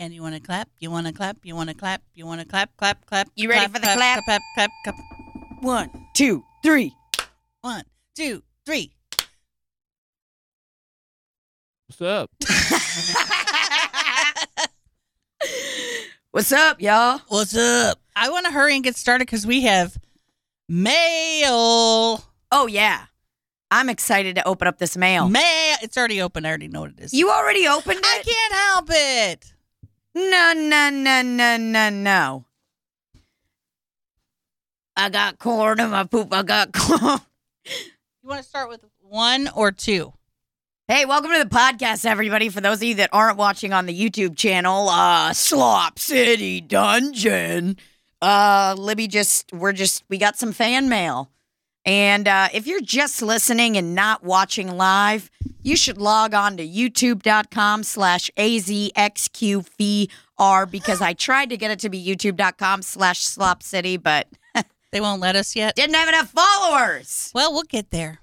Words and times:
And 0.00 0.12
you 0.14 0.22
want 0.22 0.34
to 0.34 0.40
clap? 0.40 0.66
You 0.78 0.90
want 0.90 1.06
to 1.08 1.12
clap? 1.12 1.36
You 1.42 1.54
want 1.54 1.68
to 1.68 1.76
clap? 1.76 2.00
You 2.14 2.24
want 2.24 2.40
to 2.40 2.46
clap? 2.46 2.74
Clap, 2.78 3.04
clap. 3.04 3.28
You 3.36 3.50
ready 3.50 3.66
for 3.66 3.74
the 3.74 3.80
clap? 3.80 4.24
Clap, 4.24 4.40
clap, 4.54 4.70
clap. 4.82 4.94
One, 5.60 5.90
two, 6.14 6.42
three. 6.62 6.94
One, 7.60 7.84
two, 8.16 8.42
three. 8.64 8.94
What's 11.86 12.00
up? 12.00 12.30
What's 16.30 16.50
up, 16.50 16.80
y'all? 16.80 17.20
What's 17.28 17.54
up? 17.54 18.00
I 18.16 18.30
want 18.30 18.46
to 18.46 18.52
hurry 18.52 18.76
and 18.76 18.82
get 18.82 18.96
started 18.96 19.26
because 19.26 19.46
we 19.46 19.64
have 19.64 19.98
mail. 20.66 22.24
Oh 22.50 22.66
yeah, 22.70 23.04
I'm 23.70 23.90
excited 23.90 24.36
to 24.36 24.48
open 24.48 24.66
up 24.66 24.78
this 24.78 24.96
mail. 24.96 25.28
Mail. 25.28 25.76
It's 25.82 25.98
already 25.98 26.22
open. 26.22 26.46
I 26.46 26.48
already 26.48 26.68
know 26.68 26.80
what 26.80 26.92
it 26.92 27.00
is. 27.00 27.12
You 27.12 27.28
already 27.30 27.68
opened 27.68 27.98
it? 27.98 28.06
I 28.06 28.22
can't 28.22 28.52
help 28.54 28.88
it. 28.90 29.52
No, 30.14 30.52
no, 30.56 30.90
no, 30.90 31.22
no, 31.22 31.56
no, 31.56 31.90
no. 31.90 32.44
I 34.96 35.08
got 35.08 35.38
corn 35.38 35.78
in 35.78 35.90
my 35.90 36.04
poop. 36.04 36.32
I 36.32 36.42
got 36.42 36.72
corn. 36.74 37.20
You 37.64 38.28
want 38.28 38.42
to 38.42 38.48
start 38.48 38.68
with 38.68 38.84
one 38.98 39.48
or 39.54 39.70
two? 39.70 40.12
Hey, 40.88 41.04
welcome 41.04 41.30
to 41.30 41.38
the 41.38 41.48
podcast, 41.48 42.04
everybody. 42.04 42.48
For 42.48 42.60
those 42.60 42.78
of 42.78 42.82
you 42.82 42.96
that 42.96 43.10
aren't 43.12 43.36
watching 43.38 43.72
on 43.72 43.86
the 43.86 43.96
YouTube 43.96 44.36
channel, 44.36 44.88
uh, 44.88 45.32
Slop 45.32 46.00
City 46.00 46.60
Dungeon. 46.60 47.76
Uh, 48.20 48.74
Libby 48.76 49.06
just, 49.06 49.52
we're 49.52 49.72
just, 49.72 50.02
we 50.08 50.18
got 50.18 50.36
some 50.36 50.50
fan 50.50 50.88
mail. 50.88 51.30
And 51.84 52.28
uh, 52.28 52.48
if 52.52 52.66
you're 52.66 52.80
just 52.82 53.22
listening 53.22 53.76
and 53.76 53.94
not 53.94 54.22
watching 54.22 54.76
live, 54.76 55.30
you 55.62 55.76
should 55.76 55.98
log 55.98 56.34
on 56.34 56.56
to 56.58 56.66
youtube.com 56.66 57.82
slash 57.84 58.30
AZXQVR 58.36 60.08
because 60.70 61.00
I 61.00 61.14
tried 61.14 61.50
to 61.50 61.56
get 61.56 61.70
it 61.70 61.78
to 61.80 61.88
be 61.88 62.04
youtube.com 62.04 62.82
slash 62.82 63.20
Slop 63.20 63.62
City, 63.62 63.96
but 63.96 64.28
They 64.92 65.00
won't 65.00 65.20
let 65.20 65.36
us 65.36 65.56
yet. 65.56 65.76
didn't 65.76 65.94
have 65.94 66.08
enough 66.08 66.30
followers. 66.30 67.30
Well, 67.34 67.52
we'll 67.52 67.62
get 67.62 67.90
there. 67.90 68.20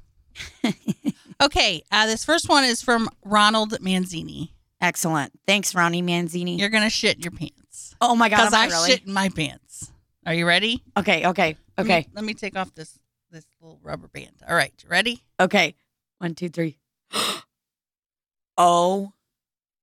okay, 1.42 1.82
uh, 1.92 2.06
this 2.06 2.24
first 2.24 2.48
one 2.50 2.64
is 2.64 2.82
from 2.82 3.10
Ronald 3.26 3.72
Manzini. 3.82 4.50
Excellent. 4.80 5.32
Thanks, 5.48 5.74
Ronnie 5.74 6.04
Manzini. 6.04 6.60
You're 6.60 6.70
gonna 6.70 6.92
shit 6.92 7.18
your 7.24 7.32
pants 7.32 7.58
oh 8.02 8.16
my 8.16 8.30
God, 8.30 8.38
because 8.38 8.54
I 8.54 8.64
I 8.64 8.68
really? 8.68 8.90
shit 8.92 9.06
in 9.06 9.14
my 9.14 9.30
pants. 9.30 9.92
Are 10.26 10.34
you 10.34 10.46
ready? 10.46 10.84
Okay, 10.98 11.26
okay, 11.28 11.56
Let 11.78 11.88
me- 11.88 11.94
okay, 11.94 12.08
Let 12.14 12.24
me, 12.26 12.34
take 12.34 12.58
off 12.58 12.74
this 12.76 13.00
this 13.32 13.46
little 13.62 13.80
rubber 13.84 14.08
band. 14.08 14.42
All 14.48 14.56
right, 14.56 14.74
you 14.84 14.90
ready? 14.90 15.24
okay. 15.40 15.76
One, 16.20 16.34
two, 16.34 16.50
three. 16.50 16.80
oh 18.58 19.14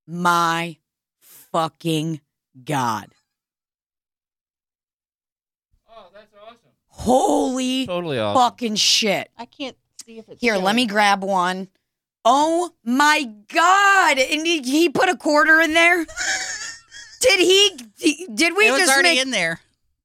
my 0.07 0.77
fucking 1.19 2.21
God. 2.63 3.07
Oh, 5.89 6.07
that's 6.13 6.33
awesome. 6.41 6.57
Holy 6.87 7.85
Totally 7.87 8.19
awesome. 8.19 8.41
fucking 8.41 8.75
shit. 8.75 9.29
I 9.37 9.45
can't 9.45 9.77
see 10.05 10.19
if 10.19 10.27
it's 10.27 10.41
Here, 10.41 10.57
let 10.57 10.75
me 10.75 10.85
grab 10.85 11.23
one. 11.23 11.69
Oh 12.25 12.71
my 12.83 13.31
God. 13.53 14.19
And 14.19 14.45
he, 14.45 14.61
he 14.61 14.89
put 14.89 15.09
a 15.09 15.15
quarter 15.15 15.61
in 15.61 15.73
there? 15.73 16.05
did 17.21 17.39
he? 17.39 18.27
Did 18.33 18.57
we 18.57 18.67
It 18.67 18.71
was 18.71 18.81
just 18.81 18.91
already 18.91 19.15
make 19.15 19.21
in 19.21 19.31
there. 19.31 19.61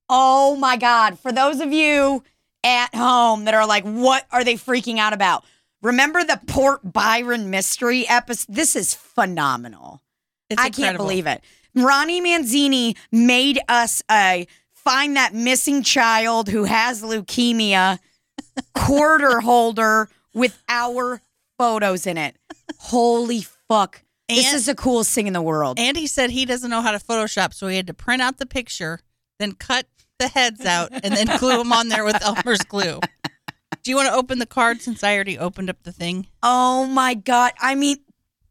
Oh 0.09 0.57
my 0.57 0.77
God. 0.77 1.19
For 1.19 1.33
those 1.33 1.61
of 1.61 1.73
you 1.73 2.23
at 2.65 2.95
home 2.95 3.45
that 3.45 3.55
are 3.55 3.67
like, 3.67 3.85
what 3.85 4.27
are 4.31 4.45
they 4.45 4.55
freaking 4.55 4.99
out 4.99 5.13
about? 5.13 5.45
Remember 5.83 6.23
the 6.23 6.41
Port 6.47 6.81
Byron 6.93 7.51
mystery 7.51 8.07
episode? 8.09 8.55
This 8.55 8.77
is 8.77 8.95
phenomenal. 8.95 10.03
It's 10.51 10.61
I 10.61 10.71
can't 10.71 10.97
believe 10.97 11.27
it. 11.27 11.43
Ronnie 11.75 12.21
Manzini 12.21 12.97
made 13.11 13.61
us 13.69 14.03
a 14.11 14.47
find 14.75 15.17
that 15.17 15.35
missing 15.35 15.83
child 15.83 16.49
who 16.49 16.65
has 16.65 17.03
leukemia 17.03 17.99
quarter 18.75 19.41
holder 19.41 20.09
with 20.35 20.61
our 20.69 21.21
photos 21.59 22.07
in 22.07 22.19
it. 22.19 22.37
Holy 22.79 23.43
fuck. 23.69 24.03
this 24.29 24.53
is 24.53 24.67
the 24.67 24.75
coolest 24.75 25.15
thing 25.15 25.27
in 25.27 25.33
the 25.33 25.43
world. 25.43 25.79
And 25.79 25.97
he 25.97 26.07
said 26.07 26.31
he 26.31 26.45
doesn't 26.45 26.71
know 26.71 26.81
how 26.83 26.93
to 26.93 26.99
Photoshop, 26.99 27.55
so 27.55 27.69
he 27.69 27.77
had 27.77 27.87
to 27.87 27.95
print 27.95 28.23
out 28.23 28.39
the 28.39 28.47
picture, 28.47 29.01
then 29.39 29.53
cut 29.53 29.87
the 30.21 30.29
heads 30.29 30.65
out, 30.65 30.93
and 30.93 31.17
then 31.17 31.27
glue 31.39 31.59
them 31.59 31.73
on 31.73 31.89
there 31.89 32.05
with 32.05 32.23
Elmer's 32.25 32.63
glue. 32.63 33.01
Do 33.83 33.91
you 33.91 33.97
want 33.97 34.09
to 34.09 34.15
open 34.15 34.39
the 34.39 34.47
card 34.47 34.81
since 34.81 35.03
I 35.03 35.15
already 35.15 35.39
opened 35.39 35.71
up 35.71 35.83
the 35.83 35.93
thing? 35.93 36.29
Oh 36.43 36.87
my 36.87 37.15
god! 37.15 37.53
I 37.61 37.75
mean, 37.75 37.97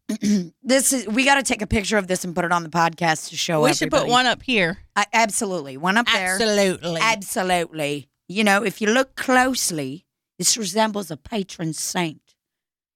this 0.64 0.92
is 0.92 1.08
we 1.08 1.24
got 1.24 1.36
to 1.36 1.44
take 1.44 1.62
a 1.62 1.68
picture 1.68 1.98
of 1.98 2.08
this 2.08 2.26
and 2.26 2.36
put 2.36 2.46
it 2.46 2.52
on 2.52 2.64
the 2.64 2.70
podcast 2.70 3.30
to 3.30 3.38
show. 3.38 3.62
we 3.62 3.74
should 3.74 3.92
put 3.92 4.08
one 4.08 4.26
up 4.26 4.42
here. 4.42 4.80
I, 4.96 5.06
absolutely, 5.14 5.78
one 5.78 5.98
up 5.98 6.08
there. 6.12 6.36
Absolutely. 6.36 7.00
Absolutely. 7.02 8.10
You 8.28 8.44
know, 8.44 8.64
if 8.64 8.82
you 8.82 8.88
look 8.88 9.16
closely, 9.16 10.06
this 10.38 10.58
resembles 10.58 11.12
a 11.12 11.18
patron 11.18 11.74
saint. 11.74 12.36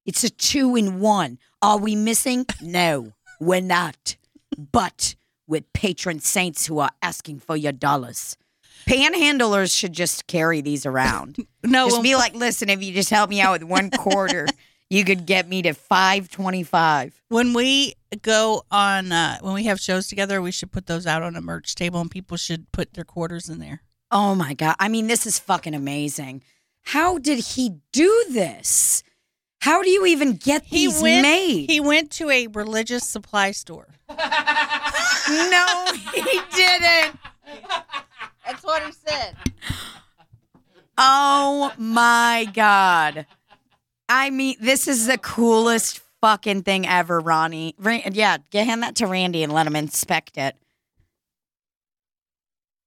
It's 0.05 0.23
a 0.23 0.29
two 0.29 0.75
in 0.75 0.99
one. 0.99 1.39
Are 1.61 1.77
we 1.77 1.95
missing? 1.95 2.45
No, 2.61 3.13
we're 3.39 3.61
not. 3.61 4.17
But 4.57 5.15
with 5.47 5.71
patron 5.73 6.19
saints 6.19 6.65
who 6.65 6.79
are 6.79 6.91
asking 7.01 7.39
for 7.39 7.55
your 7.55 7.71
dollars. 7.71 8.37
Panhandlers 8.87 9.75
should 9.77 9.93
just 9.93 10.27
carry 10.27 10.61
these 10.61 10.85
around. 10.85 11.37
no, 11.63 11.89
just 11.89 12.03
be 12.03 12.15
like, 12.15 12.35
listen, 12.35 12.69
if 12.69 12.83
you 12.83 12.93
just 12.93 13.09
help 13.09 13.29
me 13.29 13.41
out 13.41 13.53
with 13.59 13.63
one 13.63 13.89
quarter, 13.89 14.47
you 14.89 15.03
could 15.05 15.25
get 15.25 15.47
me 15.47 15.61
to 15.63 15.73
five 15.73 16.29
twenty-five. 16.29 17.19
when 17.29 17.53
we 17.53 17.95
go 18.21 18.63
on, 18.71 19.11
uh, 19.11 19.37
when 19.41 19.53
we 19.53 19.63
have 19.65 19.79
shows 19.79 20.07
together, 20.07 20.41
we 20.41 20.51
should 20.51 20.71
put 20.71 20.85
those 20.87 21.07
out 21.07 21.23
on 21.23 21.35
a 21.35 21.41
merch 21.41 21.75
table, 21.75 21.99
and 22.01 22.11
people 22.11 22.37
should 22.37 22.71
put 22.71 22.93
their 22.93 23.05
quarters 23.05 23.49
in 23.49 23.59
there. 23.59 23.81
Oh 24.11 24.35
my 24.35 24.53
god! 24.53 24.75
I 24.79 24.89
mean, 24.89 25.07
this 25.07 25.25
is 25.25 25.39
fucking 25.39 25.73
amazing. 25.73 26.43
How 26.83 27.17
did 27.17 27.39
he 27.39 27.77
do 27.91 28.25
this? 28.29 29.03
How 29.61 29.81
do 29.81 29.89
you 29.89 30.05
even 30.05 30.33
get 30.33 30.63
He 30.65 30.87
these 30.87 31.01
went. 31.01 31.21
made? 31.21 31.69
He 31.71 31.79
went 31.79 32.11
to 32.11 32.29
a 32.29 32.47
religious 32.47 33.07
supply 33.07 33.51
store. 33.51 33.87
no, 34.09 35.85
he 36.13 36.39
didn't. 36.53 37.17
That's 38.45 38.63
what 38.63 38.83
he 38.83 38.91
said. 38.91 39.35
Oh 40.97 41.73
my 41.77 42.47
god! 42.53 43.25
I 44.07 44.29
mean, 44.29 44.57
this 44.59 44.87
is 44.87 45.07
the 45.07 45.17
coolest 45.17 46.01
fucking 46.21 46.63
thing 46.63 46.87
ever, 46.87 47.19
Ronnie. 47.19 47.75
Ra- 47.79 47.99
yeah, 48.11 48.37
get 48.51 48.67
hand 48.67 48.83
that 48.83 48.95
to 48.97 49.07
Randy 49.07 49.43
and 49.43 49.51
let 49.51 49.67
him 49.67 49.75
inspect 49.75 50.37
it. 50.37 50.55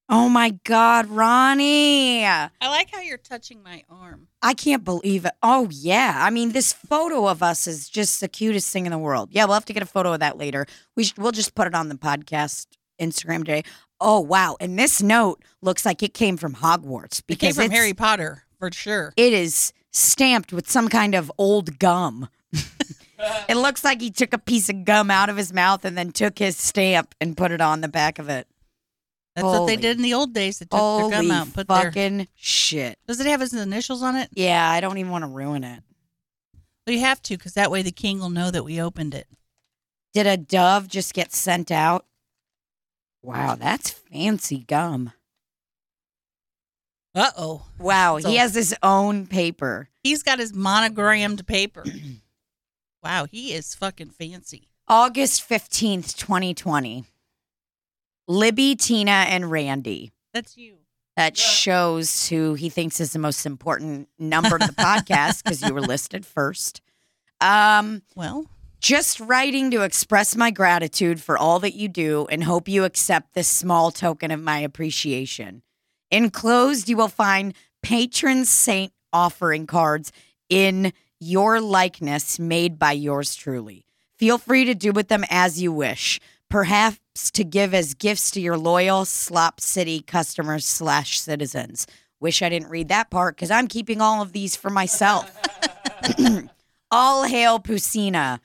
Oh 0.09 0.29
my 0.29 0.51
god, 0.63 1.09
Ronnie! 1.09 2.25
I 2.25 2.49
like 2.63 2.93
how 2.93 3.01
you're 3.01 3.19
touching 3.19 3.61
my 3.61 3.83
arm. 3.91 4.29
I 4.41 4.55
can't 4.55 4.85
believe 4.85 5.25
it. 5.25 5.33
Oh 5.43 5.67
yeah, 5.73 6.19
I 6.21 6.31
mean, 6.31 6.53
this 6.53 6.73
photo 6.73 7.27
of 7.27 7.43
us 7.43 7.67
is 7.67 7.89
just 7.89 8.21
the 8.21 8.29
cutest 8.29 8.73
thing 8.73 8.87
in 8.87 8.93
the 8.93 8.99
world. 8.99 9.31
Yeah, 9.33 9.47
we'll 9.47 9.55
have 9.55 9.65
to 9.65 9.73
get 9.73 9.83
a 9.83 9.87
photo 9.87 10.13
of 10.13 10.21
that 10.21 10.39
later. 10.39 10.65
We 10.95 11.03
should, 11.05 11.19
we'll 11.19 11.33
just 11.33 11.57
put 11.57 11.67
it 11.67 11.75
on 11.75 11.89
the 11.89 11.97
podcast 11.97 12.67
Instagram 13.01 13.39
today. 13.39 13.65
Oh 14.01 14.21
wow, 14.21 14.57
and 14.61 14.79
this 14.79 15.03
note 15.03 15.43
looks 15.63 15.85
like 15.87 16.03
it 16.03 16.13
came 16.15 16.37
from 16.37 16.57
Hogwarts 16.57 17.23
It 17.29 17.37
came 17.37 17.55
from 17.55 17.71
Harry 17.71 17.95
Potter 17.95 18.45
for 18.59 18.71
sure. 18.73 19.13
it 19.17 19.33
is 19.33 19.73
stamped 19.93 20.53
with 20.53 20.69
some 20.71 20.89
kind 20.89 21.15
of 21.15 21.33
old 21.39 21.79
gum. 21.79 22.29
it 23.49 23.57
looks 23.57 23.83
like 23.85 24.01
he 24.01 24.11
took 24.11 24.33
a 24.33 24.39
piece 24.39 24.69
of 24.69 24.85
gum 24.85 25.11
out 25.11 25.29
of 25.29 25.37
his 25.37 25.53
mouth 25.53 25.85
and 25.85 25.97
then 25.97 26.13
took 26.13 26.39
his 26.39 26.57
stamp 26.57 27.15
and 27.21 27.37
put 27.37 27.51
it 27.51 27.61
on 27.61 27.81
the 27.81 27.89
back 27.89 28.19
of 28.19 28.29
it. 28.29 28.47
That's 29.35 29.45
what 29.45 29.67
they 29.67 29.77
did 29.77 29.99
in 29.99 30.03
the 30.03 30.15
old 30.15 30.33
days. 30.33 30.59
They 30.59 30.65
took 30.65 30.71
their 30.71 30.81
Holy 30.81 31.11
gum 31.11 31.31
out, 31.31 31.47
and 31.47 31.55
put 31.55 31.69
their. 31.69 31.85
fucking 31.85 32.29
shit! 32.35 32.99
Does 33.07 33.21
it 33.21 33.27
have 33.27 33.41
his 33.41 33.53
initials 33.53 34.03
on 34.03 34.17
it? 34.17 34.31
Yeah, 34.33 34.71
I 34.71 34.81
don't 34.81 34.97
even 34.97 35.13
want 35.13 35.25
to 35.25 35.31
ruin 35.31 35.63
it. 35.63 35.83
Well, 36.87 36.95
you 36.95 37.01
have 37.01 37.21
to, 37.23 37.37
because 37.37 37.53
that 37.55 37.71
way 37.71 37.83
the 37.83 37.93
king 37.93 38.19
will 38.19 38.31
know 38.31 38.51
that 38.51 38.65
we 38.65 38.81
opened 38.81 39.15
it. 39.15 39.27
Did 40.15 40.27
a 40.27 40.39
dove 40.39 40.89
just 40.89 41.13
get 41.13 41.35
sent 41.35 41.71
out? 41.71 42.07
Wow, 43.27 43.57
that's 43.57 43.91
fancy 43.91 44.59
gum. 44.61 45.13
Uh 47.15 47.31
oh. 47.37 47.67
Wow, 47.79 48.21
So- 48.21 48.29
he 48.29 48.37
has 48.37 48.55
his 48.55 48.75
own 48.83 49.27
paper. 49.27 49.89
He's 50.05 50.23
got 50.23 50.39
his 50.39 50.55
monogrammed 50.55 51.45
paper. 51.47 51.85
wow, 53.03 53.27
he 53.31 53.53
is 53.53 53.75
fucking 53.75 54.11
fancy. 54.11 54.69
August 54.87 55.49
15th, 55.49 56.17
2020. 56.17 57.05
Libby, 58.29 58.77
Tina, 58.77 59.11
and 59.29 59.51
Randy. 59.51 60.13
That's 60.33 60.57
you. 60.57 60.77
That 61.17 61.37
shows 61.37 62.29
who 62.29 62.55
he 62.55 62.69
thinks 62.69 63.01
is 63.01 63.13
the 63.13 63.19
most 63.19 63.47
important 63.47 64.09
number 64.19 64.59
to 64.59 64.67
the 64.67 64.73
podcast 64.79 65.43
because 65.43 65.63
you 65.63 65.73
were 65.75 65.81
listed 65.81 66.25
first. 66.27 66.81
Um, 67.41 68.03
Well, 68.15 68.47
just 68.81 69.21
writing 69.21 69.71
to 69.71 69.83
express 69.83 70.37
my 70.37 70.51
gratitude 70.51 71.21
for 71.21 71.37
all 71.39 71.59
that 71.61 71.75
you 71.75 71.89
do 71.89 72.27
and 72.31 72.45
hope 72.45 72.69
you 72.69 72.85
accept 72.85 73.35
this 73.35 73.49
small 73.49 73.91
token 73.91 74.31
of 74.31 74.41
my 74.41 74.59
appreciation. 74.59 75.63
Enclosed, 76.11 76.89
you 76.89 76.97
will 76.97 77.09
find 77.09 77.55
patron 77.83 78.45
saint 78.45 78.93
offering 79.13 79.67
cards 79.67 80.13
in 80.49 80.93
your 81.19 81.61
likeness 81.61 82.39
made 82.39 82.79
by 82.79 82.93
yours 82.93 83.35
truly. 83.35 83.85
Feel 84.19 84.39
free 84.39 84.65
to 84.65 84.75
do 84.75 84.93
with 84.93 85.09
them 85.09 85.25
as 85.31 85.61
you 85.61 85.73
wish. 85.73 86.21
perhaps 86.49 87.31
to 87.33 87.45
give 87.45 87.75
as 87.75 87.95
gifts 87.95 88.31
to 88.33 88.41
your 88.41 88.57
loyal 88.57 89.05
Slop 89.05 89.61
City 89.61 90.01
customers 90.01 90.65
slash 90.65 91.19
citizens. 91.21 91.87
Wish 92.21 92.43
I 92.43 92.49
didn't 92.49 92.69
read 92.69 92.89
that 92.89 93.11
part 93.11 93.37
because 93.37 93.51
I'm 93.51 93.69
keeping 93.69 94.01
all 94.01 94.23
of 94.23 94.33
these 94.33 94.57
for 94.57 94.71
myself. 94.71 95.31
all 96.91 97.25
hail 97.25 97.59
Pusina. 97.59 98.41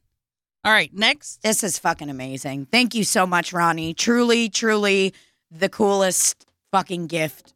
All 0.63 0.71
right, 0.71 0.94
next. 0.94 1.41
This 1.41 1.63
is 1.63 1.79
fucking 1.79 2.09
amazing. 2.09 2.68
Thank 2.68 2.94
you 2.94 3.03
so 3.03 3.25
much, 3.25 3.51
Ronnie. 3.51 3.94
Truly, 3.94 4.50
truly 4.50 5.13
the 5.50 5.69
coolest 5.69 6.45
fucking 6.71 7.07
gift 7.07 7.53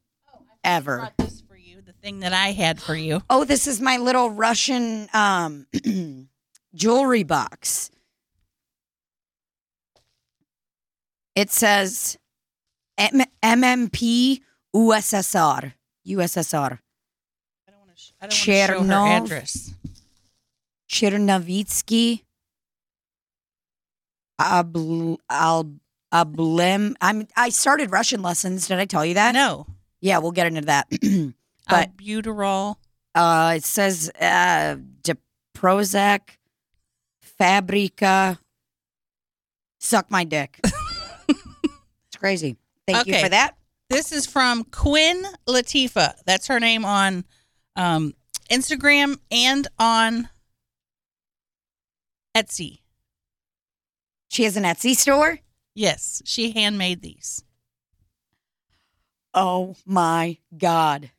ever. 0.64 1.10
this 1.18 1.42
for 1.48 1.56
you, 1.58 1.82
the 1.82 1.94
thing 1.94 2.20
that 2.22 2.34
I 2.34 2.52
had 2.52 2.82
for 2.82 2.96
you. 2.96 3.22
Oh, 3.30 3.44
this 3.46 3.68
is 3.68 3.82
my 3.82 3.98
little 3.98 4.30
Russian 4.30 5.08
um 5.14 5.68
jewelry 6.76 7.24
box. 7.24 7.92
It 11.36 11.52
says 11.52 12.18
M- 12.98 13.26
MMP 13.44 14.42
USSR. 14.76 15.74
USSR. 16.08 16.80
I 17.68 17.72
don't 17.72 17.80
want 17.80 17.98
to. 17.98 18.14
I 18.22 18.28
don't 18.28 18.30
want 18.30 18.32
show 18.32 18.84
her 18.84 19.08
address. 19.24 19.74
Chernovitsky. 20.90 22.22
Abl- 24.40 25.18
Al- 25.30 25.76
Ablem. 26.14 26.96
I'm 27.02 27.28
I 27.36 27.50
started 27.50 27.92
Russian 27.92 28.22
lessons. 28.22 28.68
Did 28.68 28.80
I 28.80 28.86
tell 28.86 29.06
you 29.06 29.16
that? 29.16 29.34
No, 29.34 29.68
Yeah, 30.02 30.20
we'll 30.20 30.32
get 30.32 30.48
into 30.48 30.62
that. 30.62 30.88
But- 31.68 31.98
albuterol. 31.98 32.76
Uh, 33.16 33.54
it 33.58 33.64
says 33.64 34.12
uh, 34.20 34.76
De 35.04 35.18
Prozac, 35.58 36.38
Fabrica. 37.22 38.38
Suck 39.80 40.12
my 40.12 40.26
dick. 40.26 40.60
it's 41.30 42.18
crazy. 42.20 42.58
Thank 42.86 43.08
you 43.08 43.18
for 43.20 43.30
that. 43.30 43.56
This 43.90 44.12
is 44.12 44.26
from 44.28 44.64
Quinn 44.66 45.24
Latifa. 45.48 46.14
That's 46.26 46.48
her 46.48 46.60
name 46.60 46.84
on 46.86 47.24
um, 47.76 48.14
Instagram 48.52 49.18
and 49.32 49.68
on 49.80 50.28
Etsy. 52.36 52.80
She 54.30 54.44
has 54.44 54.58
an 54.58 54.64
Etsy 54.64 54.96
store. 54.96 55.40
Yes, 55.76 56.22
she 56.26 56.52
handmade 56.52 57.02
these. 57.02 57.44
Oh 59.34 59.76
my 59.86 60.38
god! 60.58 61.12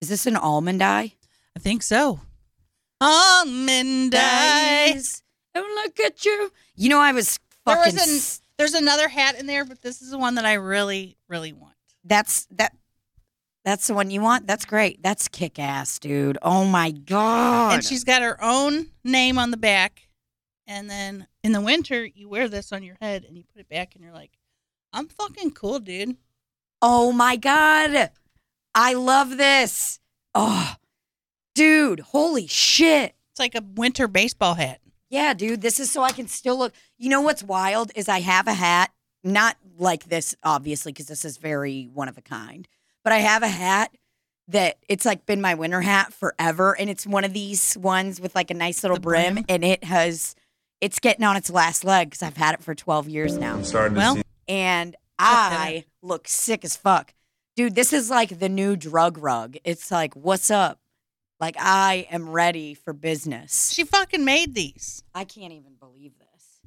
Is 0.00 0.08
this 0.08 0.26
an 0.26 0.36
almond 0.36 0.82
eye? 0.82 1.12
I 1.56 1.60
think 1.60 1.82
so. 1.82 2.20
Almond 3.00 4.14
eye. 4.16 4.90
Eyes. 4.94 5.22
Oh, 5.54 5.82
look 5.84 6.00
at 6.00 6.24
you. 6.24 6.50
You 6.74 6.88
know, 6.88 6.98
I 7.00 7.12
was 7.12 7.38
There 7.64 7.76
fucking. 7.76 7.94
was 7.94 8.08
an- 8.08 8.16
s- 8.16 8.40
There's 8.56 8.74
another 8.74 9.08
hat 9.08 9.36
in 9.38 9.46
there, 9.46 9.64
but 9.64 9.82
this 9.82 10.02
is 10.02 10.10
the 10.10 10.18
one 10.18 10.34
that 10.36 10.44
I 10.44 10.54
really, 10.54 11.16
really 11.28 11.52
want. 11.52 11.74
that's 12.04 12.46
that. 12.50 12.74
That's 13.64 13.86
the 13.86 13.94
one 13.94 14.10
you 14.10 14.20
want. 14.20 14.46
That's 14.46 14.66
great. 14.66 15.02
That's 15.02 15.26
kick 15.28 15.58
ass, 15.58 15.98
dude. 15.98 16.36
Oh 16.42 16.64
my 16.66 16.90
god! 16.90 17.74
And 17.74 17.84
she's 17.84 18.04
got 18.04 18.20
her 18.22 18.36
own 18.42 18.88
name 19.04 19.38
on 19.38 19.50
the 19.52 19.56
back. 19.56 20.08
And 20.66 20.88
then 20.88 21.26
in 21.42 21.52
the 21.52 21.60
winter, 21.60 22.04
you 22.04 22.28
wear 22.28 22.48
this 22.48 22.72
on 22.72 22.82
your 22.82 22.96
head 23.00 23.24
and 23.24 23.36
you 23.36 23.44
put 23.52 23.60
it 23.60 23.68
back, 23.68 23.94
and 23.94 24.02
you're 24.02 24.14
like, 24.14 24.32
I'm 24.92 25.08
fucking 25.08 25.52
cool, 25.52 25.80
dude. 25.80 26.16
Oh 26.80 27.12
my 27.12 27.36
God. 27.36 28.10
I 28.74 28.94
love 28.94 29.36
this. 29.36 30.00
Oh, 30.34 30.74
dude. 31.54 32.00
Holy 32.00 32.46
shit. 32.46 33.14
It's 33.32 33.40
like 33.40 33.54
a 33.54 33.64
winter 33.74 34.08
baseball 34.08 34.54
hat. 34.54 34.80
Yeah, 35.10 35.34
dude. 35.34 35.60
This 35.60 35.80
is 35.80 35.90
so 35.90 36.02
I 36.02 36.12
can 36.12 36.28
still 36.28 36.58
look. 36.58 36.72
You 36.98 37.08
know 37.10 37.20
what's 37.20 37.42
wild 37.42 37.90
is 37.94 38.08
I 38.08 38.20
have 38.20 38.46
a 38.46 38.54
hat, 38.54 38.92
not 39.22 39.56
like 39.78 40.04
this, 40.04 40.34
obviously, 40.42 40.92
because 40.92 41.06
this 41.06 41.24
is 41.24 41.36
very 41.36 41.88
one 41.92 42.08
of 42.08 42.18
a 42.18 42.22
kind, 42.22 42.68
but 43.02 43.12
I 43.12 43.18
have 43.18 43.42
a 43.42 43.48
hat 43.48 43.96
that 44.48 44.76
it's 44.88 45.04
like 45.04 45.26
been 45.26 45.40
my 45.40 45.54
winter 45.54 45.80
hat 45.80 46.12
forever. 46.12 46.76
And 46.78 46.90
it's 46.90 47.06
one 47.06 47.24
of 47.24 47.32
these 47.32 47.76
ones 47.76 48.20
with 48.20 48.34
like 48.34 48.50
a 48.50 48.54
nice 48.54 48.82
little 48.82 48.98
brim, 48.98 49.34
brim? 49.34 49.44
and 49.48 49.64
it 49.64 49.84
has, 49.84 50.34
it's 50.80 50.98
getting 50.98 51.24
on 51.24 51.36
its 51.36 51.50
last 51.50 51.84
leg 51.84 52.08
because 52.10 52.22
I've 52.22 52.36
had 52.36 52.54
it 52.54 52.62
for 52.62 52.74
12 52.74 53.08
years 53.08 53.36
now. 53.38 53.54
I'm 53.54 53.64
starting 53.64 53.94
to 53.94 53.98
Well, 53.98 54.16
see. 54.16 54.22
and 54.48 54.96
I 55.18 55.84
look 56.02 56.28
sick 56.28 56.64
as 56.64 56.76
fuck. 56.76 57.14
Dude, 57.56 57.74
this 57.74 57.92
is 57.92 58.10
like 58.10 58.38
the 58.40 58.48
new 58.48 58.76
drug 58.76 59.16
rug. 59.18 59.56
It's 59.64 59.90
like, 59.90 60.14
what's 60.14 60.50
up? 60.50 60.80
Like, 61.40 61.56
I 61.58 62.06
am 62.10 62.28
ready 62.30 62.74
for 62.74 62.92
business. 62.92 63.72
She 63.72 63.84
fucking 63.84 64.24
made 64.24 64.54
these. 64.54 65.02
I 65.14 65.24
can't 65.24 65.52
even 65.52 65.74
believe 65.78 66.12
this. 66.18 66.60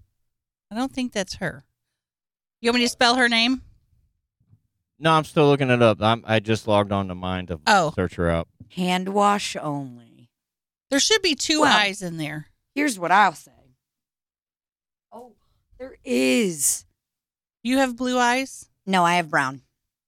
I 0.71 0.75
don't 0.75 0.91
think 0.91 1.11
that's 1.13 1.35
her. 1.35 1.65
You 2.61 2.69
want 2.71 2.79
me 2.79 2.85
to 2.85 2.89
spell 2.89 3.15
her 3.15 3.29
name? 3.29 3.61
No, 4.99 5.11
I'm 5.11 5.23
still 5.25 5.47
looking 5.47 5.69
it 5.69 5.81
up. 5.81 6.01
I'm, 6.01 6.23
I 6.25 6.39
just 6.39 6.67
logged 6.67 6.91
on 6.91 7.07
to 7.09 7.15
mine 7.15 7.45
to 7.47 7.59
Oh. 7.67 7.91
search 7.95 8.15
her 8.15 8.29
out. 8.29 8.47
Hand 8.75 9.09
wash 9.09 9.55
only. 9.55 10.29
There 10.89 10.99
should 10.99 11.21
be 11.21 11.35
two 11.35 11.61
Well- 11.61 11.77
eyes 11.77 12.01
in 12.01 12.17
there. 12.17 12.47
Here's 12.73 12.97
what 12.97 13.11
I'll 13.11 13.33
say. 13.33 13.51
There 15.79 15.95
is. 16.03 16.85
You 17.63 17.77
have 17.77 17.95
blue 17.95 18.17
eyes? 18.17 18.69
No, 18.85 19.03
I 19.03 19.15
have 19.15 19.29
brown. 19.29 19.61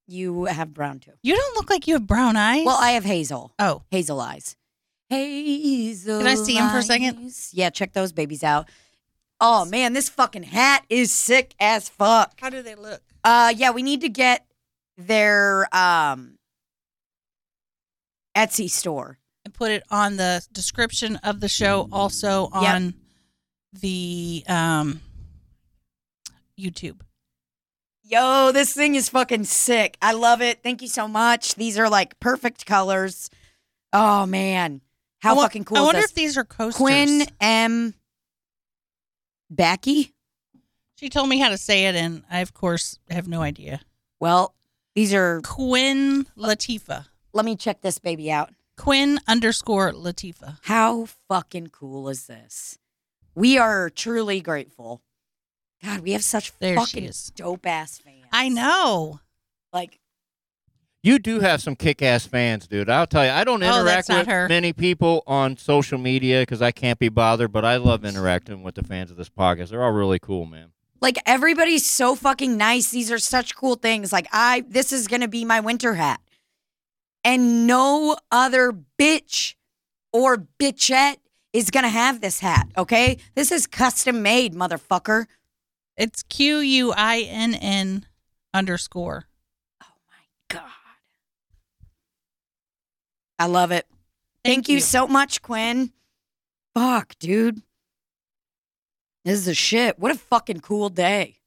You 0.07 0.45
have 0.45 0.73
brown 0.73 0.99
too. 0.99 1.11
You 1.21 1.35
don't 1.35 1.55
look 1.55 1.69
like 1.69 1.88
you 1.88 1.93
have 1.95 2.07
brown 2.07 2.35
eyes. 2.35 2.65
Well, 2.65 2.77
I 2.79 2.91
have 2.91 3.03
hazel. 3.05 3.53
Oh, 3.59 3.83
Hazel 3.91 4.19
eyes. 4.19 4.55
Hazel. 5.09 6.19
Can 6.19 6.27
I 6.27 6.35
see 6.35 6.55
him 6.55 6.69
for 6.69 6.77
a 6.77 6.83
second? 6.83 7.17
eyes. 7.25 7.51
Yeah, 7.53 7.69
check 7.69 7.93
those 7.93 8.11
babies 8.11 8.43
out. 8.43 8.69
Oh 9.41 9.65
man, 9.65 9.93
this 9.93 10.09
fucking 10.09 10.43
hat 10.43 10.85
is 10.89 11.11
sick 11.11 11.53
as 11.59 11.89
fuck. 11.89 12.33
how 12.39 12.49
do 12.49 12.61
they 12.61 12.75
look? 12.75 13.01
Uh 13.23 13.53
yeah, 13.55 13.71
we 13.71 13.83
need 13.83 14.01
to 14.01 14.09
get 14.09 14.45
their 14.97 15.67
um 15.75 16.38
Etsy 18.35 18.69
store. 18.69 19.17
And 19.45 19.53
put 19.53 19.71
it 19.71 19.83
on 19.89 20.17
the 20.17 20.45
description 20.51 21.15
of 21.17 21.39
the 21.39 21.47
show, 21.49 21.88
also 21.91 22.49
Yep. 22.53 22.75
on 22.75 22.93
the 23.73 24.43
um, 24.47 25.01
YouTube. 26.59 27.01
Yo, 28.03 28.51
this 28.51 28.73
thing 28.73 28.95
is 28.95 29.09
fucking 29.09 29.43
sick. 29.43 29.97
I 30.01 30.13
love 30.13 30.41
it. 30.41 30.63
Thank 30.63 30.81
you 30.81 30.87
so 30.87 31.07
much. 31.07 31.55
These 31.55 31.77
are 31.77 31.89
like 31.89 32.19
perfect 32.19 32.65
colors. 32.65 33.29
Oh 33.93 34.25
man. 34.25 34.81
How 35.19 35.35
fucking 35.35 35.65
cool 35.65 35.77
I 35.77 35.81
is 35.81 35.85
wonder 35.85 36.01
if 36.01 36.13
these 36.13 36.37
are 36.37 36.45
coasters. 36.45 36.77
Quinn 36.77 37.23
M 37.39 37.93
Backy? 39.49 40.13
She 40.95 41.09
told 41.09 41.29
me 41.29 41.39
how 41.39 41.49
to 41.49 41.57
say 41.57 41.85
it, 41.85 41.95
and 41.95 42.23
I, 42.29 42.39
of 42.39 42.53
course, 42.53 42.99
have 43.09 43.27
no 43.27 43.41
idea. 43.41 43.81
Well, 44.19 44.53
these 44.95 45.13
are 45.13 45.41
Quinn 45.41 46.25
Latifa. 46.37 47.05
let 47.33 47.45
me 47.45 47.55
check 47.55 47.81
this 47.81 47.99
baby 47.99 48.31
out. 48.31 48.51
Quinn 48.77 49.19
underscore 49.27 49.91
Latifa. 49.93 50.57
How 50.63 51.05
fucking 51.27 51.67
cool 51.67 52.09
is 52.09 52.27
this? 52.27 52.77
We 53.35 53.57
are 53.57 53.89
truly 53.89 54.41
grateful. 54.41 55.01
God, 55.83 56.01
we 56.01 56.12
have 56.12 56.24
such 56.24 56.51
There 56.59 56.74
she 56.75 56.79
fucking 56.79 57.03
is. 57.05 57.31
dope 57.36 57.65
ass 57.65 58.00
fans. 58.00 58.25
I 58.31 58.50
know. 58.50 59.19
Like, 59.71 60.00
You 61.01 61.19
do 61.19 61.39
have 61.39 61.62
some 61.62 61.75
kick-ass 61.77 62.25
fans, 62.25 62.67
dude. 62.67 62.89
I'll 62.89 63.07
tell 63.07 63.24
you. 63.25 63.31
I 63.31 63.43
don't 63.45 63.63
Oh, 63.63 63.83
that's 63.86 64.09
interact 64.09 64.09
not 64.09 64.17
with 64.19 64.27
her. 64.27 64.50
many 64.50 64.74
people 64.74 65.24
on 65.25 65.55
social 65.55 65.98
media 65.98 66.41
because 66.41 66.62
I 66.62 66.71
can't 66.71 67.00
be 67.00 67.07
bothered. 67.09 67.51
But 67.53 67.63
I 67.63 67.77
love 67.77 68.03
interacting 68.03 68.62
with 68.63 68.75
the 68.75 68.83
fans 68.83 69.09
of 69.09 69.15
this 69.17 69.29
podcast. 69.29 69.69
They're 69.69 69.83
all 69.83 69.91
really 69.93 70.19
cool, 70.19 70.45
man. 70.45 70.71
like 71.01 71.17
everybody's 71.25 71.86
so 71.86 72.13
fucking 72.13 72.57
nice. 72.57 72.89
These 72.91 73.09
are 73.09 73.17
such 73.19 73.55
cool 73.55 73.75
things. 73.75 74.12
Like, 74.12 74.27
I, 74.33 74.65
this 74.67 74.91
is 74.91 75.07
gonna 75.07 75.29
be 75.29 75.45
my 75.45 75.62
winter 75.62 75.93
hat, 75.93 76.19
and 77.24 77.65
no 77.65 78.17
other 78.31 78.74
bitch 79.00 79.55
or 80.12 80.45
bitchette 80.59 81.15
is 81.53 81.71
gonna 81.71 81.88
have 81.88 82.19
this 82.19 82.41
hat. 82.41 82.67
Okay, 82.77 83.17
this 83.36 83.50
is 83.50 83.65
custom 83.65 84.21
made, 84.21 84.53
motherfucker. 84.53 85.27
It's 86.00 86.24
Q 86.24 86.60
U 86.60 86.94
I 86.96 87.20
N 87.29 87.53
N 87.53 88.06
underscore. 88.53 89.25
Oh 89.84 89.88
my 90.08 90.56
God, 90.56 90.63
I 93.38 93.48
love 93.48 93.72
it. 93.72 93.86
Thank, 94.46 94.70
you. 94.70 94.79
so 94.79 95.08
much, 95.08 95.41
Quinn. 95.41 95.91
Fuck, 96.74 97.15
dude. 97.20 97.62
This 99.25 99.39
is 99.39 99.50
a 99.50 99.53
shit. 99.53 100.00
What 100.00 100.13
a 100.13 100.18
fucking 100.18 100.62
cool 100.62 100.88
day. 100.88 101.39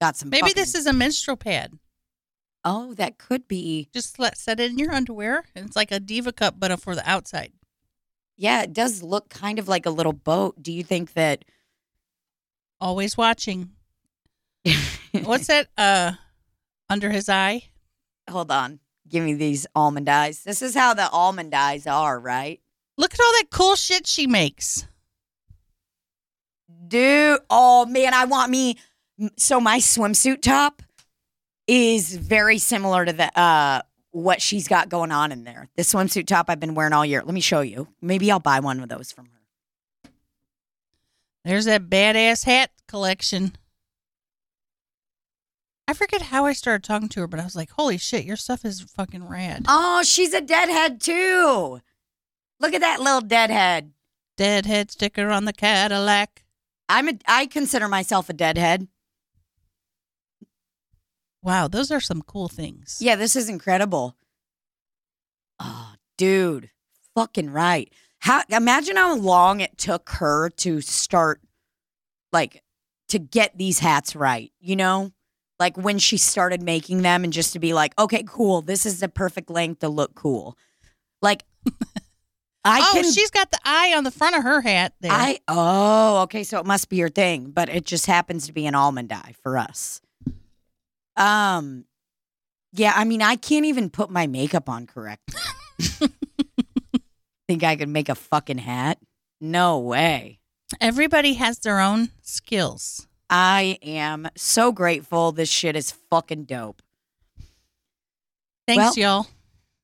Got 0.00 0.16
some. 0.16 0.30
Maybe 0.30 0.54
this 0.54 0.74
is 0.74 0.86
a 0.86 0.94
menstrual 0.94 1.36
pad. 1.36 1.74
Oh, 2.64 2.94
that 2.94 3.18
could 3.18 3.46
be. 3.46 3.90
Just 3.92 4.18
let 4.18 4.38
set 4.38 4.58
it 4.58 4.70
in 4.70 4.78
your 4.78 4.94
underwear. 4.94 5.44
It's 5.54 5.76
like 5.76 5.92
a 5.92 6.00
diva 6.00 6.32
cup, 6.32 6.54
but 6.58 6.80
for 6.80 6.94
the 6.94 7.08
outside. 7.08 7.52
Yeah, 8.38 8.62
it 8.62 8.72
does 8.72 9.02
look 9.02 9.28
kind 9.28 9.58
of 9.58 9.68
like 9.68 9.84
a 9.84 9.90
little 9.90 10.14
boat. 10.14 10.62
Do 10.62 10.72
you 10.72 10.82
think 10.82 11.12
that? 11.12 11.44
Always 12.80 13.16
watching. 13.16 13.70
What's 15.22 15.48
that? 15.48 15.68
Uh, 15.76 16.12
under 16.88 17.10
his 17.10 17.28
eye. 17.28 17.64
Hold 18.30 18.50
on. 18.50 18.80
Give 19.08 19.24
me 19.24 19.34
these 19.34 19.66
almond 19.74 20.08
eyes. 20.08 20.44
This 20.44 20.62
is 20.62 20.74
how 20.74 20.94
the 20.94 21.08
almond 21.10 21.54
eyes 21.54 21.86
are, 21.86 22.18
right? 22.18 22.60
Look 22.96 23.14
at 23.14 23.20
all 23.20 23.32
that 23.32 23.50
cool 23.50 23.76
shit 23.76 24.06
she 24.06 24.26
makes. 24.26 24.86
Dude, 26.86 27.40
oh 27.48 27.86
man, 27.86 28.14
I 28.14 28.24
want 28.26 28.50
me. 28.50 28.76
So 29.36 29.60
my 29.60 29.78
swimsuit 29.78 30.42
top 30.42 30.82
is 31.66 32.16
very 32.16 32.58
similar 32.58 33.04
to 33.04 33.12
the 33.12 33.38
uh 33.38 33.82
what 34.10 34.40
she's 34.40 34.68
got 34.68 34.88
going 34.88 35.12
on 35.12 35.32
in 35.32 35.44
there. 35.44 35.68
The 35.76 35.82
swimsuit 35.82 36.26
top 36.26 36.46
I've 36.48 36.60
been 36.60 36.74
wearing 36.74 36.92
all 36.92 37.04
year. 37.04 37.22
Let 37.22 37.34
me 37.34 37.40
show 37.40 37.60
you. 37.60 37.88
Maybe 38.00 38.30
I'll 38.30 38.40
buy 38.40 38.60
one 38.60 38.80
of 38.80 38.88
those 38.88 39.12
from 39.12 39.26
her. 39.26 39.37
There's 41.44 41.64
that 41.66 41.88
badass 41.88 42.44
hat 42.44 42.70
collection. 42.86 43.56
I 45.86 45.94
forget 45.94 46.20
how 46.22 46.44
I 46.44 46.52
started 46.52 46.84
talking 46.84 47.08
to 47.10 47.20
her, 47.20 47.26
but 47.26 47.40
I 47.40 47.44
was 47.44 47.56
like, 47.56 47.70
"Holy 47.70 47.96
shit, 47.96 48.26
your 48.26 48.36
stuff 48.36 48.64
is 48.64 48.82
fucking 48.82 49.26
rad." 49.26 49.64
Oh, 49.66 50.02
she's 50.02 50.34
a 50.34 50.40
deadhead 50.42 51.00
too. 51.00 51.80
Look 52.60 52.74
at 52.74 52.80
that 52.82 53.00
little 53.00 53.22
deadhead. 53.22 53.92
Deadhead 54.36 54.90
sticker 54.90 55.30
on 55.30 55.46
the 55.46 55.52
Cadillac. 55.52 56.44
I'm 56.88 57.08
a 57.08 57.18
I 57.26 57.46
consider 57.46 57.88
myself 57.88 58.28
a 58.28 58.34
deadhead. 58.34 58.88
Wow, 61.42 61.68
those 61.68 61.90
are 61.90 62.00
some 62.00 62.22
cool 62.22 62.48
things. 62.48 62.98
Yeah, 63.00 63.16
this 63.16 63.36
is 63.36 63.48
incredible. 63.48 64.16
Oh, 65.60 65.94
dude, 66.16 66.70
fucking 67.14 67.50
right. 67.50 67.92
How 68.20 68.42
imagine 68.50 68.96
how 68.96 69.16
long 69.16 69.60
it 69.60 69.78
took 69.78 70.08
her 70.10 70.50
to 70.50 70.80
start 70.80 71.40
like 72.32 72.62
to 73.08 73.18
get 73.18 73.56
these 73.56 73.78
hats 73.78 74.14
right, 74.16 74.52
you 74.60 74.76
know? 74.76 75.12
Like 75.58 75.76
when 75.76 75.98
she 75.98 76.16
started 76.16 76.62
making 76.62 77.02
them 77.02 77.24
and 77.24 77.32
just 77.32 77.52
to 77.52 77.58
be 77.58 77.74
like, 77.74 77.98
"Okay, 77.98 78.24
cool. 78.26 78.62
This 78.62 78.86
is 78.86 79.00
the 79.00 79.08
perfect 79.08 79.50
length 79.50 79.80
to 79.80 79.88
look 79.88 80.14
cool." 80.14 80.56
Like 81.20 81.44
I 82.64 82.80
oh, 82.80 82.90
can 82.92 83.10
she's 83.12 83.30
got 83.30 83.50
the 83.50 83.58
eye 83.64 83.94
on 83.96 84.04
the 84.04 84.10
front 84.10 84.36
of 84.36 84.42
her 84.42 84.60
hat 84.60 84.94
there. 85.00 85.10
I 85.12 85.38
oh, 85.48 86.22
okay, 86.22 86.44
so 86.44 86.58
it 86.58 86.66
must 86.66 86.88
be 86.88 86.96
your 86.96 87.08
thing, 87.08 87.50
but 87.50 87.68
it 87.68 87.84
just 87.84 88.06
happens 88.06 88.46
to 88.46 88.52
be 88.52 88.66
an 88.66 88.74
almond 88.74 89.12
eye 89.12 89.34
for 89.42 89.58
us. 89.58 90.00
Um 91.16 91.86
yeah, 92.72 92.92
I 92.94 93.04
mean 93.04 93.22
I 93.22 93.36
can't 93.36 93.64
even 93.64 93.90
put 93.90 94.10
my 94.10 94.26
makeup 94.26 94.68
on 94.68 94.86
correct. 94.86 95.34
Think 97.48 97.64
I 97.64 97.76
could 97.76 97.88
make 97.88 98.08
a 98.08 98.14
fucking 98.14 98.58
hat? 98.58 98.98
No 99.40 99.78
way. 99.78 100.38
Everybody 100.80 101.34
has 101.34 101.58
their 101.60 101.80
own 101.80 102.10
skills. 102.20 103.06
I 103.30 103.78
am 103.82 104.28
so 104.36 104.70
grateful. 104.70 105.32
This 105.32 105.48
shit 105.48 105.74
is 105.74 105.92
fucking 106.10 106.44
dope. 106.44 106.82
Thanks, 108.66 108.78
Well- 108.78 108.94
y'all. 108.96 109.26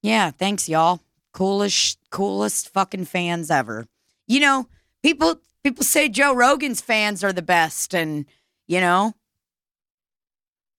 Yeah, 0.03 0.31
thanks 0.31 0.69
y'all. 0.69 1.01
Coolest 1.33 1.99
coolest 2.11 2.69
fucking 2.69 3.07
fans 3.07 3.51
ever. 3.51 3.87
You 4.29 4.41
know, 4.41 4.69
people 5.03 5.41
people 5.63 5.83
say 5.83 6.11
Joe 6.11 6.35
Rogan's 6.35 6.83
fans 6.83 7.25
are 7.25 7.33
the 7.33 7.41
best 7.43 7.95
and 7.95 8.27
you 8.69 8.81
know 8.81 9.15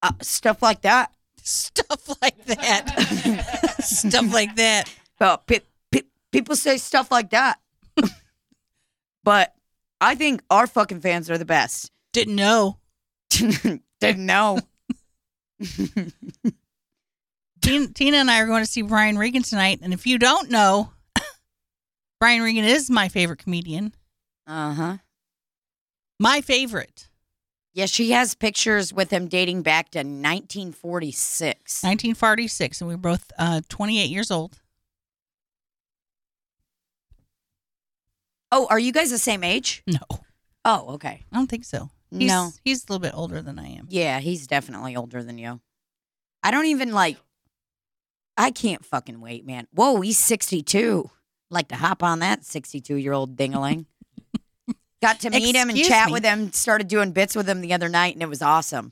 uh, 0.03 0.11
stuff 0.21 0.61
like 0.61 0.81
that. 0.81 1.11
Stuff 1.47 2.07
like 2.21 2.45
that. 2.45 3.75
Stuff 3.79 4.31
like 4.33 4.55
that. 4.55 4.89
Pe- 5.47 5.59
people 6.35 6.55
say 6.57 6.75
stuff 6.75 7.11
like 7.11 7.29
that. 7.29 7.59
but 9.23 9.55
I 10.01 10.15
think 10.15 10.43
our 10.49 10.67
fucking 10.67 10.99
fans 10.99 11.29
are 11.29 11.37
the 11.37 11.45
best. 11.45 11.91
Didn't 12.11 12.35
know. 12.35 12.77
Didn't 13.29 14.25
know. 14.25 14.59
Tina, 17.61 17.87
Tina 17.87 18.17
and 18.17 18.29
I 18.29 18.41
are 18.41 18.47
going 18.47 18.65
to 18.65 18.69
see 18.69 18.81
Brian 18.81 19.17
Regan 19.17 19.43
tonight, 19.43 19.79
and 19.81 19.93
if 19.93 20.05
you 20.05 20.19
don't 20.19 20.49
know, 20.49 20.91
Brian 22.19 22.41
Regan 22.41 22.65
is 22.65 22.89
my 22.89 23.07
favorite 23.07 23.39
comedian. 23.39 23.93
Uh-huh. 24.45 24.97
My 26.19 26.41
favorite. 26.41 27.07
Yeah, 27.73 27.85
she 27.85 28.11
has 28.11 28.35
pictures 28.35 28.93
with 28.93 29.09
him 29.09 29.29
dating 29.29 29.61
back 29.61 29.89
to 29.91 29.99
1946. 29.99 31.81
1946, 31.81 32.81
and 32.81 32.89
we 32.89 32.95
we're 32.95 32.99
both 32.99 33.31
uh, 33.39 33.61
28 33.69 34.09
years 34.09 34.31
old. 34.31 34.59
Oh, 38.51 38.67
are 38.69 38.79
you 38.79 38.91
guys 38.91 39.09
the 39.11 39.17
same 39.17 39.43
age? 39.43 39.83
No, 39.87 39.99
Oh, 40.63 40.93
okay. 40.95 41.23
I 41.31 41.35
don't 41.35 41.47
think 41.47 41.63
so. 41.65 41.89
He's, 42.11 42.29
No. 42.29 42.51
he's 42.63 42.83
a 42.83 42.85
little 42.91 42.99
bit 43.01 43.13
older 43.15 43.41
than 43.41 43.59
I 43.59 43.67
am. 43.67 43.87
Yeah, 43.89 44.19
he's 44.19 44.47
definitely 44.47 44.95
older 44.95 45.21
than 45.23 45.37
you. 45.37 45.59
I 46.43 46.51
don't 46.51 46.65
even 46.67 46.91
like. 46.91 47.17
I 48.37 48.51
can't 48.51 48.83
fucking 48.83 49.21
wait, 49.21 49.45
man. 49.45 49.67
Whoa, 49.71 50.01
he's 50.01 50.17
62. 50.17 51.09
Like 51.49 51.67
to 51.69 51.75
hop 51.75 52.01
on 52.03 52.19
that 52.19 52.43
62 52.45 52.95
year 52.95 53.13
old 53.13 53.35
dingaling. 53.37 53.85
Got 55.01 55.19
to 55.21 55.29
meet 55.29 55.55
him 55.55 55.69
and 55.69 55.77
Excuse 55.77 55.87
chat 55.87 56.07
me. 56.07 56.13
with 56.13 56.23
him, 56.25 56.51
started 56.51 56.87
doing 56.87 57.11
bits 57.11 57.35
with 57.35 57.47
him 57.47 57.61
the 57.61 57.73
other 57.73 57.89
night, 57.89 58.13
and 58.15 58.23
it 58.23 58.29
was 58.29 58.41
awesome. 58.41 58.91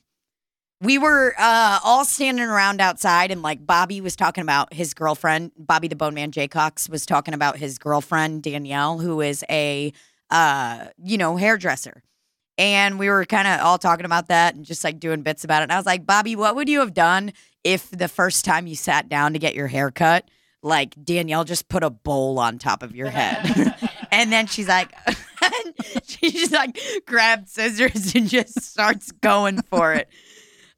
We 0.84 0.98
were 0.98 1.34
uh, 1.38 1.80
all 1.82 2.04
standing 2.04 2.44
around 2.44 2.82
outside, 2.82 3.32
and 3.32 3.42
like 3.42 3.66
Bobby 3.66 4.02
was 4.02 4.18
talking 4.18 4.42
about 4.42 4.74
his 4.74 4.94
girlfriend, 4.94 5.54
Bobby 5.58 5.88
the 5.88 5.96
Bone 5.96 6.14
Man 6.14 6.30
Jaycox 6.30 6.90
was 6.90 7.06
talking 7.06 7.34
about 7.34 7.56
his 7.58 7.78
girlfriend, 7.78 8.44
Danielle, 8.44 8.98
who 9.00 9.22
is 9.22 9.46
a, 9.50 9.94
uh, 10.30 10.88
you 11.02 11.18
know, 11.18 11.38
hairdresser. 11.38 12.04
And 12.58 13.00
we 13.00 13.10
were 13.10 13.24
kind 13.24 13.48
of 13.48 13.62
all 13.62 13.78
talking 13.78 14.06
about 14.06 14.28
that 14.28 14.56
and 14.56 14.66
just 14.66 14.84
like 14.84 15.00
doing 15.00 15.22
bits 15.22 15.46
about 15.46 15.62
it. 15.62 15.64
And 15.64 15.72
I 15.72 15.78
was 15.78 15.86
like, 15.86 16.06
Bobby, 16.06 16.36
what 16.36 16.54
would 16.56 16.68
you 16.68 16.82
have 16.82 16.94
done 16.94 17.32
if 17.64 17.90
the 17.90 18.10
first 18.10 18.44
time 18.44 18.68
you 18.68 18.76
sat 18.76 19.08
down 19.08 19.32
to 19.32 19.40
get 19.40 19.56
your 19.56 19.68
hair 19.68 19.90
cut, 19.90 20.28
like 20.62 21.02
Danielle 21.02 21.46
just 21.46 21.70
put 21.70 21.84
a 21.84 21.90
bowl 21.90 22.40
on 22.40 22.60
top 22.60 22.84
of 22.84 22.94
your 22.94 23.10
head? 23.10 23.74
and 24.12 24.34
then 24.34 24.48
she's 24.48 24.68
like, 24.68 24.94
she 26.04 26.30
just 26.30 26.52
like 26.52 26.78
grabbed 27.06 27.48
scissors 27.48 28.14
and 28.16 28.28
just 28.28 28.62
starts 28.62 29.14
going 29.14 29.62
for 29.62 29.94
it. 29.94 30.10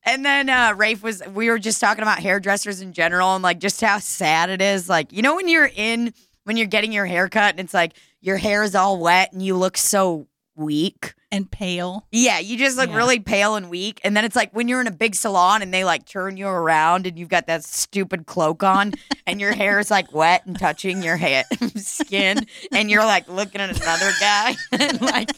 And 0.06 0.24
then 0.24 0.50
uh, 0.50 0.74
Rafe 0.76 1.02
was, 1.04 1.22
we 1.34 1.50
were 1.50 1.60
just 1.60 1.82
talking 1.82 2.04
about 2.04 2.20
hairdressers 2.20 2.80
in 2.82 2.94
general 2.94 3.34
and 3.36 3.44
like 3.44 3.60
just 3.60 3.82
how 3.82 3.98
sad 4.00 4.50
it 4.50 4.62
is. 4.62 4.88
Like, 4.88 5.12
you 5.12 5.22
know, 5.22 5.36
when 5.36 5.48
you're 5.48 5.70
in, 5.76 6.14
when 6.44 6.58
you're 6.58 6.68
getting 6.68 6.92
your 6.92 7.06
hair 7.08 7.28
cut 7.28 7.52
and 7.52 7.60
it's 7.60 7.74
like 7.74 7.94
your 8.22 8.38
hair 8.38 8.64
is 8.64 8.76
all 8.76 9.00
wet 9.00 9.34
and 9.34 9.42
you 9.42 9.56
look 9.58 9.78
so 9.78 10.28
weak. 10.56 11.14
And 11.32 11.52
pale. 11.52 12.08
Yeah, 12.14 12.40
you 12.40 12.58
just 12.58 12.78
look 12.78 12.90
Yeah. 12.90 12.96
really 12.96 13.20
pale 13.20 13.56
and 13.56 13.70
weak. 13.70 14.00
And 14.06 14.16
then 14.16 14.24
it's 14.24 14.38
like 14.38 14.54
when 14.54 14.70
you're 14.70 14.80
in 14.80 14.88
a 14.88 14.92
big 14.92 15.16
salon 15.16 15.62
and 15.62 15.74
they 15.74 15.84
like 15.84 16.06
turn 16.06 16.38
you 16.38 16.48
around 16.48 17.08
and 17.08 17.20
you've 17.20 17.28
got 17.28 17.48
that 17.48 17.66
stupid 17.66 18.26
cloak 18.26 18.64
on 18.64 18.94
and 19.28 19.42
your 19.42 19.52
hair 19.54 19.80
is 19.80 19.92
like 19.92 20.14
wet 20.14 20.46
and 20.46 20.58
touching 20.58 21.04
your 21.04 21.18
head 21.18 21.46
skin 21.76 22.46
and 22.72 22.90
you're 22.90 23.04
like 23.04 23.28
looking 23.28 23.60
at 23.60 23.70
another 23.76 24.12
guy 24.22 24.56
and 24.72 25.02
like 25.02 25.32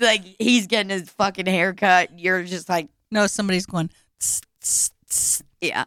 like 0.00 0.22
he's 0.38 0.66
getting 0.66 0.90
his 0.90 1.10
fucking 1.10 1.46
haircut. 1.46 2.18
You're 2.18 2.44
just 2.44 2.68
like, 2.68 2.88
no, 3.10 3.26
somebody's 3.26 3.66
going. 3.66 3.90
Yeah. 5.60 5.84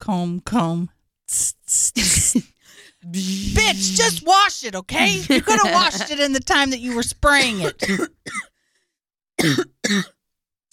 comb, 0.00 0.40
comb. 0.40 0.90
Bitch, 3.04 3.96
just 3.96 4.24
wash 4.26 4.64
it, 4.64 4.74
okay? 4.74 5.22
You 5.28 5.40
could 5.40 5.58
have 5.64 5.72
washed 5.72 6.10
it 6.10 6.20
in 6.20 6.32
the 6.32 6.40
time 6.40 6.70
that 6.70 6.80
you 6.80 6.94
were 6.94 7.02
spraying 7.02 7.60
it. 7.60 8.10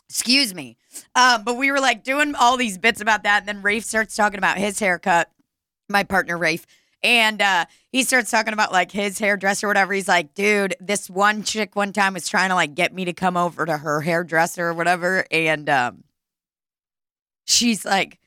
Excuse 0.09 0.53
me. 0.53 0.77
Uh, 1.15 1.37
but 1.39 1.57
we 1.57 1.71
were 1.71 1.79
like 1.79 2.03
doing 2.03 2.35
all 2.35 2.57
these 2.57 2.77
bits 2.77 3.01
about 3.01 3.23
that. 3.23 3.41
And 3.41 3.47
then 3.47 3.61
Rafe 3.61 3.83
starts 3.83 4.15
talking 4.15 4.37
about 4.37 4.57
his 4.57 4.79
haircut, 4.79 5.31
my 5.87 6.03
partner 6.03 6.37
Rafe. 6.37 6.65
And 7.01 7.41
uh, 7.41 7.65
he 7.91 8.03
starts 8.03 8.29
talking 8.29 8.53
about 8.53 8.71
like 8.71 8.91
his 8.91 9.19
hairdresser 9.19 9.67
or 9.67 9.69
whatever. 9.69 9.93
He's 9.93 10.07
like, 10.07 10.33
dude, 10.33 10.75
this 10.79 11.09
one 11.09 11.43
chick 11.43 11.75
one 11.75 11.93
time 11.93 12.13
was 12.13 12.27
trying 12.27 12.49
to 12.49 12.55
like 12.55 12.75
get 12.75 12.93
me 12.93 13.05
to 13.05 13.13
come 13.13 13.37
over 13.37 13.65
to 13.65 13.77
her 13.77 14.01
hairdresser 14.01 14.67
or 14.67 14.73
whatever. 14.73 15.25
And 15.31 15.69
um, 15.69 16.03
she's 17.45 17.85
like, 17.85 18.19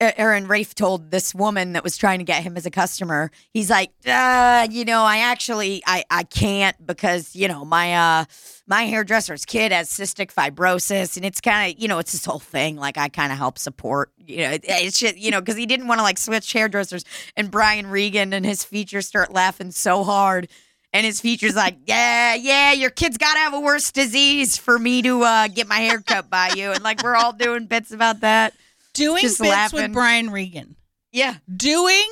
Aaron 0.00 0.46
Rafe 0.46 0.74
told 0.74 1.10
this 1.10 1.34
woman 1.34 1.72
that 1.72 1.82
was 1.82 1.96
trying 1.96 2.20
to 2.20 2.24
get 2.24 2.44
him 2.44 2.56
as 2.56 2.64
a 2.66 2.70
customer, 2.70 3.32
he's 3.52 3.68
like, 3.68 3.90
uh, 4.06 4.68
you 4.70 4.84
know, 4.84 5.02
I 5.02 5.18
actually 5.18 5.82
I 5.86 6.04
I 6.08 6.22
can't 6.22 6.76
because, 6.86 7.34
you 7.34 7.48
know, 7.48 7.64
my 7.64 7.94
uh 7.94 8.24
my 8.68 8.84
hairdresser's 8.84 9.44
kid 9.44 9.72
has 9.72 9.90
cystic 9.90 10.32
fibrosis 10.32 11.16
and 11.16 11.26
it's 11.26 11.40
kind 11.40 11.72
of, 11.72 11.82
you 11.82 11.88
know, 11.88 11.98
it's 11.98 12.12
this 12.12 12.24
whole 12.24 12.38
thing 12.38 12.76
like 12.76 12.96
I 12.96 13.08
kind 13.08 13.32
of 13.32 13.38
help 13.38 13.58
support, 13.58 14.12
you 14.18 14.38
know, 14.38 14.58
it's 14.62 15.00
just, 15.00 15.16
you 15.16 15.32
know, 15.32 15.42
cuz 15.42 15.56
he 15.56 15.66
didn't 15.66 15.88
want 15.88 15.98
to 15.98 16.04
like 16.04 16.18
switch 16.18 16.52
hairdressers 16.52 17.04
and 17.36 17.50
Brian 17.50 17.88
Regan 17.88 18.32
and 18.32 18.46
his 18.46 18.62
features 18.62 19.08
start 19.08 19.32
laughing 19.32 19.72
so 19.72 20.04
hard 20.04 20.48
and 20.92 21.04
his 21.04 21.20
features 21.20 21.56
like, 21.56 21.76
yeah, 21.86 22.34
yeah, 22.34 22.72
your 22.72 22.90
kid's 22.90 23.18
got 23.18 23.34
to 23.34 23.40
have 23.40 23.54
a 23.54 23.60
worse 23.60 23.90
disease 23.90 24.56
for 24.56 24.78
me 24.78 25.02
to 25.02 25.22
uh, 25.22 25.48
get 25.48 25.66
my 25.66 25.78
hair 25.78 26.00
cut 26.00 26.30
by 26.30 26.50
you. 26.56 26.70
And 26.72 26.82
like, 26.82 27.02
we're 27.02 27.16
all 27.16 27.32
doing 27.32 27.66
bits 27.66 27.90
about 27.90 28.20
that. 28.20 28.54
Doing 28.98 29.22
bits 29.22 29.40
laughing. 29.40 29.82
with 29.82 29.92
Brian 29.92 30.30
Regan. 30.30 30.76
Yeah. 31.12 31.36
Doing 31.54 32.08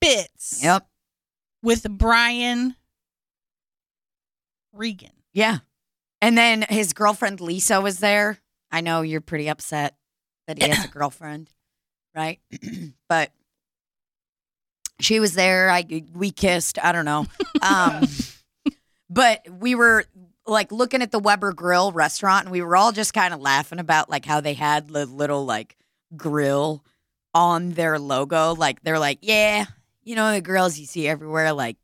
bits 0.00 0.62
Yep. 0.62 0.86
with 1.62 1.86
Brian 1.90 2.74
Regan. 4.72 5.12
Yeah. 5.32 5.58
And 6.20 6.36
then 6.36 6.62
his 6.68 6.92
girlfriend 6.92 7.40
Lisa 7.40 7.80
was 7.80 7.98
there. 7.98 8.38
I 8.70 8.80
know 8.82 9.00
you're 9.02 9.20
pretty 9.20 9.48
upset 9.48 9.96
that 10.46 10.62
he 10.62 10.68
has 10.68 10.84
a 10.84 10.88
girlfriend, 10.92 11.50
right? 12.14 12.40
but 13.08 13.32
she 15.00 15.18
was 15.18 15.34
there. 15.34 15.70
I 15.70 16.04
we 16.12 16.30
kissed. 16.30 16.78
I 16.82 16.92
don't 16.92 17.04
know. 17.04 17.26
Um, 17.62 18.06
but 19.10 19.46
we 19.50 19.74
were 19.74 20.06
like 20.52 20.72
looking 20.72 21.02
at 21.02 21.10
the 21.10 21.18
Weber 21.18 21.52
Grill 21.52 21.92
restaurant, 21.92 22.44
and 22.44 22.52
we 22.52 22.62
were 22.62 22.76
all 22.76 22.92
just 22.92 23.14
kind 23.14 23.32
of 23.32 23.40
laughing 23.40 23.78
about 23.78 24.10
like 24.10 24.24
how 24.24 24.40
they 24.40 24.54
had 24.54 24.88
the 24.88 25.06
little 25.06 25.44
like 25.44 25.76
grill 26.16 26.84
on 27.34 27.72
their 27.72 27.98
logo. 27.98 28.54
Like 28.54 28.82
they're 28.82 28.98
like, 28.98 29.18
yeah, 29.22 29.66
you 30.02 30.14
know 30.14 30.32
the 30.32 30.40
grills 30.40 30.78
you 30.78 30.86
see 30.86 31.08
everywhere. 31.08 31.52
Like 31.52 31.76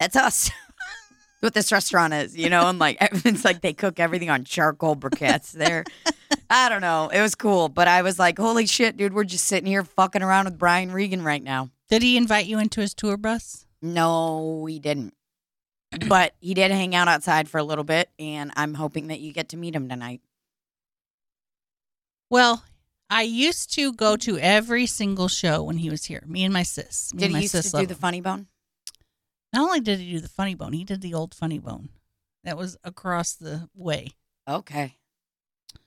that's 0.00 0.16
us. 0.16 0.50
what 1.40 1.54
this 1.54 1.70
restaurant 1.70 2.14
is, 2.14 2.36
you 2.36 2.50
know, 2.50 2.68
and 2.68 2.78
like 2.78 2.98
it's 3.00 3.44
like 3.44 3.60
they 3.60 3.72
cook 3.72 4.00
everything 4.00 4.30
on 4.30 4.44
charcoal 4.44 4.96
briquettes 4.96 5.52
there. 5.52 5.84
I 6.50 6.68
don't 6.68 6.80
know. 6.80 7.10
It 7.12 7.20
was 7.20 7.34
cool, 7.34 7.68
but 7.68 7.88
I 7.88 8.02
was 8.02 8.18
like, 8.18 8.38
holy 8.38 8.66
shit, 8.66 8.96
dude, 8.96 9.12
we're 9.12 9.24
just 9.24 9.46
sitting 9.46 9.66
here 9.66 9.84
fucking 9.84 10.22
around 10.22 10.46
with 10.46 10.58
Brian 10.58 10.92
Regan 10.92 11.22
right 11.22 11.42
now. 11.42 11.70
Did 11.88 12.02
he 12.02 12.16
invite 12.16 12.46
you 12.46 12.58
into 12.58 12.80
his 12.80 12.94
tour 12.94 13.16
bus? 13.16 13.66
No, 13.80 14.60
we 14.62 14.78
didn't. 14.78 15.14
But 16.08 16.34
he 16.40 16.54
did 16.54 16.70
hang 16.70 16.94
out 16.94 17.08
outside 17.08 17.48
for 17.48 17.58
a 17.58 17.64
little 17.64 17.84
bit, 17.84 18.10
and 18.18 18.52
I'm 18.56 18.74
hoping 18.74 19.08
that 19.08 19.20
you 19.20 19.32
get 19.32 19.48
to 19.50 19.56
meet 19.56 19.74
him 19.74 19.88
tonight. 19.88 20.20
Well, 22.30 22.62
I 23.08 23.22
used 23.22 23.72
to 23.74 23.92
go 23.94 24.16
to 24.18 24.38
every 24.38 24.86
single 24.86 25.28
show 25.28 25.62
when 25.62 25.78
he 25.78 25.88
was 25.88 26.04
here. 26.04 26.22
Me 26.26 26.44
and 26.44 26.52
my 26.52 26.62
sis. 26.62 27.12
Me 27.14 27.20
Did 27.20 27.24
and 27.26 27.32
my 27.32 27.38
he 27.38 27.42
used 27.44 27.52
sis 27.52 27.70
to 27.72 27.78
do 27.80 27.86
the 27.86 27.94
him. 27.94 28.00
funny 28.00 28.20
bone? 28.20 28.46
Not 29.52 29.62
only 29.62 29.80
did 29.80 29.98
he 29.98 30.12
do 30.12 30.20
the 30.20 30.28
funny 30.28 30.54
bone, 30.54 30.74
he 30.74 30.84
did 30.84 31.00
the 31.00 31.14
old 31.14 31.34
funny 31.34 31.58
bone. 31.58 31.88
That 32.44 32.58
was 32.58 32.76
across 32.84 33.32
the 33.32 33.68
way. 33.74 34.10
Okay. 34.46 34.96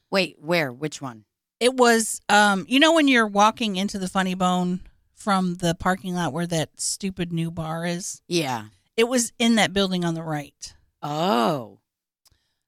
Wait, 0.09 0.37
where? 0.39 0.71
Which 0.71 1.01
one? 1.01 1.25
It 1.59 1.75
was, 1.75 2.21
um, 2.27 2.65
you 2.67 2.79
know, 2.79 2.93
when 2.93 3.07
you're 3.07 3.27
walking 3.27 3.75
into 3.75 3.99
the 3.99 4.07
funny 4.07 4.33
bone 4.33 4.81
from 5.13 5.55
the 5.55 5.75
parking 5.75 6.15
lot 6.15 6.33
where 6.33 6.47
that 6.47 6.81
stupid 6.81 7.31
new 7.31 7.51
bar 7.51 7.85
is. 7.85 8.23
Yeah. 8.27 8.65
It 8.97 9.07
was 9.07 9.31
in 9.39 9.55
that 9.55 9.73
building 9.73 10.03
on 10.03 10.13
the 10.13 10.23
right. 10.23 10.73
Oh. 11.01 11.79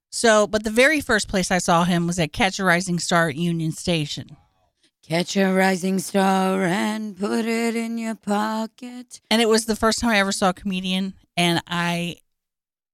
So, 0.10 0.48
but 0.48 0.64
the 0.64 0.70
very 0.70 1.02
first 1.02 1.28
place 1.28 1.52
I 1.52 1.58
saw 1.58 1.84
him 1.84 2.08
was 2.08 2.20
at 2.20 2.32
Catch 2.34 2.60
a 2.60 2.64
Rising 2.64 3.00
Star 3.00 3.30
at 3.30 3.36
Union 3.36 3.72
Station. 3.72 4.38
Catch 5.04 5.36
a 5.36 5.52
rising 5.52 6.00
star 6.00 6.64
and 6.64 7.18
put 7.20 7.44
it 7.46 7.76
in 7.76 7.98
your 7.98 8.16
pocket. 8.16 9.20
And 9.30 9.42
it 9.42 9.50
was 9.50 9.66
the 9.66 9.76
first 9.76 10.00
time 10.00 10.12
I 10.12 10.20
ever 10.20 10.32
saw 10.32 10.50
a 10.50 10.54
comedian, 10.54 11.16
and 11.36 11.62
I 11.68 12.16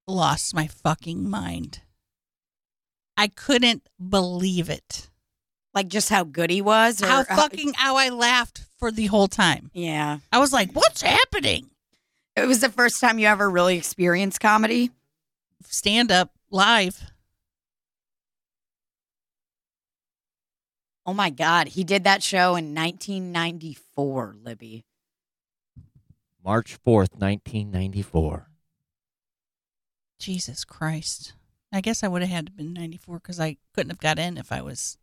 lost 0.07 0.55
my 0.55 0.65
fucking 0.65 1.29
mind. 1.29 1.81
I 3.15 3.27
couldn't 3.27 3.87
believe 3.99 4.71
it. 4.71 5.07
Like 5.75 5.87
just 5.87 6.09
how 6.09 6.23
good 6.23 6.49
he 6.49 6.63
was? 6.63 6.99
Or 7.03 7.05
How 7.05 7.23
fucking 7.23 7.73
how 7.75 7.97
I 7.97 8.09
laughed 8.09 8.65
for 8.79 8.91
the 8.91 9.05
whole 9.05 9.27
time. 9.27 9.69
Yeah. 9.73 10.17
I 10.31 10.39
was 10.39 10.51
like, 10.51 10.71
"What's 10.71 11.03
happening?" 11.03 11.69
It 12.41 12.47
was 12.47 12.61
the 12.61 12.69
first 12.69 13.01
time 13.01 13.19
you 13.19 13.27
ever 13.27 13.49
really 13.49 13.77
experienced 13.77 14.39
comedy. 14.39 14.91
Stand 15.65 16.11
up 16.11 16.31
live. 16.49 17.11
Oh 21.05 21.13
my 21.13 21.29
God. 21.29 21.69
He 21.69 21.83
did 21.83 22.03
that 22.03 22.23
show 22.23 22.55
in 22.55 22.73
1994, 22.73 24.35
Libby. 24.41 24.85
March 26.43 26.77
4th, 26.85 27.19
1994. 27.19 28.49
Jesus 30.19 30.65
Christ! 30.65 31.33
I 31.71 31.81
guess 31.81 32.03
I 32.03 32.07
would 32.07 32.21
have 32.21 32.31
had 32.31 32.45
to 32.47 32.51
been 32.51 32.73
ninety 32.73 32.97
four 32.97 33.19
because 33.19 33.39
I 33.39 33.57
couldn't 33.73 33.91
have 33.91 33.99
got 33.99 34.19
in 34.19 34.37
if 34.37 34.51
I 34.51 34.61
was. 34.61 34.97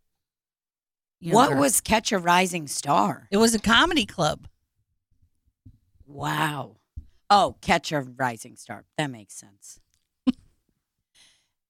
What 1.23 1.57
was 1.57 1.81
Catch 1.81 2.13
a 2.13 2.19
Rising 2.19 2.69
Star? 2.69 3.27
It 3.31 3.39
was 3.39 3.55
a 3.55 3.59
comedy 3.59 4.05
club. 4.05 4.47
Wow. 6.07 6.77
Oh, 7.29 7.57
Catch 7.61 7.93
a 7.93 8.01
Rising 8.01 8.57
Star. 8.57 8.85
That 8.97 9.11
makes 9.11 9.35
sense. 9.35 9.81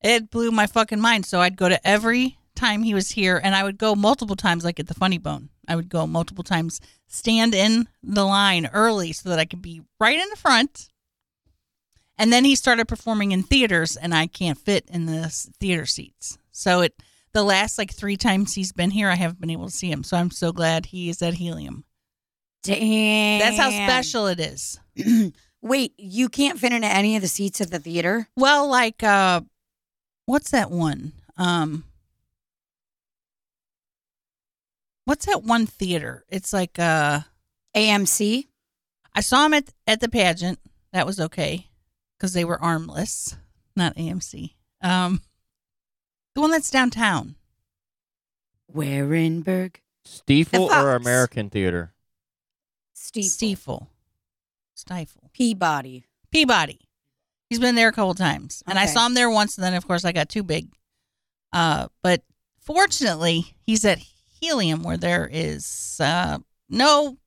It 0.02 0.30
blew 0.30 0.50
my 0.50 0.66
fucking 0.66 1.00
mind. 1.00 1.26
So 1.26 1.40
I'd 1.40 1.56
go 1.56 1.68
to 1.68 1.84
every 1.86 2.38
time 2.54 2.82
he 2.82 2.94
was 2.94 3.10
here, 3.10 3.40
and 3.42 3.54
I 3.54 3.64
would 3.64 3.78
go 3.78 3.94
multiple 3.94 4.36
times, 4.36 4.64
like 4.64 4.78
at 4.78 4.86
the 4.86 4.94
Funny 4.94 5.18
Bone. 5.18 5.50
I 5.68 5.76
would 5.76 5.88
go 5.88 6.06
multiple 6.06 6.44
times, 6.44 6.80
stand 7.08 7.54
in 7.54 7.88
the 8.02 8.24
line 8.24 8.68
early 8.72 9.12
so 9.12 9.28
that 9.30 9.38
I 9.38 9.44
could 9.44 9.62
be 9.62 9.82
right 9.98 10.18
in 10.18 10.28
the 10.30 10.36
front. 10.36 10.88
And 12.18 12.32
then 12.32 12.44
he 12.44 12.54
started 12.54 12.88
performing 12.88 13.32
in 13.32 13.42
theaters, 13.42 13.96
and 13.96 14.14
I 14.14 14.26
can't 14.26 14.58
fit 14.58 14.88
in 14.88 15.06
the 15.06 15.28
theater 15.60 15.86
seats. 15.86 16.38
So 16.50 16.82
it 16.82 16.94
the 17.32 17.42
last 17.42 17.76
like 17.76 17.92
three 17.92 18.16
times 18.16 18.54
he's 18.54 18.72
been 18.72 18.90
here, 18.90 19.10
I 19.10 19.14
haven't 19.16 19.40
been 19.40 19.50
able 19.50 19.66
to 19.66 19.72
see 19.72 19.90
him. 19.90 20.02
So 20.02 20.16
I'm 20.16 20.30
so 20.30 20.52
glad 20.52 20.86
he 20.86 21.10
is 21.10 21.20
at 21.20 21.34
Helium. 21.34 21.84
Damn. 22.62 23.40
That's 23.40 23.58
how 23.58 23.70
special 23.70 24.26
it 24.28 24.40
is. 24.40 24.80
Wait, 25.66 25.94
you 25.98 26.28
can't 26.28 26.60
fit 26.60 26.72
into 26.72 26.86
any 26.86 27.16
of 27.16 27.22
the 27.22 27.28
seats 27.28 27.60
at 27.60 27.72
the 27.72 27.80
theater? 27.80 28.28
Well, 28.36 28.68
like 28.68 29.02
uh 29.02 29.40
what's 30.24 30.52
that 30.52 30.70
one? 30.70 31.12
Um 31.36 31.84
What's 35.06 35.26
that 35.26 35.42
one 35.42 35.66
theater? 35.66 36.24
It's 36.28 36.52
like 36.52 36.78
uh 36.78 37.20
AMC? 37.74 38.46
I 39.12 39.20
saw 39.20 39.46
him 39.46 39.54
at 39.54 39.72
at 39.88 40.00
the 40.00 40.08
pageant. 40.08 40.60
That 40.92 41.04
was 41.06 41.18
okay 41.18 41.66
cuz 42.20 42.32
they 42.32 42.44
were 42.44 42.62
armless, 42.62 43.36
not 43.74 43.96
AMC. 43.96 44.54
Um 44.82 45.20
the 46.36 46.42
one 46.42 46.52
that's 46.52 46.70
downtown. 46.70 47.34
Warenberg? 48.72 49.76
Stifel 50.06 50.68
The 50.68 50.80
or 50.80 50.94
American 50.94 51.50
Theater? 51.50 51.92
Steve. 52.94 53.24
Stifel. 53.24 53.88
Stifle. 54.76 55.30
Peabody. 55.32 56.04
Peabody. 56.30 56.80
He's 57.48 57.58
been 57.58 57.74
there 57.76 57.88
a 57.88 57.92
couple 57.92 58.14
times, 58.14 58.62
and 58.66 58.78
I 58.78 58.86
saw 58.86 59.06
him 59.06 59.14
there 59.14 59.30
once. 59.30 59.56
And 59.56 59.64
then, 59.64 59.74
of 59.74 59.86
course, 59.86 60.04
I 60.04 60.12
got 60.12 60.28
too 60.28 60.42
big. 60.42 60.68
Uh, 61.52 61.86
but 62.02 62.22
fortunately, 62.60 63.54
he's 63.64 63.84
at 63.84 63.98
Helium, 64.40 64.82
where 64.82 64.96
there 64.96 65.28
is 65.32 65.98
uh, 66.02 66.38
no 66.68 67.18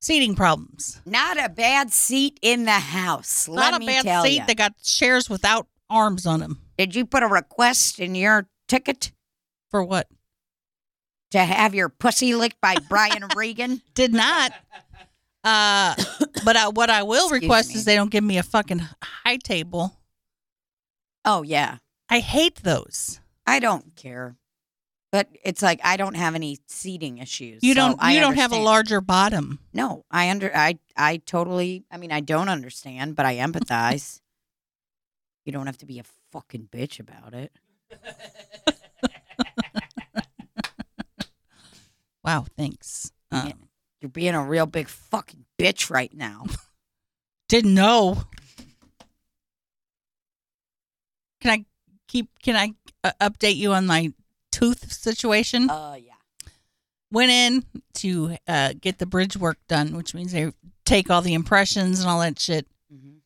seating 0.00 0.34
problems. 0.34 1.00
Not 1.06 1.42
a 1.42 1.48
bad 1.48 1.92
seat 1.92 2.38
in 2.42 2.64
the 2.64 2.72
house. 2.72 3.46
Let 3.48 3.70
Not 3.70 3.76
a 3.76 3.78
me 3.80 3.86
bad 3.86 4.04
tell 4.04 4.24
seat. 4.24 4.42
They 4.46 4.54
got 4.56 4.76
chairs 4.82 5.30
without 5.30 5.68
arms 5.88 6.26
on 6.26 6.40
them. 6.40 6.60
Did 6.76 6.94
you 6.94 7.06
put 7.06 7.22
a 7.22 7.28
request 7.28 8.00
in 8.00 8.14
your 8.14 8.48
ticket 8.68 9.12
For 9.70 9.82
what? 9.84 10.08
to 11.32 11.40
have 11.40 11.74
your 11.74 11.88
pussy 11.88 12.34
licked 12.34 12.60
by 12.60 12.76
Brian 12.88 13.24
Regan? 13.36 13.82
Did 13.94 14.12
not. 14.12 14.52
Uh, 15.46 15.94
but 16.44 16.56
I, 16.56 16.68
what 16.68 16.90
I 16.90 17.04
will 17.04 17.30
request 17.30 17.68
me. 17.70 17.76
is 17.76 17.84
they 17.84 17.94
don't 17.94 18.10
give 18.10 18.24
me 18.24 18.36
a 18.36 18.42
fucking 18.42 18.82
high 19.02 19.36
table. 19.36 19.96
Oh 21.24 21.42
yeah. 21.42 21.78
I 22.10 22.18
hate 22.18 22.56
those. 22.56 23.20
I 23.46 23.60
don't 23.60 23.94
care. 23.94 24.36
But 25.12 25.28
it's 25.44 25.62
like 25.62 25.80
I 25.84 25.96
don't 25.96 26.16
have 26.16 26.34
any 26.34 26.58
seating 26.66 27.18
issues. 27.18 27.62
You 27.62 27.74
don't. 27.74 27.96
I 28.00 28.14
you 28.14 28.20
don't 28.20 28.34
have 28.34 28.52
a 28.52 28.58
larger 28.58 29.00
bottom. 29.00 29.60
No, 29.72 30.04
I 30.10 30.30
under 30.30 30.54
I 30.54 30.78
I 30.96 31.18
totally 31.18 31.84
I 31.90 31.96
mean 31.96 32.10
I 32.10 32.20
don't 32.20 32.48
understand, 32.48 33.14
but 33.14 33.24
I 33.24 33.36
empathize. 33.36 34.20
you 35.44 35.52
don't 35.52 35.66
have 35.66 35.78
to 35.78 35.86
be 35.86 36.00
a 36.00 36.04
fucking 36.32 36.68
bitch 36.72 36.98
about 37.00 37.34
it. 37.34 37.52
Wow. 42.24 42.44
Thanks. 42.56 43.12
Um, 43.30 43.46
Yeah. 43.46 43.52
You're 44.06 44.12
being 44.12 44.34
a 44.36 44.44
real 44.44 44.66
big 44.66 44.86
fucking 44.86 45.46
bitch 45.58 45.90
right 45.90 46.14
now. 46.14 46.44
Didn't 47.48 47.74
know. 47.74 48.22
Can 51.40 51.50
I 51.50 51.64
keep? 52.06 52.28
Can 52.40 52.54
I 52.54 52.74
uh, 53.02 53.10
update 53.20 53.56
you 53.56 53.72
on 53.72 53.84
my 53.84 54.12
tooth 54.52 54.92
situation? 54.92 55.68
uh 55.68 55.96
yeah. 56.00 56.12
Went 57.10 57.32
in 57.32 57.64
to 57.94 58.36
uh, 58.46 58.74
get 58.80 58.98
the 58.98 59.06
bridge 59.06 59.36
work 59.36 59.58
done, 59.66 59.96
which 59.96 60.14
means 60.14 60.30
they 60.30 60.52
take 60.84 61.10
all 61.10 61.20
the 61.20 61.34
impressions 61.34 61.98
and 61.98 62.08
all 62.08 62.20
that 62.20 62.38
shit. 62.38 62.68
Mhm. 62.92 63.16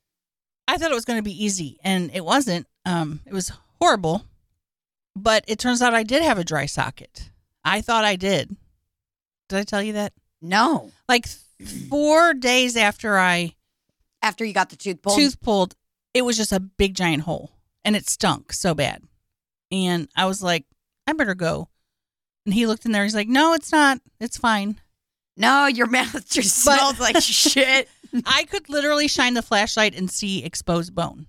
I 0.66 0.78
thought 0.78 0.90
it 0.90 0.94
was 0.94 1.04
going 1.04 1.18
to 1.18 1.22
be 1.22 1.44
easy, 1.44 1.78
and 1.84 2.10
it 2.14 2.24
wasn't. 2.24 2.66
Um, 2.86 3.20
it 3.26 3.34
was 3.34 3.52
horrible, 3.80 4.24
but 5.14 5.44
it 5.46 5.58
turns 5.58 5.82
out 5.82 5.92
I 5.92 6.04
did 6.04 6.22
have 6.22 6.38
a 6.38 6.44
dry 6.44 6.64
socket. 6.64 7.28
I 7.66 7.82
thought 7.82 8.06
I 8.06 8.16
did. 8.16 8.56
Did 9.50 9.58
I 9.58 9.64
tell 9.64 9.82
you 9.82 9.92
that? 9.94 10.14
No. 10.42 10.90
Like 11.08 11.26
four 11.88 12.34
days 12.34 12.76
after 12.76 13.18
I 13.18 13.54
After 14.22 14.44
you 14.44 14.52
got 14.54 14.70
the 14.70 14.76
tooth 14.76 15.02
pulled. 15.02 15.16
tooth 15.18 15.40
pulled, 15.40 15.74
it 16.14 16.22
was 16.22 16.36
just 16.36 16.52
a 16.52 16.60
big 16.60 16.94
giant 16.94 17.22
hole, 17.24 17.50
and 17.84 17.94
it 17.96 18.08
stunk 18.08 18.52
so 18.52 18.74
bad. 18.74 19.02
And 19.70 20.08
I 20.16 20.26
was 20.26 20.42
like, 20.42 20.64
I 21.06 21.12
better 21.12 21.34
go. 21.34 21.68
And 22.46 22.54
he 22.54 22.66
looked 22.66 22.84
in 22.86 22.92
there. 22.92 23.04
He's 23.04 23.14
like, 23.14 23.28
No, 23.28 23.52
it's 23.54 23.70
not. 23.72 24.00
It's 24.18 24.36
fine. 24.38 24.80
No, 25.36 25.66
your 25.66 25.86
mouth 25.90 26.28
just 26.28 26.64
But- 26.64 26.76
smells 26.78 27.00
like 27.00 27.16
shit. 27.22 27.88
I 28.26 28.44
could 28.44 28.68
literally 28.68 29.06
shine 29.06 29.34
the 29.34 29.42
flashlight 29.42 29.94
and 29.94 30.10
see 30.10 30.44
exposed 30.44 30.94
bone. 30.94 31.26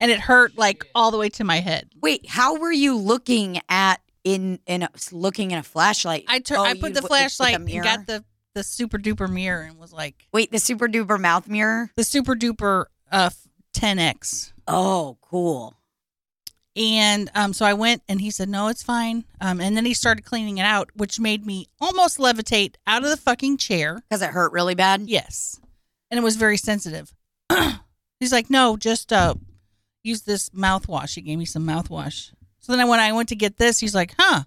And 0.00 0.10
it 0.10 0.18
hurt 0.20 0.58
like 0.58 0.84
all 0.94 1.10
the 1.10 1.18
way 1.18 1.28
to 1.30 1.44
my 1.44 1.60
head. 1.60 1.90
Wait, 2.02 2.28
how 2.28 2.58
were 2.58 2.72
you 2.72 2.96
looking 2.98 3.60
at 3.68 4.00
in 4.26 4.58
in 4.66 4.82
a, 4.82 4.90
looking 5.12 5.52
in 5.52 5.58
a 5.58 5.62
flashlight? 5.62 6.24
I 6.28 6.40
tur- 6.40 6.56
Oh, 6.58 6.64
I 6.64 6.74
put 6.74 6.94
the 6.94 7.00
w- 7.00 7.08
flashlight 7.08 7.54
and 7.54 7.82
got 7.82 8.06
the 8.06 8.24
the 8.54 8.64
super 8.64 8.98
duper 8.98 9.30
mirror 9.30 9.62
and 9.62 9.78
was 9.78 9.92
like 9.92 10.26
Wait, 10.32 10.50
the 10.50 10.58
super 10.58 10.88
duper 10.88 11.18
mouth 11.20 11.46
mirror. 11.48 11.90
the 11.96 12.04
super 12.04 12.34
duper 12.34 12.86
uh 13.12 13.30
10x. 13.74 14.52
Oh, 14.66 15.18
cool. 15.20 15.74
And 16.74 17.30
um, 17.34 17.52
so 17.52 17.64
I 17.64 17.72
went 17.74 18.02
and 18.08 18.20
he 18.20 18.30
said, 18.30 18.48
no, 18.50 18.68
it's 18.68 18.82
fine. 18.82 19.24
Um, 19.40 19.60
and 19.60 19.76
then 19.76 19.86
he 19.86 19.94
started 19.94 20.24
cleaning 20.24 20.58
it 20.58 20.64
out, 20.64 20.90
which 20.94 21.18
made 21.20 21.46
me 21.46 21.68
almost 21.80 22.18
levitate 22.18 22.74
out 22.86 23.02
of 23.04 23.08
the 23.10 23.16
fucking 23.16 23.56
chair. 23.58 24.02
Because 24.08 24.20
it 24.22 24.30
hurt 24.30 24.52
really 24.52 24.74
bad. 24.74 25.02
Yes. 25.02 25.58
And 26.10 26.18
it 26.18 26.22
was 26.22 26.36
very 26.36 26.56
sensitive. 26.58 27.14
He's 28.20 28.32
like, 28.32 28.50
no, 28.50 28.76
just 28.76 29.10
uh, 29.12 29.34
use 30.02 30.22
this 30.22 30.50
mouthwash. 30.50 31.14
He 31.14 31.22
gave 31.22 31.38
me 31.38 31.44
some 31.46 31.66
mouthwash. 31.66 32.32
So 32.66 32.76
then 32.76 32.88
when 32.88 32.98
I 32.98 33.12
went 33.12 33.28
to 33.28 33.36
get 33.36 33.58
this, 33.58 33.78
he's 33.78 33.94
like, 33.94 34.12
huh, 34.18 34.42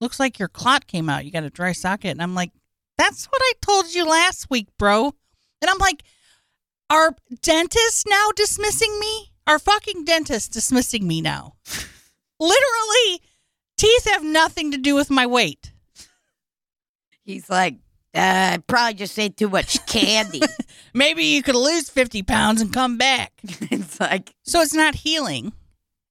looks 0.00 0.20
like 0.20 0.38
your 0.38 0.46
clot 0.46 0.86
came 0.86 1.08
out. 1.10 1.24
You 1.24 1.32
got 1.32 1.42
a 1.42 1.50
dry 1.50 1.72
socket. 1.72 2.12
And 2.12 2.22
I'm 2.22 2.32
like, 2.32 2.52
that's 2.96 3.26
what 3.26 3.42
I 3.42 3.52
told 3.60 3.92
you 3.92 4.08
last 4.08 4.48
week, 4.48 4.68
bro. 4.78 5.12
And 5.60 5.68
I'm 5.68 5.78
like, 5.78 6.04
are 6.88 7.16
dentists 7.42 8.04
now 8.06 8.28
dismissing 8.36 8.96
me? 9.00 9.32
Are 9.48 9.58
fucking 9.58 10.04
dentists 10.04 10.48
dismissing 10.48 11.08
me 11.08 11.20
now? 11.20 11.54
Literally, 12.38 13.22
teeth 13.76 14.08
have 14.08 14.22
nothing 14.22 14.70
to 14.70 14.78
do 14.78 14.94
with 14.94 15.10
my 15.10 15.26
weight. 15.26 15.72
He's 17.24 17.50
like, 17.50 17.78
uh, 18.14 18.52
I 18.54 18.58
probably 18.68 18.94
just 18.94 19.18
ate 19.18 19.36
too 19.36 19.48
much 19.48 19.84
candy. 19.86 20.42
Maybe 20.94 21.24
you 21.24 21.42
could 21.42 21.56
lose 21.56 21.90
50 21.90 22.22
pounds 22.22 22.60
and 22.60 22.72
come 22.72 22.98
back. 22.98 23.32
it's 23.42 23.98
like, 23.98 24.32
So 24.44 24.60
it's 24.60 24.74
not 24.74 24.94
healing. 24.94 25.52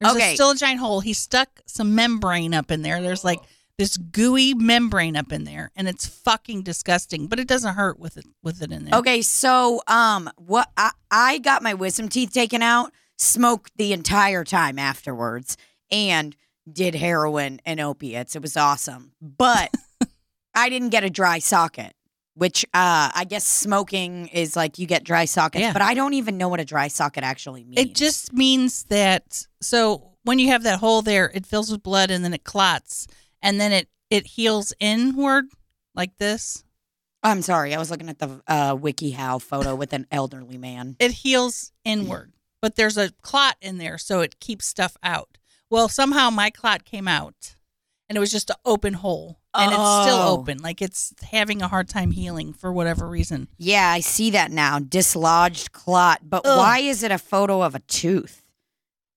There's 0.04 0.16
Okay. 0.16 0.32
a, 0.34 0.36
still 0.36 0.52
a 0.52 0.56
giant 0.56 0.80
hole. 0.80 1.00
He 1.02 1.14
stuck 1.14 1.62
some 1.66 1.96
membrane 1.96 2.54
up 2.54 2.70
in 2.72 2.82
there. 2.82 3.02
There's 3.02 3.24
like 3.24 3.40
this 3.78 3.98
gooey 3.98 4.54
membrane 4.54 5.16
up 5.18 5.32
in 5.32 5.46
there, 5.46 5.72
and 5.76 5.88
it's 5.88 6.06
fucking 6.06 6.62
disgusting. 6.64 7.28
But 7.28 7.40
it 7.40 7.48
doesn't 7.48 7.74
hurt 7.76 8.00
with 8.00 8.18
it 8.18 8.26
with 8.44 8.62
it 8.62 8.72
in 8.72 8.86
there. 8.86 9.00
okay, 9.00 9.22
so 9.22 9.82
um, 9.88 10.30
what 10.38 10.70
I, 10.78 10.92
I 11.10 11.38
got 11.40 11.64
my 11.64 11.74
wisdom 11.74 12.08
teeth 12.10 12.32
taken 12.32 12.62
out, 12.62 12.92
smoked 13.18 13.72
the 13.78 13.92
entire 13.94 14.44
time 14.44 14.78
afterwards, 14.78 15.58
and 15.92 16.36
did 16.72 16.96
heroin 16.96 17.60
and 17.66 17.80
opiates. 17.80 18.36
It 18.36 18.42
was 18.42 18.56
awesome, 18.56 19.14
but 19.22 19.72
I 20.56 20.70
didn't 20.70 20.90
get 20.90 21.04
a 21.04 21.10
dry 21.10 21.40
socket. 21.40 21.94
Which 22.36 22.66
uh, 22.74 23.12
I 23.14 23.26
guess 23.30 23.46
smoking 23.46 24.28
is 24.30 24.56
like 24.56 24.80
you 24.80 24.88
get 24.88 25.04
dry 25.04 25.26
sockets, 25.26 25.62
Yeah. 25.62 25.74
but 25.74 25.84
I 25.84 25.94
don't 25.94 26.16
even 26.16 26.38
know 26.38 26.50
what 26.50 26.60
a 26.60 26.66
dry 26.66 26.88
socket 26.88 27.24
actually 27.24 27.64
means. 27.64 27.80
It 27.80 27.94
just 27.94 28.34
means 28.34 28.84
that 28.86 29.46
so 29.62 30.14
when 30.24 30.40
you 30.40 30.48
have 30.48 30.64
that 30.64 30.80
hole 30.80 31.02
there, 31.04 31.30
it 31.36 31.46
fills 31.46 31.70
with 31.72 31.84
blood 31.84 32.10
and 32.10 32.24
then 32.26 32.34
it 32.34 32.44
clots, 32.44 33.06
and 33.42 33.62
then 33.62 33.72
it 33.72 33.88
it 34.10 34.26
heals 34.26 34.74
inward 34.80 35.46
like 35.94 36.18
this. 36.18 36.64
I'm 37.22 37.42
sorry, 37.44 37.74
I 37.74 37.78
was 37.78 37.90
looking 37.92 38.10
at 38.10 38.20
the 38.20 38.42
uh, 38.48 38.76
WikiHow 38.76 39.42
photo 39.42 39.76
with 39.76 39.94
an 39.94 40.08
elderly 40.12 40.58
man. 40.58 40.96
It 41.00 41.12
heals 41.12 41.72
inward, 41.86 42.34
but 42.62 42.76
there's 42.76 42.98
a 42.98 43.12
clot 43.22 43.56
in 43.62 43.78
there, 43.78 43.98
so 43.98 44.22
it 44.22 44.40
keeps 44.40 44.66
stuff 44.66 44.98
out. 45.04 45.38
Well, 45.70 45.88
somehow 45.88 46.32
my 46.32 46.50
clot 46.50 46.84
came 46.84 47.08
out, 47.08 47.56
and 48.10 48.18
it 48.18 48.20
was 48.20 48.32
just 48.32 48.50
an 48.50 48.58
open 48.66 48.96
hole, 48.96 49.40
and 49.56 49.72
it's 49.72 49.80
still 50.04 50.18
Oh. 50.22 50.38
open, 50.40 50.60
like 50.60 50.82
it's 50.82 51.14
having 51.32 51.62
a 51.62 51.68
hard 51.68 51.88
time 51.90 52.12
healing 52.12 52.54
for 52.54 52.72
whatever 52.74 53.08
reason. 53.08 53.48
Yeah, 53.58 53.90
I 53.90 54.00
see 54.00 54.30
that 54.32 54.52
now. 54.52 54.80
Dislodged 54.80 55.72
clot. 55.72 56.22
But 56.30 56.42
Ugh. 56.46 56.58
why 56.58 56.80
is 56.80 57.04
it 57.04 57.12
a 57.12 57.18
photo 57.18 57.62
of 57.62 57.76
a 57.76 57.80
tooth 57.80 58.44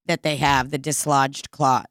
that 0.07 0.23
they 0.23 0.37
have, 0.37 0.71
the 0.71 0.79
dislodged 0.79 1.51
clot? 1.51 1.89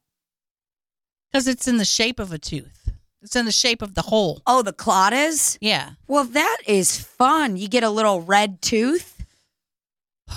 Because 1.32 1.48
it's 1.48 1.68
in 1.68 1.78
the 1.78 1.86
shape 1.86 2.20
of 2.20 2.32
a 2.32 2.38
tooth. 2.38 2.90
It's 3.22 3.36
in 3.36 3.46
the 3.46 3.52
shape 3.52 3.82
of 3.82 3.96
the 3.96 4.04
hole. 4.04 4.42
Oh, 4.46 4.62
the 4.62 4.72
clot 4.74 5.12
is? 5.12 5.58
Yeah. 5.60 5.92
Well, 6.08 6.24
that 6.26 6.58
is 6.68 7.00
fun. 7.00 7.58
You 7.58 7.68
get 7.68 7.84
a 7.84 7.90
little 7.90 8.22
red 8.22 8.62
tooth. 8.62 9.26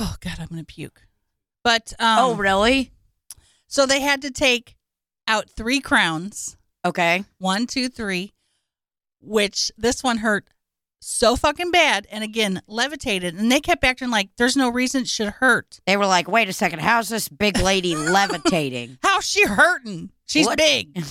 Oh 0.00 0.16
God, 0.20 0.36
I'm 0.38 0.46
gonna 0.48 0.64
puke. 0.64 1.02
But 1.62 1.92
um, 1.98 2.18
oh, 2.18 2.34
really? 2.34 2.92
so 3.66 3.84
they 3.84 4.00
had 4.00 4.22
to 4.22 4.30
take 4.30 4.76
out 5.26 5.50
three 5.50 5.80
crowns. 5.80 6.56
Okay. 6.84 7.24
One, 7.38 7.66
two, 7.66 7.88
three. 7.88 8.32
Which 9.20 9.72
this 9.76 10.02
one 10.04 10.18
hurt 10.18 10.48
so 11.00 11.36
fucking 11.36 11.70
bad, 11.70 12.06
and 12.10 12.22
again 12.24 12.60
levitated, 12.66 13.34
and 13.34 13.50
they 13.52 13.60
kept 13.60 13.84
acting 13.84 14.10
like 14.10 14.30
there's 14.36 14.56
no 14.56 14.68
reason 14.68 15.02
it 15.02 15.08
should 15.08 15.28
hurt. 15.28 15.80
They 15.86 15.96
were 15.96 16.06
like, 16.06 16.28
wait 16.28 16.48
a 16.48 16.52
second, 16.52 16.80
how's 16.80 17.08
this 17.08 17.28
big 17.28 17.58
lady 17.58 17.94
levitating? 17.96 18.98
How's 19.02 19.24
she 19.24 19.44
hurting? 19.46 20.10
She's 20.26 20.46
What? 20.46 20.58
big. 20.58 21.02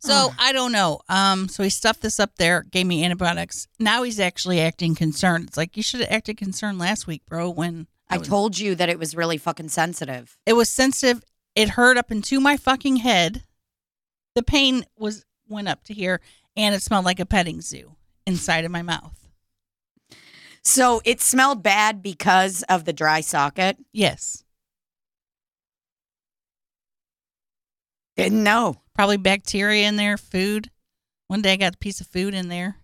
So 0.00 0.32
I 0.38 0.52
don't 0.52 0.70
know. 0.70 1.00
Um, 1.08 1.48
so 1.48 1.64
he 1.64 1.70
stuffed 1.70 2.02
this 2.02 2.20
up 2.20 2.36
there, 2.36 2.62
gave 2.70 2.86
me 2.86 3.04
antibiotics. 3.04 3.66
Now 3.80 4.04
he's 4.04 4.20
actually 4.20 4.60
acting 4.60 4.94
concerned. 4.94 5.48
It's 5.48 5.56
like 5.56 5.76
you 5.76 5.82
should 5.82 6.00
have 6.00 6.10
acted 6.10 6.36
concerned 6.36 6.78
last 6.78 7.06
week, 7.08 7.22
bro. 7.26 7.50
When 7.50 7.88
I 8.08 8.18
was- 8.18 8.28
told 8.28 8.58
you 8.58 8.74
that 8.76 8.88
it 8.88 8.98
was 8.98 9.16
really 9.16 9.38
fucking 9.38 9.70
sensitive. 9.70 10.38
it 10.46 10.52
was 10.52 10.70
sensitive. 10.70 11.24
It 11.56 11.70
hurt 11.70 11.98
up 11.98 12.12
into 12.12 12.38
my 12.40 12.56
fucking 12.56 12.96
head. 12.98 13.42
The 14.38 14.44
pain 14.44 14.84
was 14.96 15.24
went 15.48 15.66
up 15.66 15.82
to 15.86 15.92
here, 15.92 16.20
and 16.56 16.72
it 16.72 16.80
smelled 16.80 17.04
like 17.04 17.18
a 17.18 17.26
petting 17.26 17.60
zoo 17.60 17.96
inside 18.24 18.64
of 18.64 18.70
my 18.70 18.82
mouth. 18.82 19.28
So 20.62 21.02
it 21.04 21.20
smelled 21.20 21.64
bad 21.64 22.04
because 22.04 22.62
of 22.68 22.84
the 22.84 22.92
dry 22.92 23.20
socket. 23.20 23.78
Yes, 23.92 24.44
Didn't 28.16 28.44
know. 28.44 28.76
probably 28.94 29.16
bacteria 29.16 29.88
in 29.88 29.96
there, 29.96 30.16
food. 30.16 30.70
One 31.26 31.42
day 31.42 31.54
I 31.54 31.56
got 31.56 31.74
a 31.74 31.78
piece 31.78 32.00
of 32.00 32.06
food 32.06 32.32
in 32.32 32.46
there. 32.46 32.76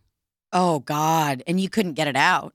Oh, 0.53 0.81
God. 0.81 1.45
And 1.47 1.61
you 1.61 1.69
couldn't 1.69 1.93
get 1.95 2.09
it 2.09 2.17
out. 2.17 2.53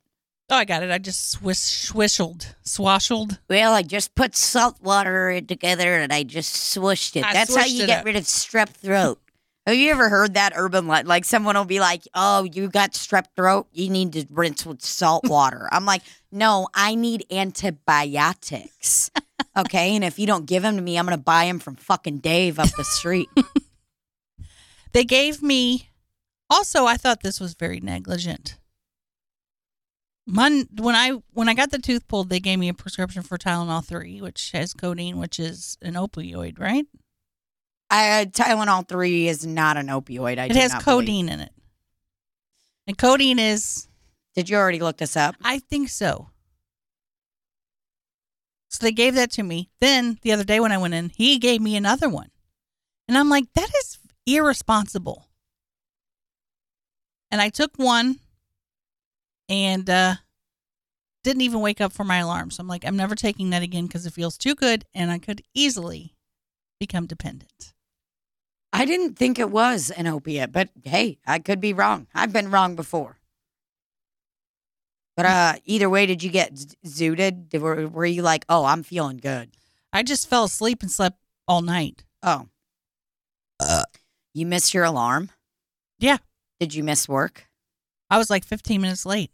Oh, 0.52 0.56
I 0.56 0.66
got 0.66 0.82
it. 0.82 0.90
I 0.90 0.98
just 0.98 1.30
swish, 1.30 1.58
swishled, 1.58 2.56
swashled. 2.66 3.38
Well, 3.48 3.74
I 3.74 3.84
just 3.84 4.16
put 4.16 4.36
salt 4.36 4.82
water 4.82 5.40
together 5.42 5.96
and 6.00 6.12
I 6.12 6.24
just 6.24 6.72
swished 6.74 7.16
it. 7.16 7.24
I 7.24 7.34
That's 7.34 7.56
how 7.56 7.66
you 7.66 7.86
get 7.86 8.00
up. 8.00 8.06
rid 8.06 8.16
of 8.16 8.24
strep 8.24 8.70
throat. 8.70 9.20
Have 9.68 9.76
you 9.76 9.92
ever 9.92 10.10
heard 10.10 10.34
that 10.34 10.54
urban 10.56 10.88
le- 10.88 11.04
like 11.06 11.26
someone 11.26 11.56
will 11.56 11.66
be 11.66 11.80
like, 11.80 12.02
"Oh, 12.16 12.44
you 12.44 12.70
got 12.70 12.94
strep 12.94 13.26
throat. 13.36 13.68
You 13.72 13.90
need 13.92 14.14
to 14.14 14.26
rinse 14.32 14.66
with 14.66 14.82
salt 14.82 15.26
water." 15.30 15.70
I'm 15.72 15.86
like, 15.86 16.02
"No, 16.32 16.68
I 16.74 16.96
need 16.96 17.26
antibiotics." 17.32 19.12
Okay, 19.58 19.96
and 19.96 20.04
if 20.04 20.20
you 20.20 20.28
don't 20.28 20.46
give 20.46 20.64
them 20.64 20.76
to 20.76 20.82
me, 20.82 20.98
I'm 20.98 21.06
gonna 21.06 21.18
buy 21.18 21.46
them 21.46 21.60
from 21.60 21.76
fucking 21.76 22.20
Dave 22.20 22.60
up 22.60 22.70
the 22.78 22.84
street. 22.84 23.28
They 24.92 25.04
gave 25.04 25.42
me. 25.42 25.90
Also, 26.50 26.86
I 26.86 26.98
thought 26.98 27.24
this 27.24 27.40
was 27.40 27.56
very 27.56 27.80
negligent. 27.80 28.58
When 30.26 30.68
I 30.96 31.12
when 31.34 31.50
I 31.50 31.54
got 31.54 31.72
the 31.72 31.80
tooth 31.80 32.08
pulled, 32.08 32.30
they 32.30 32.40
gave 32.40 32.60
me 32.60 32.70
a 32.70 32.74
prescription 32.74 33.24
for 33.24 33.38
Tylenol 33.38 33.84
three, 33.84 34.22
which 34.22 34.52
has 34.52 34.74
codeine, 34.74 35.18
which 35.18 35.40
is 35.40 35.78
an 35.82 35.96
opioid, 35.96 36.60
right? 36.60 36.86
I, 37.90 38.22
uh, 38.22 38.26
Tylenol 38.26 38.88
three 38.88 39.28
is 39.28 39.46
not 39.46 39.76
an 39.78 39.88
opioid. 39.88 40.38
I 40.38 40.46
it 40.46 40.56
has 40.56 40.74
not 40.74 40.86
believe. 40.86 41.06
codeine 41.06 41.30
in 41.30 41.40
it. 41.40 41.52
And 42.86 42.98
codeine 42.98 43.40
is, 43.40 43.88
Did 44.36 44.50
you 44.50 44.58
already 44.58 44.80
look 44.80 44.98
this 44.98 45.18
up? 45.18 45.36
I 45.44 45.60
think 45.60 45.90
so. 45.90 46.30
So 48.70 48.86
they 48.86 48.92
gave 48.92 49.16
that 49.16 49.32
to 49.32 49.44
me. 49.44 49.70
Then 49.80 50.20
the 50.22 50.32
other 50.32 50.44
day 50.44 50.60
when 50.60 50.72
I 50.72 50.78
went 50.78 50.94
in, 50.94 51.10
he 51.10 51.40
gave 51.40 51.62
me 51.62 51.76
another 51.76 52.08
one. 52.08 52.30
And 53.08 53.18
I'm 53.18 53.30
like, 53.30 53.46
that 53.56 53.70
is 53.80 53.98
irresponsible. 54.28 55.26
And 57.32 57.42
I 57.42 57.50
took 57.50 57.72
one 57.78 58.20
and 59.50 59.90
uh, 59.90 60.16
didn't 61.24 61.42
even 61.42 61.60
wake 61.60 61.82
up 61.82 61.92
for 61.92 62.04
my 62.04 62.18
alarm. 62.18 62.52
So 62.52 62.62
I'm 62.62 62.68
like, 62.68 62.86
I'm 62.86 62.96
never 62.96 63.16
taking 63.16 63.50
that 63.50 63.64
again 63.64 63.88
because 63.88 64.06
it 64.06 64.14
feels 64.14 64.38
too 64.38 64.56
good 64.56 64.86
and 64.94 65.12
I 65.12 65.18
could 65.18 65.42
easily 65.54 66.16
become 66.80 67.08
dependent. 67.08 67.74
I 68.72 68.86
didn't 68.86 69.16
think 69.16 69.40
it 69.40 69.50
was 69.50 69.90
an 69.90 70.08
opiate, 70.08 70.52
but 70.52 70.70
hey, 70.84 71.18
I 71.26 71.40
could 71.40 71.60
be 71.60 71.74
wrong. 71.74 72.08
I've 72.14 72.32
been 72.32 72.52
wrong 72.52 72.76
before. 72.76 73.18
But 75.18 75.26
uh, 75.26 75.54
either 75.66 75.90
way, 75.90 76.06
did 76.06 76.24
you 76.24 76.30
get 76.30 76.54
zooted? 76.86 77.50
Did, 77.50 77.62
were, 77.62 77.88
were 77.88 78.06
you 78.06 78.22
like, 78.22 78.46
oh, 78.48 78.64
I'm 78.64 78.84
feeling 78.84 79.18
good? 79.18 79.50
I 79.92 80.04
just 80.04 80.30
fell 80.30 80.46
asleep 80.46 80.82
and 80.82 80.92
slept 80.92 81.18
all 81.48 81.62
night. 81.62 82.06
Oh. 82.24 82.48
You 84.34 84.46
missed 84.46 84.74
your 84.74 84.86
alarm? 84.86 85.32
Yeah. 85.98 86.18
Did 86.60 86.74
you 86.74 86.84
miss 86.84 87.10
work? 87.10 87.50
I 88.10 88.18
was 88.18 88.30
like 88.30 88.46
15 88.46 88.80
minutes 88.80 89.06
late. 89.06 89.32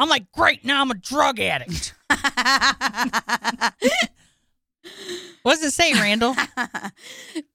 I'm 0.00 0.08
like, 0.08 0.32
great, 0.32 0.64
now 0.64 0.80
I'm 0.80 0.90
a 0.90 0.94
drug 0.94 1.38
addict. 1.38 1.94
What 5.42 5.54
does 5.54 5.64
it 5.64 5.72
say, 5.72 5.94
Randall? 5.94 6.36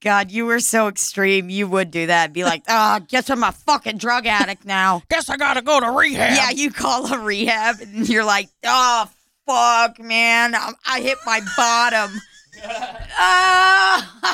God, 0.01 0.31
you 0.31 0.47
were 0.47 0.59
so 0.59 0.87
extreme. 0.87 1.51
You 1.51 1.67
would 1.67 1.91
do 1.91 2.07
that. 2.07 2.33
Be 2.33 2.43
like, 2.43 2.63
oh, 2.67 2.99
guess 3.07 3.29
I'm 3.29 3.43
a 3.43 3.51
fucking 3.51 3.99
drug 3.99 4.25
addict 4.25 4.65
now. 4.65 5.03
Guess 5.09 5.29
I 5.29 5.37
gotta 5.37 5.61
go 5.61 5.79
to 5.79 5.91
rehab. 5.91 6.35
Yeah, 6.35 6.49
you 6.49 6.71
call 6.71 7.13
a 7.13 7.19
rehab 7.19 7.81
and 7.81 8.09
you're 8.09 8.25
like, 8.25 8.49
oh, 8.65 9.07
fuck, 9.45 9.99
man. 9.99 10.55
I, 10.55 10.71
I 10.87 11.01
hit 11.01 11.19
my 11.25 11.41
bottom. 11.55 12.19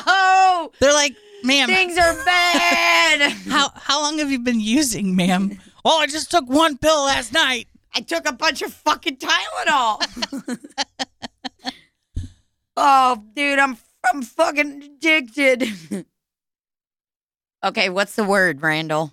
oh, 0.06 0.72
They're 0.80 0.94
like, 0.94 1.14
ma'am, 1.44 1.68
things 1.68 1.98
are 1.98 2.24
bad. 2.24 3.32
how 3.48 3.70
how 3.74 4.00
long 4.00 4.18
have 4.18 4.30
you 4.30 4.38
been 4.38 4.60
using, 4.60 5.14
ma'am? 5.14 5.58
Oh, 5.84 5.98
I 5.98 6.06
just 6.06 6.30
took 6.30 6.48
one 6.48 6.78
pill 6.78 7.04
last 7.04 7.34
night. 7.34 7.68
I 7.94 8.00
took 8.00 8.28
a 8.28 8.32
bunch 8.32 8.62
of 8.62 8.72
fucking 8.72 9.18
Tylenol. 9.18 10.58
oh, 12.76 13.24
dude, 13.34 13.58
I'm 13.58 13.76
I'm 14.04 14.22
fucking 14.22 14.82
addicted. 14.82 15.64
okay, 17.64 17.88
what's 17.88 18.16
the 18.16 18.24
word, 18.24 18.62
Randall? 18.62 19.12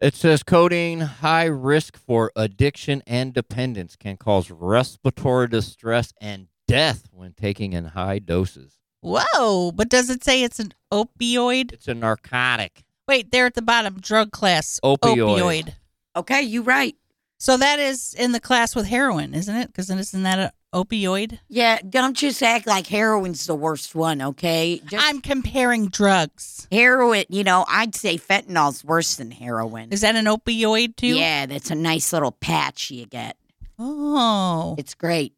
It 0.00 0.14
says 0.14 0.42
codeine, 0.42 1.00
high 1.00 1.46
risk 1.46 1.96
for 1.96 2.30
addiction 2.36 3.02
and 3.06 3.32
dependence, 3.32 3.96
can 3.96 4.18
cause 4.18 4.50
respiratory 4.50 5.48
distress 5.48 6.12
and 6.20 6.48
death 6.68 7.08
when 7.12 7.32
taking 7.32 7.72
in 7.72 7.86
high 7.86 8.18
doses. 8.18 8.74
Whoa, 9.00 9.72
but 9.72 9.88
does 9.88 10.10
it 10.10 10.22
say 10.22 10.42
it's 10.42 10.58
an 10.58 10.74
opioid? 10.92 11.72
It's 11.72 11.88
a 11.88 11.94
narcotic. 11.94 12.84
Wait, 13.08 13.30
there 13.30 13.46
at 13.46 13.54
the 13.54 13.62
bottom, 13.62 14.00
drug 14.00 14.32
class 14.32 14.80
Opioid. 14.82 15.74
Okay, 16.14 16.42
you 16.42 16.62
right. 16.62 16.96
So 17.38 17.56
that 17.58 17.78
is 17.78 18.14
in 18.14 18.32
the 18.32 18.40
class 18.40 18.74
with 18.74 18.86
heroin, 18.86 19.34
isn't 19.34 19.54
it? 19.54 19.66
Because 19.68 19.90
isn't 19.90 20.22
that 20.22 20.38
an 20.38 20.50
opioid? 20.74 21.38
Yeah, 21.48 21.78
don't 21.88 22.16
just 22.16 22.42
act 22.42 22.66
like 22.66 22.86
heroin's 22.86 23.44
the 23.46 23.54
worst 23.54 23.94
one, 23.94 24.22
okay? 24.22 24.80
Just 24.86 25.04
I'm 25.06 25.20
comparing 25.20 25.88
drugs. 25.88 26.66
heroin, 26.72 27.24
you 27.28 27.44
know, 27.44 27.66
I'd 27.68 27.94
say 27.94 28.16
fentanyl's 28.16 28.82
worse 28.84 29.16
than 29.16 29.30
heroin. 29.30 29.92
Is 29.92 30.00
that 30.00 30.16
an 30.16 30.24
opioid 30.24 30.96
too? 30.96 31.08
Yeah, 31.08 31.44
that's 31.46 31.70
a 31.70 31.74
nice 31.74 32.10
little 32.12 32.32
patch 32.32 32.90
you 32.90 33.04
get. 33.06 33.36
Oh, 33.78 34.74
It's 34.78 34.94
great. 34.94 35.34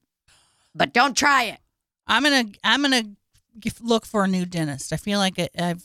But 0.75 0.93
don't 0.93 1.17
try 1.17 1.45
it. 1.45 1.59
I'm 2.07 2.23
gonna 2.23 2.45
I'm 2.63 2.83
gonna 2.83 3.03
g- 3.59 3.73
look 3.81 4.07
for 4.07 4.23
a 4.23 4.29
new 4.29 4.47
dentist. 4.47 4.93
I 4.93 4.97
feel 4.97 5.19
like 5.19 5.39
I- 5.39 5.49
I've. 5.59 5.83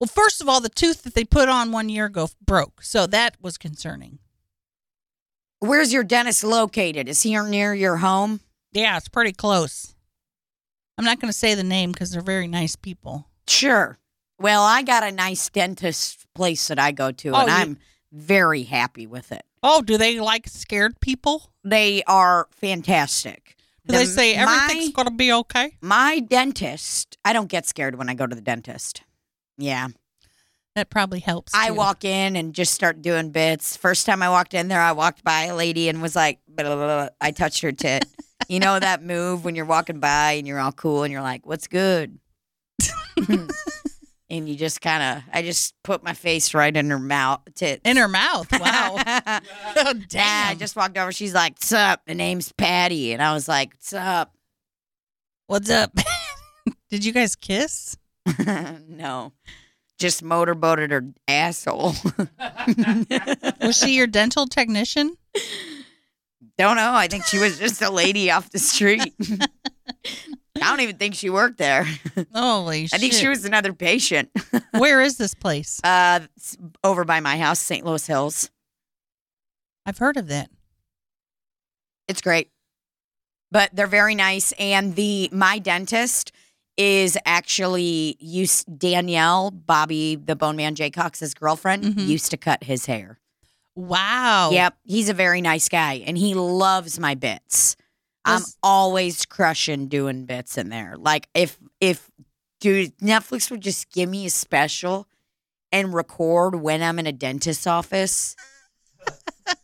Well, 0.00 0.08
first 0.08 0.40
of 0.40 0.48
all, 0.48 0.60
the 0.60 0.68
tooth 0.68 1.02
that 1.04 1.14
they 1.14 1.24
put 1.24 1.48
on 1.48 1.70
one 1.72 1.88
year 1.88 2.06
ago 2.06 2.28
broke, 2.44 2.82
so 2.82 3.06
that 3.06 3.36
was 3.40 3.56
concerning. 3.56 4.18
Where's 5.60 5.92
your 5.92 6.04
dentist 6.04 6.44
located? 6.44 7.08
Is 7.08 7.22
he 7.22 7.36
near 7.38 7.74
your 7.74 7.96
home? 7.96 8.40
Yeah, 8.72 8.96
it's 8.96 9.08
pretty 9.08 9.32
close. 9.32 9.94
I'm 10.96 11.04
not 11.04 11.20
going 11.20 11.32
to 11.32 11.36
say 11.38 11.54
the 11.54 11.64
name 11.64 11.92
because 11.92 12.10
they're 12.10 12.22
very 12.22 12.46
nice 12.48 12.76
people. 12.76 13.26
Sure. 13.46 13.98
Well, 14.40 14.62
I 14.62 14.82
got 14.82 15.02
a 15.02 15.10
nice 15.10 15.48
dentist 15.48 16.26
place 16.34 16.68
that 16.68 16.78
I 16.78 16.92
go 16.92 17.10
to, 17.12 17.30
Oh, 17.30 17.40
and 17.40 17.48
you- 17.48 17.54
I'm 17.54 17.78
very 18.12 18.62
happy 18.64 19.06
with 19.06 19.32
it. 19.32 19.42
Oh, 19.62 19.82
do 19.82 19.98
they 19.98 20.20
like 20.20 20.46
scared 20.46 21.00
people? 21.00 21.50
They 21.64 22.02
are 22.04 22.46
fantastic. 22.52 23.56
Do 23.86 23.96
they 23.96 24.04
say 24.04 24.34
everything's 24.34 24.92
going 24.92 25.08
to 25.08 25.14
be 25.14 25.32
okay? 25.32 25.76
my 25.80 26.20
dentist? 26.20 27.16
I 27.24 27.32
don't 27.32 27.48
get 27.48 27.66
scared 27.66 27.96
when 27.96 28.08
I 28.08 28.14
go 28.14 28.26
to 28.26 28.36
the 28.36 28.42
dentist. 28.42 29.02
Yeah, 29.56 29.88
That 30.78 30.90
probably 30.90 31.18
helps. 31.18 31.52
I 31.56 31.68
too. 31.70 31.74
walk 31.74 32.04
in 32.04 32.36
and 32.36 32.54
just 32.54 32.72
start 32.72 33.02
doing 33.02 33.30
bits. 33.30 33.76
First 33.76 34.06
time 34.06 34.22
I 34.22 34.30
walked 34.30 34.54
in 34.54 34.68
there, 34.68 34.80
I 34.80 34.92
walked 34.92 35.24
by 35.24 35.46
a 35.46 35.56
lady 35.56 35.88
and 35.88 36.00
was 36.00 36.14
like, 36.14 36.38
blah, 36.46 36.62
blah, 36.62 36.76
blah. 36.76 37.08
I 37.20 37.32
touched 37.32 37.62
her 37.62 37.72
tit. 37.72 38.06
you 38.48 38.60
know 38.60 38.78
that 38.78 39.02
move 39.02 39.44
when 39.44 39.56
you're 39.56 39.64
walking 39.64 39.98
by 39.98 40.34
and 40.34 40.46
you're 40.46 40.60
all 40.60 40.70
cool 40.70 41.02
and 41.02 41.10
you're 41.10 41.20
like, 41.20 41.44
"What's 41.46 41.66
good?" 41.66 42.20
and 44.30 44.48
you 44.48 44.54
just 44.54 44.80
kind 44.80 45.02
of, 45.02 45.22
I 45.34 45.42
just 45.42 45.74
put 45.82 46.04
my 46.04 46.14
face 46.14 46.54
right 46.54 46.74
in 46.76 46.88
her 46.90 46.98
mouth, 47.00 47.40
tit. 47.56 47.80
in 47.84 47.96
her 47.96 48.06
mouth. 48.06 48.46
Wow. 48.52 48.94
oh, 49.06 49.40
Yeah, 49.74 49.92
damn. 50.08 50.48
I 50.50 50.54
just 50.54 50.76
walked 50.76 50.96
over. 50.96 51.10
She's 51.10 51.34
like, 51.34 51.54
"What's 51.54 51.72
up?" 51.72 52.02
The 52.06 52.14
name's 52.14 52.52
Patty, 52.52 53.12
and 53.12 53.20
I 53.20 53.34
was 53.34 53.48
like, 53.48 53.70
"What's 53.74 53.92
up?" 53.94 54.32
What's 55.48 55.70
up? 55.70 55.90
Did 56.88 57.04
you 57.04 57.10
guys 57.12 57.34
kiss? 57.34 57.96
no, 58.86 59.32
just 59.98 60.22
motorboated 60.22 60.90
her 60.90 61.04
asshole. 61.26 61.94
Was 63.60 63.78
she 63.78 63.94
your 63.94 64.06
dental 64.06 64.46
technician? 64.46 65.16
Don't 66.56 66.76
know. 66.76 66.94
I 66.94 67.06
think 67.08 67.24
she 67.24 67.38
was 67.38 67.58
just 67.58 67.80
a 67.82 67.90
lady 67.90 68.32
off 68.32 68.50
the 68.50 68.58
street. 68.58 69.14
I 70.56 70.70
don't 70.70 70.80
even 70.80 70.96
think 70.96 71.14
she 71.14 71.30
worked 71.30 71.58
there. 71.58 71.86
Holy 72.34 72.86
shit. 72.86 72.94
I 72.94 72.98
think 72.98 73.12
she 73.12 73.28
was 73.28 73.44
another 73.44 73.72
patient. 73.72 74.30
Where 74.72 75.00
is 75.00 75.18
this 75.18 75.34
place? 75.34 75.80
Uh, 75.84 76.20
over 76.82 77.04
by 77.04 77.20
my 77.20 77.38
house, 77.38 77.60
St. 77.60 77.86
Louis 77.86 78.04
Hills. 78.04 78.50
I've 79.86 79.98
heard 79.98 80.16
of 80.16 80.26
that. 80.28 80.50
It's 82.08 82.20
great, 82.20 82.50
but 83.52 83.70
they're 83.72 83.86
very 83.86 84.16
nice. 84.16 84.52
And 84.58 84.96
the 84.96 85.28
my 85.30 85.58
dentist 85.60 86.32
is 86.78 87.18
actually 87.26 88.16
used 88.20 88.78
Danielle 88.78 89.50
Bobby, 89.50 90.16
the 90.16 90.36
Bone 90.36 90.56
Man 90.56 90.74
Jay 90.76 90.90
Cox's 90.90 91.34
girlfriend, 91.34 91.82
Mhm. 91.84 92.06
used 92.06 92.30
to 92.30 92.36
cut 92.38 92.64
his 92.64 92.86
hair. 92.86 93.18
Wow. 93.74 94.50
Yep, 94.52 94.76
he's 94.84 95.08
a 95.08 95.14
very 95.14 95.40
nice 95.40 95.68
guy, 95.68 95.94
and 96.06 96.16
he 96.16 96.34
loves 96.34 96.98
my 96.98 97.14
bits. 97.14 97.76
I'm 98.24 98.42
always 98.62 99.24
crushing 99.24 99.88
doing 99.88 100.26
bits 100.26 100.58
in 100.58 100.68
there. 100.68 100.96
Like 100.98 101.28
if 101.34 101.58
if 101.80 102.10
dude 102.60 102.96
Netflix 102.98 103.50
would 103.50 103.62
just 103.62 103.90
give 103.90 104.08
me 104.10 104.26
a 104.26 104.30
special 104.30 105.08
and 105.72 105.94
record 105.94 106.56
when 106.56 106.82
I'm 106.82 106.98
in 106.98 107.06
a 107.06 107.12
dentist's 107.12 107.66
office. 107.66 108.36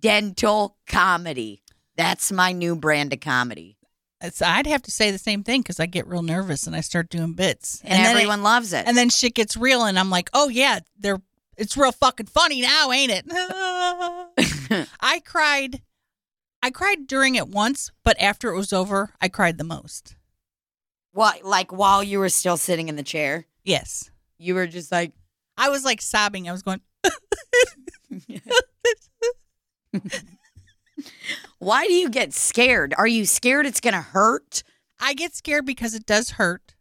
Dental 0.00 0.76
comedy. 0.86 1.62
That's 1.96 2.32
my 2.32 2.52
new 2.52 2.74
brand 2.76 3.12
of 3.12 3.20
comedy. 3.20 3.76
It's, 4.22 4.40
I'd 4.40 4.66
have 4.68 4.82
to 4.82 4.90
say 4.90 5.10
the 5.10 5.18
same 5.18 5.42
thing 5.42 5.60
because 5.62 5.80
I 5.80 5.86
get 5.86 6.06
real 6.06 6.22
nervous 6.22 6.66
and 6.66 6.74
I 6.76 6.80
start 6.80 7.10
doing 7.10 7.34
bits. 7.34 7.80
And, 7.84 8.00
it- 8.02 8.06
everyone 8.08 8.42
loves 8.42 8.72
it. 8.72 8.86
and 8.86 8.96
then 8.96 9.10
shit 9.10 9.34
gets 9.34 9.56
real 9.56 9.84
and 9.84 9.98
I'm 9.98 10.10
like, 10.10 10.30
oh 10.32 10.48
yeah, 10.48 10.80
they're 10.98 11.20
it's 11.56 11.76
real 11.76 11.92
fucking 11.92 12.26
funny 12.26 12.62
now, 12.62 12.90
ain't 12.92 13.12
it? 13.14 13.26
I 15.00 15.20
cried 15.20 15.82
I 16.62 16.70
cried 16.70 17.06
during 17.06 17.34
it 17.34 17.48
once, 17.48 17.90
but 18.04 18.18
after 18.20 18.50
it 18.52 18.56
was 18.56 18.72
over, 18.72 19.12
I 19.20 19.28
cried 19.28 19.58
the 19.58 19.64
most. 19.64 20.16
what 21.12 21.44
like 21.44 21.72
while 21.72 22.02
you 22.02 22.18
were 22.20 22.28
still 22.28 22.56
sitting 22.56 22.88
in 22.88 22.96
the 22.96 23.02
chair, 23.02 23.46
Yes. 23.64 24.10
you 24.38 24.54
were 24.54 24.66
just 24.66 24.90
like 24.92 25.12
I 25.58 25.68
was 25.68 25.84
like 25.84 26.00
sobbing. 26.00 26.48
I 26.48 26.52
was 26.52 26.62
going, 26.62 26.80
Why 31.62 31.86
do 31.86 31.92
you 31.92 32.10
get 32.10 32.34
scared? 32.34 32.92
Are 32.98 33.06
you 33.06 33.24
scared 33.24 33.66
it's 33.66 33.78
going 33.78 33.94
to 33.94 34.00
hurt? 34.00 34.64
I 34.98 35.14
get 35.14 35.32
scared 35.32 35.64
because 35.64 35.94
it 35.94 36.04
does 36.04 36.30
hurt. 36.30 36.74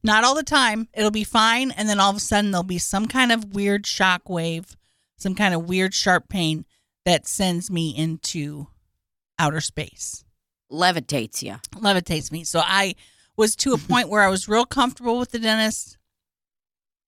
Not 0.00 0.22
all 0.22 0.36
the 0.36 0.44
time. 0.44 0.86
It'll 0.94 1.10
be 1.10 1.24
fine. 1.24 1.72
And 1.72 1.88
then 1.88 1.98
all 1.98 2.10
of 2.10 2.16
a 2.16 2.20
sudden, 2.20 2.52
there'll 2.52 2.62
be 2.62 2.78
some 2.78 3.08
kind 3.08 3.32
of 3.32 3.52
weird 3.52 3.84
shock 3.84 4.28
wave, 4.28 4.76
some 5.16 5.34
kind 5.34 5.54
of 5.54 5.68
weird 5.68 5.92
sharp 5.92 6.28
pain 6.28 6.66
that 7.04 7.26
sends 7.26 7.68
me 7.68 7.90
into 7.96 8.68
outer 9.40 9.60
space, 9.60 10.24
Levitates 10.70 11.42
you. 11.42 11.56
levitates 11.74 12.30
me. 12.30 12.44
So 12.44 12.60
I, 12.60 12.94
was 13.36 13.56
to 13.56 13.72
a 13.72 13.78
point 13.88 14.08
where 14.08 14.22
I 14.22 14.28
was 14.28 14.48
real 14.48 14.66
comfortable 14.66 15.18
with 15.18 15.32
the 15.32 15.40
dentist, 15.40 15.98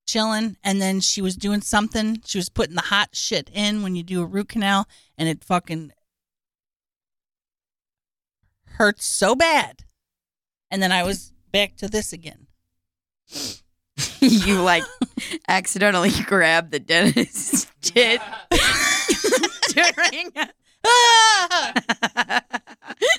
chilling, 0.04 0.56
and 0.64 0.82
then 0.82 0.98
she 0.98 1.22
was 1.22 1.36
doing 1.36 1.60
something. 1.60 2.22
She 2.26 2.38
was 2.38 2.48
putting 2.48 2.74
the 2.74 2.82
hot 2.82 3.10
shit 3.12 3.50
in 3.54 3.84
when 3.84 3.94
you 3.94 4.02
do 4.02 4.20
a 4.20 4.26
root 4.26 4.48
canal, 4.48 4.88
and 5.16 5.28
it 5.28 5.44
fucking 5.44 5.92
hurts 8.76 9.04
so 9.06 9.34
bad. 9.34 9.84
And 10.70 10.82
then 10.82 10.92
I 10.92 11.02
was 11.02 11.32
back 11.52 11.76
to 11.76 11.88
this 11.88 12.12
again. 12.12 12.46
you 14.20 14.60
like 14.62 14.84
accidentally 15.48 16.10
grabbed 16.26 16.70
the 16.70 16.80
dentist's 16.80 17.66
tit 17.80 18.20
during. 19.68 20.32
Ah! 20.86 21.72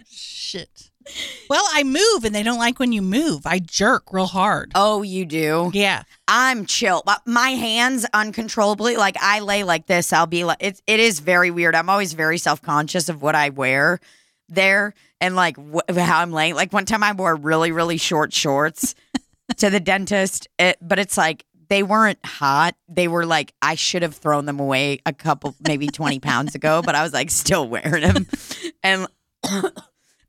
Shit. 0.10 0.92
Well, 1.50 1.64
I 1.74 1.84
move 1.84 2.26
and 2.26 2.36
they 2.36 2.44
don't 2.44 2.58
like 2.60 2.80
when 2.80 2.92
you 2.92 3.02
move. 3.02 3.46
I 3.46 3.60
jerk 3.60 4.12
real 4.12 4.26
hard. 4.26 4.74
oh, 4.76 5.04
you 5.04 5.26
do. 5.26 5.72
Yeah. 5.74 6.04
I'm 6.28 6.66
chill. 6.66 7.02
But 7.06 7.26
My 7.26 7.52
hands 7.52 8.06
uncontrollably, 8.14 8.98
like 8.98 9.16
I 9.22 9.40
lay 9.40 9.64
like 9.64 9.88
this. 9.88 10.12
I'll 10.12 10.26
be 10.28 10.44
like, 10.44 10.58
it, 10.60 10.82
it 10.86 11.00
is 11.00 11.22
very 11.22 11.50
weird. 11.50 11.76
I'm 11.76 11.90
always 11.90 12.12
very 12.14 12.38
self 12.38 12.62
conscious 12.62 13.08
of 13.08 13.22
what 13.22 13.36
I 13.36 13.50
wear 13.50 14.00
there 14.50 14.94
and 15.22 15.36
like 15.36 15.58
wh- 15.58 15.98
how 15.98 16.22
I'm 16.22 16.32
laying. 16.32 16.56
Like 16.56 16.74
one 16.74 16.86
time 16.86 17.04
I 17.04 17.12
wore 17.14 17.36
really, 17.36 17.72
really 17.72 17.98
short 17.98 18.34
shorts 18.34 18.96
to 19.58 19.70
the 19.70 19.80
dentist, 19.80 20.48
it, 20.60 20.78
but 20.82 21.00
it's 21.00 21.18
like 21.18 21.46
they 21.70 21.84
weren't 21.84 22.20
hot. 22.26 22.76
They 22.88 23.08
were 23.08 23.26
like, 23.26 23.54
I 23.62 23.76
should 23.76 24.02
have 24.02 24.16
thrown 24.16 24.46
them 24.46 24.60
away 24.60 25.00
a 25.06 25.14
couple, 25.14 25.56
maybe 25.66 25.88
20 25.88 26.20
pounds 26.20 26.56
ago, 26.56 26.82
but 26.84 26.96
I 26.96 27.04
was 27.04 27.14
like 27.14 27.30
still 27.30 27.68
wearing 27.68 28.04
them. 28.04 28.28
And 28.84 29.08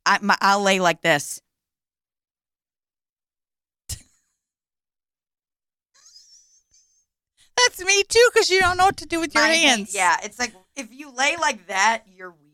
I, 0.06 0.18
my, 0.20 0.36
I'll 0.40 0.62
lay 0.62 0.80
like 0.80 1.00
this. 1.02 1.40
That's 7.56 7.84
me 7.84 8.04
too, 8.04 8.30
because 8.32 8.50
you 8.50 8.60
don't 8.60 8.76
know 8.76 8.86
what 8.86 8.98
to 8.98 9.06
do 9.06 9.18
with 9.18 9.34
your 9.34 9.42
My 9.42 9.50
hands. 9.50 9.94
Yeah, 9.94 10.16
it's 10.22 10.38
like 10.38 10.52
if 10.76 10.92
you 10.92 11.10
lay 11.10 11.36
like 11.36 11.66
that, 11.66 12.04
you're 12.06 12.30
weird. 12.30 12.47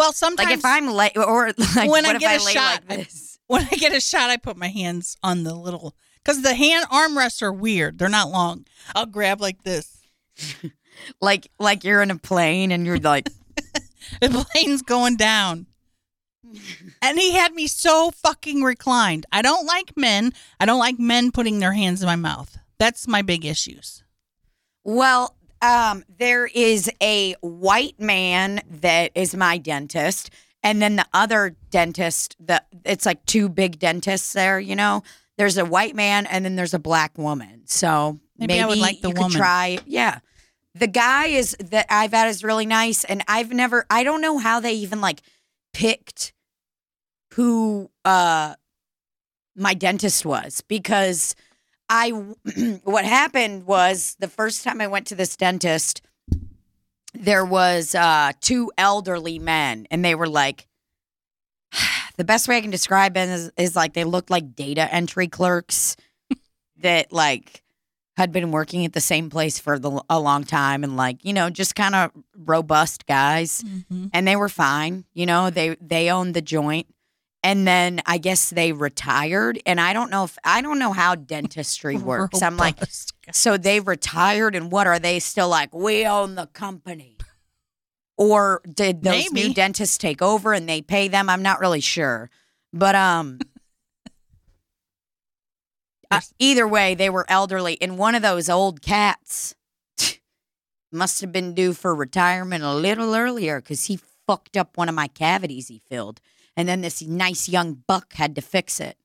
Well, 0.00 0.14
sometimes 0.14 0.48
Like 0.48 0.58
if 0.58 0.64
I'm 0.64 0.86
lay 0.88 1.10
or 1.14 1.52
like 1.76 1.90
When 1.90 2.06
I 2.06 2.16
get 2.16 2.30
I 2.30 2.34
a 2.42 2.44
lay 2.46 2.52
shot, 2.54 2.82
like 2.88 3.00
this? 3.00 3.38
when 3.48 3.68
I 3.70 3.76
get 3.76 3.94
a 3.94 4.00
shot, 4.00 4.30
I 4.30 4.38
put 4.38 4.56
my 4.56 4.68
hands 4.68 5.14
on 5.22 5.44
the 5.44 5.54
little 5.54 5.94
because 6.24 6.40
the 6.40 6.54
hand 6.54 6.86
armrests 6.90 7.42
are 7.42 7.52
weird. 7.52 7.98
They're 7.98 8.08
not 8.08 8.30
long. 8.30 8.64
I'll 8.94 9.04
grab 9.04 9.42
like 9.42 9.62
this. 9.62 9.98
Like 11.20 11.50
like 11.58 11.82
you're 11.84 12.02
in 12.02 12.10
a 12.10 12.18
plane 12.18 12.72
and 12.72 12.84
you're 12.86 12.98
like 12.98 13.28
The 14.20 14.46
plane's 14.52 14.82
going 14.82 15.16
down. 15.16 15.66
And 17.02 17.18
he 17.18 17.32
had 17.32 17.54
me 17.54 17.66
so 17.66 18.10
fucking 18.10 18.62
reclined. 18.62 19.24
I 19.32 19.40
don't 19.42 19.66
like 19.66 19.96
men. 19.96 20.32
I 20.58 20.66
don't 20.66 20.78
like 20.78 20.98
men 20.98 21.30
putting 21.30 21.58
their 21.58 21.72
hands 21.72 22.02
in 22.02 22.06
my 22.06 22.16
mouth. 22.16 22.56
That's 22.78 23.06
my 23.06 23.22
big 23.22 23.44
issues. 23.44 24.02
Well, 24.84 25.36
um, 25.62 26.04
there 26.18 26.46
is 26.46 26.90
a 27.02 27.34
white 27.40 27.98
man 28.00 28.62
that 28.68 29.12
is 29.14 29.34
my 29.34 29.58
dentist, 29.58 30.30
and 30.62 30.80
then 30.80 30.96
the 30.96 31.06
other 31.12 31.56
dentist. 31.70 32.36
The 32.40 32.62
it's 32.84 33.06
like 33.06 33.24
two 33.26 33.48
big 33.48 33.78
dentists 33.78 34.32
there. 34.32 34.58
You 34.58 34.76
know, 34.76 35.02
there's 35.36 35.58
a 35.58 35.64
white 35.64 35.94
man, 35.94 36.26
and 36.26 36.44
then 36.44 36.56
there's 36.56 36.74
a 36.74 36.78
black 36.78 37.16
woman. 37.18 37.62
So 37.66 38.18
Maybe 38.38 38.54
maybe, 38.54 38.62
I 38.62 38.66
would 38.66 38.78
like 38.78 39.00
the 39.00 39.08
you 39.08 39.14
woman. 39.14 39.30
Could 39.32 39.38
try, 39.38 39.78
yeah. 39.86 40.20
The 40.74 40.86
guy 40.86 41.26
is 41.26 41.56
that 41.58 41.86
I've 41.90 42.12
had 42.12 42.28
is 42.28 42.44
really 42.44 42.66
nice, 42.66 43.04
and 43.04 43.22
I've 43.28 43.52
never. 43.52 43.86
I 43.90 44.04
don't 44.04 44.20
know 44.20 44.38
how 44.38 44.60
they 44.60 44.74
even 44.74 45.00
like 45.00 45.20
picked 45.72 46.32
who 47.34 47.90
uh 48.04 48.54
my 49.54 49.74
dentist 49.74 50.24
was 50.24 50.62
because 50.62 51.34
I 51.90 52.10
what 52.84 53.04
happened 53.04 53.66
was 53.66 54.16
the 54.18 54.28
first 54.28 54.64
time 54.64 54.80
I 54.80 54.86
went 54.86 55.06
to 55.08 55.14
this 55.14 55.36
dentist 55.36 56.00
there 57.12 57.44
was 57.44 57.94
uh 57.94 58.30
two 58.40 58.70
elderly 58.78 59.38
men 59.40 59.86
and 59.90 60.04
they 60.04 60.14
were 60.14 60.28
like 60.28 60.66
the 62.16 62.24
best 62.24 62.48
way 62.48 62.56
I 62.56 62.60
can 62.60 62.70
describe 62.70 63.16
it 63.16 63.28
is, 63.28 63.50
is 63.56 63.76
like 63.76 63.94
they 63.94 64.04
looked 64.04 64.30
like 64.30 64.54
data 64.54 64.92
entry 64.94 65.26
clerks 65.28 65.96
that 66.78 67.12
like 67.12 67.62
had 68.16 68.32
been 68.32 68.50
working 68.50 68.84
at 68.84 68.92
the 68.92 69.00
same 69.00 69.30
place 69.30 69.58
for 69.58 69.78
the, 69.78 70.02
a 70.10 70.20
long 70.20 70.44
time 70.44 70.84
and 70.84 70.96
like 70.96 71.24
you 71.24 71.32
know 71.32 71.50
just 71.50 71.74
kind 71.74 71.94
of 71.94 72.12
robust 72.36 73.06
guys 73.06 73.62
Mm-hmm. 73.66 74.06
and 74.12 74.26
they 74.28 74.36
were 74.36 74.48
fine. 74.48 75.04
You 75.12 75.26
know, 75.26 75.50
they 75.50 75.76
they 75.80 76.10
owned 76.10 76.34
the 76.34 76.42
joint, 76.42 76.86
and 77.42 77.66
then 77.66 78.00
I 78.06 78.18
guess 78.18 78.50
they 78.50 78.72
retired. 78.72 79.60
And 79.66 79.80
I 79.80 79.92
don't 79.92 80.10
know 80.10 80.24
if 80.24 80.38
I 80.44 80.62
don't 80.62 80.78
know 80.78 80.92
how 80.92 81.14
dentistry 81.14 81.96
works. 81.96 82.42
I'm 82.42 82.56
like, 82.56 82.76
so 83.32 83.56
they 83.56 83.80
retired, 83.80 84.54
and 84.54 84.70
what 84.70 84.86
are 84.86 84.98
they 84.98 85.18
still 85.18 85.48
like? 85.48 85.74
We 85.74 86.06
own 86.06 86.34
the 86.34 86.46
company, 86.46 87.16
or 88.16 88.62
did 88.72 89.02
those 89.02 89.32
Maybe. 89.32 89.48
new 89.48 89.54
dentists 89.54 89.98
take 89.98 90.22
over 90.22 90.52
and 90.52 90.68
they 90.68 90.82
pay 90.82 91.08
them? 91.08 91.28
I'm 91.28 91.42
not 91.42 91.60
really 91.60 91.80
sure, 91.80 92.30
but 92.72 92.94
um. 92.94 93.38
uh, 96.10 96.20
either 96.38 96.66
way, 96.66 96.94
they 96.94 97.08
were 97.08 97.26
elderly, 97.28 97.80
and 97.80 97.98
one 97.98 98.14
of 98.14 98.22
those 98.22 98.48
old 98.48 98.82
cats 98.82 99.54
must 100.92 101.20
have 101.20 101.32
been 101.32 101.54
due 101.54 101.72
for 101.72 101.94
retirement 101.94 102.64
a 102.64 102.74
little 102.74 103.14
earlier 103.14 103.60
because 103.60 103.86
he 103.86 103.98
fucked 104.26 104.56
up 104.56 104.76
one 104.76 104.88
of 104.88 104.94
my 104.94 105.08
cavities 105.08 105.68
he 105.68 105.80
filled. 105.88 106.20
And 106.60 106.68
then 106.68 106.82
this 106.82 107.00
nice 107.00 107.48
young 107.48 107.82
buck 107.86 108.12
had 108.12 108.34
to 108.34 108.42
fix 108.42 108.80
it. 108.80 108.98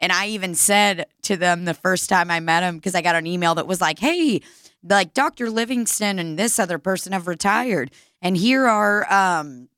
And 0.00 0.10
I 0.10 0.28
even 0.28 0.54
said 0.54 1.04
to 1.24 1.36
them 1.36 1.66
the 1.66 1.74
first 1.74 2.08
time 2.08 2.30
I 2.30 2.40
met 2.40 2.62
him, 2.62 2.76
because 2.76 2.94
I 2.94 3.02
got 3.02 3.16
an 3.16 3.26
email 3.26 3.54
that 3.56 3.66
was 3.66 3.82
like, 3.82 3.98
hey, 3.98 4.40
like 4.82 5.12
Dr. 5.12 5.50
Livingston 5.50 6.18
and 6.18 6.38
this 6.38 6.58
other 6.58 6.78
person 6.78 7.12
have 7.12 7.26
retired. 7.26 7.90
And 8.22 8.34
here 8.34 8.66
are, 8.66 9.12
um, 9.12 9.68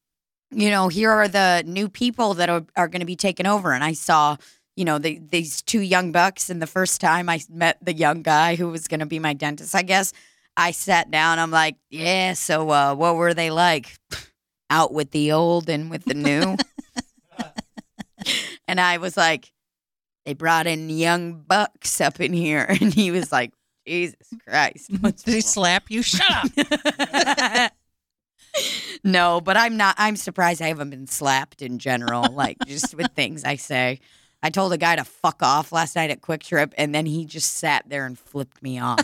you 0.53 0.71
know, 0.71 0.87
here 0.87 1.11
are 1.11 1.27
the 1.27 1.65
new 1.67 1.89
people 1.89 2.35
that 2.35 2.49
are, 2.49 2.65
are 2.77 2.87
going 2.87 3.01
to 3.01 3.07
be 3.07 3.17
taking 3.17 3.47
over. 3.47 3.73
And 3.73 3.83
I 3.83 3.95
saw, 3.95 4.37
you 4.77 4.85
know, 4.85 4.99
the, 4.99 5.21
these 5.29 5.61
two 5.61 5.81
young 5.81 6.13
bucks. 6.13 6.49
And 6.49 6.63
the 6.63 6.69
first 6.69 7.01
time 7.01 7.29
I 7.29 7.41
met 7.51 7.79
the 7.83 7.95
young 7.95 8.23
guy 8.23 8.55
who 8.55 8.69
was 8.69 8.87
going 8.87 9.01
to 9.01 9.07
be 9.07 9.19
my 9.19 9.33
dentist, 9.33 9.75
I 9.75 9.83
guess, 9.83 10.13
I 10.57 10.71
sat 10.71 11.11
down. 11.11 11.41
I'm 11.41 11.51
like, 11.51 11.79
yeah, 11.91 12.35
so 12.35 12.71
uh, 12.71 12.95
what 12.95 13.17
were 13.17 13.35
they 13.35 13.51
like? 13.51 13.99
Out 14.71 14.93
with 14.93 15.11
the 15.11 15.33
old 15.33 15.69
and 15.69 15.91
with 15.91 16.05
the 16.05 16.15
new. 16.15 16.57
and 18.77 18.81
I 18.83 18.99
was 18.99 19.17
like, 19.17 19.55
they 20.27 20.35
brought 20.35 20.67
in 20.67 20.91
young 20.91 21.41
bucks 21.41 21.99
up 21.99 22.21
in 22.21 22.35
here. 22.35 22.67
And 22.81 22.93
he 22.93 23.11
was 23.11 23.33
like, 23.33 23.55
Jesus 23.87 24.17
Christ. 24.47 24.91
Did 25.03 25.25
he 25.25 25.33
wrong?" 25.33 25.41
slap 25.41 25.91
you? 25.91 26.03
Shut 26.03 26.31
up. 26.31 27.73
no, 29.05 29.41
but 29.41 29.57
I'm 29.57 29.79
not. 29.79 29.95
I'm 29.97 30.17
surprised 30.17 30.61
I 30.61 30.69
haven't 30.69 30.91
been 30.91 31.07
slapped 31.07 31.63
in 31.63 31.79
general, 31.79 32.31
like 32.31 32.59
just 32.67 32.95
with 32.95 33.11
things 33.13 33.45
I 33.45 33.57
say. 33.57 33.99
I 34.43 34.51
told 34.51 34.75
a 34.75 34.79
guy 34.79 34.97
to 34.97 35.05
fuck 35.05 35.43
off 35.43 35.73
last 35.73 35.97
night 35.97 36.11
at 36.11 36.21
QuikTrip, 36.21 36.75
and 36.77 36.95
then 36.95 37.07
he 37.07 37.25
just 37.25 37.55
sat 37.55 37.89
there 37.89 38.05
and 38.05 38.19
flipped 38.19 38.63
me 38.63 38.79
off 38.79 39.01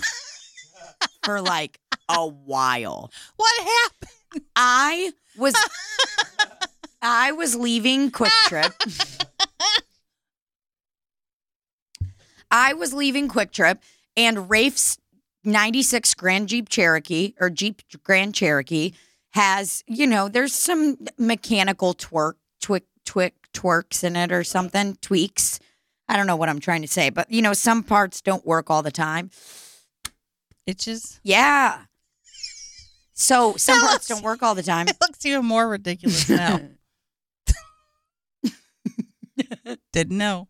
for 1.24 1.40
like 1.40 1.80
a 2.11 2.26
while. 2.26 3.11
what 3.37 3.62
happened? 3.62 4.44
I 4.54 5.12
was 5.38 5.54
I 7.00 7.32
was 7.32 7.56
leaving 7.56 8.11
Quick 8.11 8.32
Trip. 8.44 8.72
I 12.52 12.74
was 12.74 12.92
leaving 12.92 13.28
QuikTrip 13.28 13.78
and 14.16 14.48
Rafe's 14.50 14.98
96 15.44 16.14
Grand 16.14 16.48
Jeep 16.48 16.68
Cherokee 16.68 17.32
or 17.40 17.50
Jeep 17.50 17.82
Grand 18.04 18.34
Cherokee 18.34 18.92
has, 19.30 19.82
you 19.86 20.06
know, 20.06 20.28
there's 20.28 20.54
some 20.54 20.98
mechanical 21.18 21.94
twerk 21.94 22.34
twick 22.60 22.84
twick 23.04 23.34
twerks 23.52 24.04
in 24.04 24.14
it 24.14 24.30
or 24.30 24.44
something, 24.44 24.96
tweaks. 25.00 25.58
I 26.08 26.16
don't 26.16 26.27
know 26.27 26.37
what 26.37 26.50
I'm 26.50 26.60
trying 26.60 26.83
to 26.83 26.88
say, 26.88 27.08
but 27.10 27.31
you 27.31 27.40
know, 27.42 27.54
some 27.54 27.83
parts 27.83 28.20
don't 28.20 28.46
work 28.46 28.70
all 28.70 28.83
the 28.83 28.92
time. 28.92 29.31
Itches. 30.66 31.18
Yeah. 31.24 31.85
So 33.14 33.56
some 33.56 33.79
Tell 33.79 33.88
parts 33.88 34.10
us. 34.10 34.16
don't 34.16 34.22
work 34.22 34.42
all 34.42 34.54
the 34.54 34.62
time. 34.62 34.87
It 34.90 34.96
looks 35.00 35.24
even 35.24 35.46
more 35.46 35.68
ridiculous 35.68 36.29
now. 36.29 36.60
Didn't 39.92 40.18
know. 40.18 40.48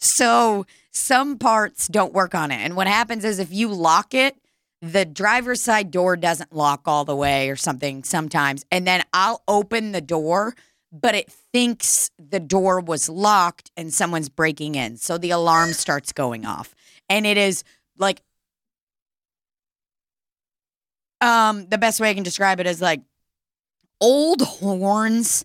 So 0.00 0.66
some 0.90 1.38
parts 1.38 1.86
don't 1.86 2.12
work 2.12 2.34
on 2.34 2.50
it. 2.50 2.56
And 2.56 2.74
what 2.74 2.86
happens 2.86 3.24
is 3.24 3.38
if 3.38 3.52
you 3.52 3.68
lock 3.68 4.14
it, 4.14 4.36
the 4.82 5.04
driver's 5.04 5.62
side 5.62 5.90
door 5.90 6.16
doesn't 6.16 6.54
lock 6.54 6.82
all 6.86 7.04
the 7.04 7.14
way 7.14 7.50
or 7.50 7.56
something 7.56 8.02
sometimes. 8.02 8.64
And 8.70 8.86
then 8.86 9.04
I'll 9.12 9.42
open 9.46 9.92
the 9.92 10.00
door, 10.00 10.54
but 10.90 11.14
it 11.14 11.30
thinks 11.30 12.10
the 12.18 12.40
door 12.40 12.80
was 12.80 13.08
locked 13.08 13.70
and 13.76 13.92
someone's 13.92 14.30
breaking 14.30 14.74
in. 14.74 14.96
So 14.96 15.18
the 15.18 15.30
alarm 15.30 15.74
starts 15.74 16.12
going 16.12 16.46
off. 16.46 16.74
And 17.08 17.26
it 17.26 17.36
is 17.36 17.62
like 17.98 18.22
um 21.20 21.66
the 21.68 21.76
best 21.76 22.00
way 22.00 22.08
I 22.08 22.14
can 22.14 22.22
describe 22.22 22.60
it 22.60 22.66
is 22.66 22.80
like 22.80 23.02
old 24.00 24.40
horns 24.40 25.44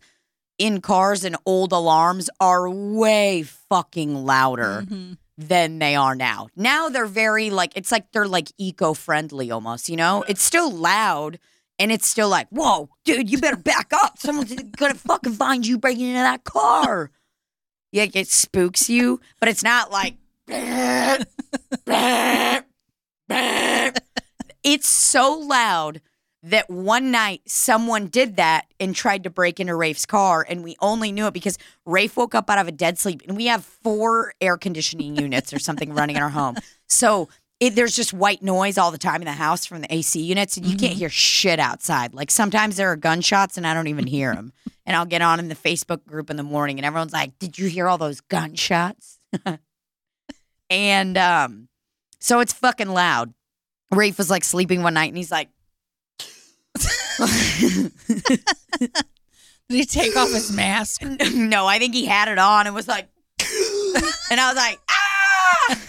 in 0.57 0.81
cars 0.81 1.23
and 1.23 1.35
old 1.45 1.71
alarms 1.71 2.29
are 2.39 2.69
way 2.69 3.43
fucking 3.43 4.15
louder 4.25 4.83
Mhm. 4.87 5.17
than 5.37 5.79
they 5.79 5.95
are 5.95 6.15
now. 6.15 6.47
Now 6.55 6.89
they're 6.89 7.05
very 7.05 7.49
like 7.49 7.73
it's 7.75 7.91
like 7.91 8.11
they're 8.13 8.27
like 8.27 8.51
eco-friendly 8.57 9.51
almost, 9.51 9.89
you 9.89 9.97
know? 9.97 10.23
It's 10.27 10.41
still 10.41 10.71
loud 10.71 11.39
and 11.77 11.91
it's 11.91 12.07
still 12.07 12.29
like, 12.29 12.47
"Whoa, 12.49 12.89
dude, 13.03 13.29
you 13.29 13.37
better 13.37 13.57
back 13.57 13.91
up. 13.93 14.17
Someone's 14.17 14.53
going 14.77 14.93
to 14.93 14.97
fucking 14.97 15.33
find 15.33 15.67
you 15.67 15.77
breaking 15.77 16.07
into 16.07 16.19
that 16.19 16.45
car." 16.45 17.11
Yeah, 17.91 18.05
it 18.13 18.29
spooks 18.29 18.89
you, 18.89 19.19
but 19.41 19.49
it's 19.49 19.63
not 19.63 19.91
like 19.91 20.15
it's 24.63 24.87
so 24.87 25.33
loud 25.33 25.99
that 26.45 26.69
one 26.69 27.09
night 27.09 27.41
someone 27.47 28.05
did 28.05 28.35
that 28.35 28.67
and 28.79 28.95
tried 28.95 29.23
to 29.23 29.31
break 29.31 29.59
into 29.59 29.73
Rafe's 29.73 30.05
car, 30.05 30.45
and 30.47 30.63
we 30.63 30.75
only 30.79 31.11
knew 31.11 31.25
it 31.25 31.33
because 31.33 31.57
Rafe 31.85 32.15
woke 32.15 32.35
up 32.35 32.49
out 32.51 32.59
of 32.59 32.67
a 32.67 32.71
dead 32.71 32.99
sleep, 32.99 33.23
and 33.27 33.35
we 33.35 33.47
have 33.47 33.65
four 33.65 34.33
air 34.39 34.55
conditioning 34.55 35.15
units 35.19 35.53
or 35.53 35.59
something 35.59 35.93
running 35.93 36.17
in 36.17 36.21
our 36.21 36.29
home. 36.29 36.55
So 36.87 37.29
it, 37.59 37.73
there's 37.73 37.95
just 37.95 38.13
white 38.13 38.43
noise 38.43 38.77
all 38.77 38.91
the 38.91 38.99
time 38.99 39.21
in 39.21 39.25
the 39.25 39.31
house 39.31 39.65
from 39.65 39.81
the 39.81 39.91
AC 39.93 40.21
units, 40.21 40.55
and 40.55 40.67
you 40.67 40.77
can't 40.77 40.93
hear 40.93 41.09
shit 41.09 41.59
outside. 41.59 42.13
Like 42.13 42.29
sometimes 42.29 42.75
there 42.75 42.91
are 42.91 42.95
gunshots, 42.95 43.57
and 43.57 43.65
I 43.65 43.73
don't 43.73 43.87
even 43.87 44.05
hear 44.05 44.35
them. 44.35 44.53
and 44.85 44.95
I'll 44.95 45.05
get 45.05 45.23
on 45.23 45.39
in 45.39 45.47
the 45.47 45.55
Facebook 45.55 46.05
group 46.05 46.29
in 46.29 46.37
the 46.37 46.43
morning, 46.43 46.77
and 46.77 46.85
everyone's 46.85 47.13
like, 47.13 47.39
"Did 47.39 47.57
you 47.57 47.69
hear 47.69 47.87
all 47.87 47.97
those 47.97 48.21
gunshots?" 48.21 49.19
and 50.69 51.17
um, 51.17 51.69
so 52.19 52.39
it's 52.39 52.53
fucking 52.53 52.89
loud. 52.89 53.33
Rafe 53.91 54.19
was 54.19 54.29
like 54.29 54.43
sleeping 54.43 54.83
one 54.83 54.93
night, 54.93 55.07
and 55.07 55.17
he's 55.17 55.31
like. 55.31 55.49
Did 59.69 59.77
he 59.77 59.85
take 59.85 60.15
off 60.15 60.31
his 60.31 60.51
mask? 60.51 61.01
no, 61.33 61.65
I 61.65 61.79
think 61.79 61.93
he 61.95 62.05
had 62.05 62.27
it 62.27 62.37
on 62.37 62.67
and 62.67 62.75
was 62.75 62.87
like, 62.87 63.07
and 64.29 64.39
I 64.39 64.53
was 64.53 64.57
like, 64.57 64.79
ah! 64.91 65.79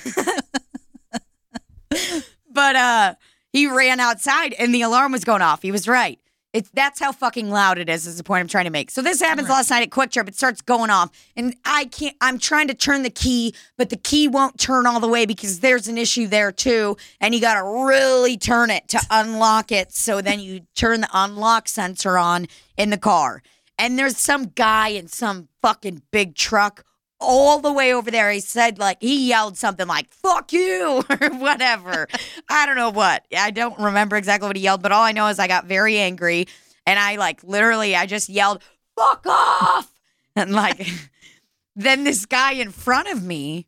but 2.50 2.76
uh, 2.76 3.14
he 3.52 3.66
ran 3.66 4.00
outside 4.00 4.54
and 4.54 4.74
the 4.74 4.82
alarm 4.82 5.12
was 5.12 5.24
going 5.24 5.42
off. 5.42 5.62
He 5.62 5.72
was 5.72 5.86
right. 5.86 6.18
It's 6.56 6.70
that's 6.70 6.98
how 6.98 7.12
fucking 7.12 7.50
loud 7.50 7.76
it 7.76 7.90
is. 7.90 8.06
Is 8.06 8.16
the 8.16 8.24
point 8.24 8.40
I'm 8.40 8.48
trying 8.48 8.64
to 8.64 8.70
make. 8.70 8.90
So 8.90 9.02
this 9.02 9.20
happens 9.20 9.50
last 9.50 9.68
night 9.68 9.82
at 9.82 9.90
QuikTrip. 9.90 10.26
It 10.26 10.36
starts 10.36 10.62
going 10.62 10.88
off, 10.88 11.10
and 11.36 11.54
I 11.66 11.84
can't. 11.84 12.16
I'm 12.22 12.38
trying 12.38 12.68
to 12.68 12.74
turn 12.74 13.02
the 13.02 13.10
key, 13.10 13.54
but 13.76 13.90
the 13.90 13.98
key 13.98 14.26
won't 14.26 14.58
turn 14.58 14.86
all 14.86 14.98
the 14.98 15.06
way 15.06 15.26
because 15.26 15.60
there's 15.60 15.86
an 15.86 15.98
issue 15.98 16.26
there 16.26 16.50
too, 16.50 16.96
and 17.20 17.34
you 17.34 17.42
got 17.42 17.60
to 17.60 17.86
really 17.86 18.38
turn 18.38 18.70
it 18.70 18.88
to 18.88 19.00
unlock 19.10 19.70
it. 19.70 19.92
So 19.92 20.22
then 20.22 20.40
you 20.40 20.62
turn 20.74 21.02
the 21.02 21.10
unlock 21.12 21.68
sensor 21.68 22.16
on 22.16 22.46
in 22.78 22.88
the 22.88 22.96
car, 22.96 23.42
and 23.78 23.98
there's 23.98 24.16
some 24.16 24.46
guy 24.46 24.88
in 24.88 25.08
some 25.08 25.48
fucking 25.60 26.04
big 26.10 26.36
truck 26.36 26.85
all 27.20 27.60
the 27.60 27.72
way 27.72 27.94
over 27.94 28.10
there. 28.10 28.30
He 28.30 28.40
said, 28.40 28.78
like, 28.78 28.98
he 29.00 29.28
yelled 29.28 29.56
something 29.56 29.86
like, 29.86 30.08
fuck 30.10 30.52
you, 30.52 31.04
or 31.10 31.30
whatever. 31.30 32.06
I 32.48 32.66
don't 32.66 32.76
know 32.76 32.90
what. 32.90 33.24
I 33.36 33.50
don't 33.50 33.78
remember 33.78 34.16
exactly 34.16 34.48
what 34.48 34.56
he 34.56 34.62
yelled, 34.62 34.82
but 34.82 34.92
all 34.92 35.02
I 35.02 35.12
know 35.12 35.28
is 35.28 35.38
I 35.38 35.48
got 35.48 35.66
very 35.66 35.98
angry 35.98 36.46
and 36.86 36.98
I, 36.98 37.16
like, 37.16 37.42
literally, 37.42 37.96
I 37.96 38.06
just 38.06 38.28
yelled, 38.28 38.62
fuck 38.96 39.26
off. 39.26 39.92
And, 40.38 40.52
like, 40.52 40.86
then 41.76 42.04
this 42.04 42.26
guy 42.26 42.52
in 42.52 42.70
front 42.70 43.08
of 43.08 43.22
me, 43.24 43.66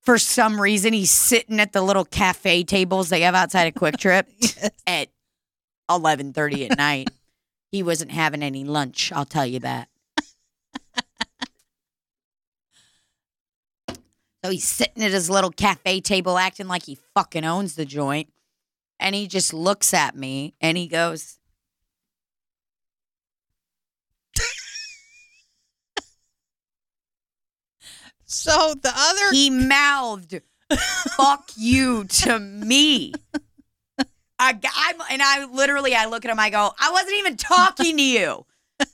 for 0.00 0.16
some 0.16 0.58
reason, 0.58 0.94
he's 0.94 1.10
sitting 1.10 1.60
at 1.60 1.74
the 1.74 1.82
little 1.82 2.06
cafe 2.06 2.64
tables 2.64 3.10
they 3.10 3.20
have 3.20 3.34
outside 3.34 3.64
of 3.64 3.74
QuikTrip 3.74 4.72
at 4.86 5.08
11.30 5.90 6.70
at 6.70 6.78
night. 6.78 7.10
He 7.70 7.82
wasn't 7.82 8.10
having 8.10 8.42
any 8.42 8.64
lunch, 8.64 9.12
I'll 9.12 9.26
tell 9.26 9.44
you 9.44 9.58
that. 9.58 9.90
So 14.44 14.50
he's 14.50 14.66
sitting 14.66 15.02
at 15.02 15.10
his 15.10 15.28
little 15.28 15.50
cafe 15.50 16.00
table 16.00 16.38
acting 16.38 16.66
like 16.68 16.84
he 16.84 16.98
fucking 17.14 17.44
owns 17.44 17.74
the 17.74 17.84
joint. 17.84 18.28
And 18.98 19.14
he 19.14 19.26
just 19.26 19.52
looks 19.54 19.94
at 19.94 20.14
me 20.16 20.54
and 20.60 20.76
he 20.76 20.86
goes, 20.86 21.38
So 28.24 28.74
the 28.80 28.92
other 28.94 29.32
he 29.32 29.50
mouthed, 29.50 30.40
fuck 31.16 31.50
you 31.56 32.04
to 32.04 32.38
me. 32.38 33.12
I, 34.38 34.56
I'm, 34.74 34.96
and 35.10 35.20
I 35.20 35.44
literally, 35.46 35.94
I 35.94 36.06
look 36.06 36.24
at 36.24 36.30
him, 36.30 36.38
I 36.38 36.48
go, 36.48 36.72
I 36.78 36.92
wasn't 36.92 37.16
even 37.18 37.36
talking 37.36 37.96
to 37.96 38.02
you 38.02 38.46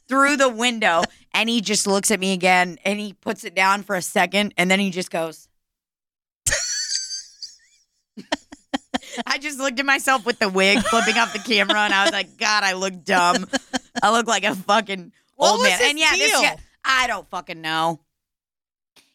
through 0.09 0.37
the 0.37 0.49
window. 0.49 1.03
And 1.35 1.49
he 1.49 1.61
just 1.61 1.87
looks 1.87 2.11
at 2.11 2.21
me 2.21 2.33
again 2.33 2.79
and 2.85 2.99
he 2.99 3.13
puts 3.13 3.45
it 3.45 3.55
down 3.55 3.83
for 3.83 3.97
a 3.97 4.03
second 4.03 4.55
and 4.57 4.71
then 4.71 4.81
he 4.81 4.91
just 4.91 5.11
goes, 5.11 5.49
I 9.27 9.39
just 9.39 9.59
looked 9.59 9.81
at 9.81 9.87
myself 9.87 10.27
with 10.27 10.39
the 10.39 10.49
wig 10.49 10.79
flipping 10.85 11.17
off 11.17 11.33
the 11.33 11.39
camera 11.39 11.81
and 11.81 11.93
I 11.95 12.05
was 12.05 12.13
like, 12.13 12.37
God, 12.39 12.65
I 12.65 12.75
look 12.75 13.05
dumb. 13.05 13.47
I 14.03 14.11
look 14.13 14.27
like 14.27 14.45
a 14.45 14.55
fucking 14.55 15.13
What 15.37 15.53
old 15.53 15.63
man. 15.63 15.79
and 15.83 15.99
yeah, 15.99 16.11
this 16.13 16.31
deal? 16.31 16.41
guy, 16.43 16.57
I 16.85 17.07
don't 17.07 17.29
fucking 17.31 17.61
know. 17.61 18.01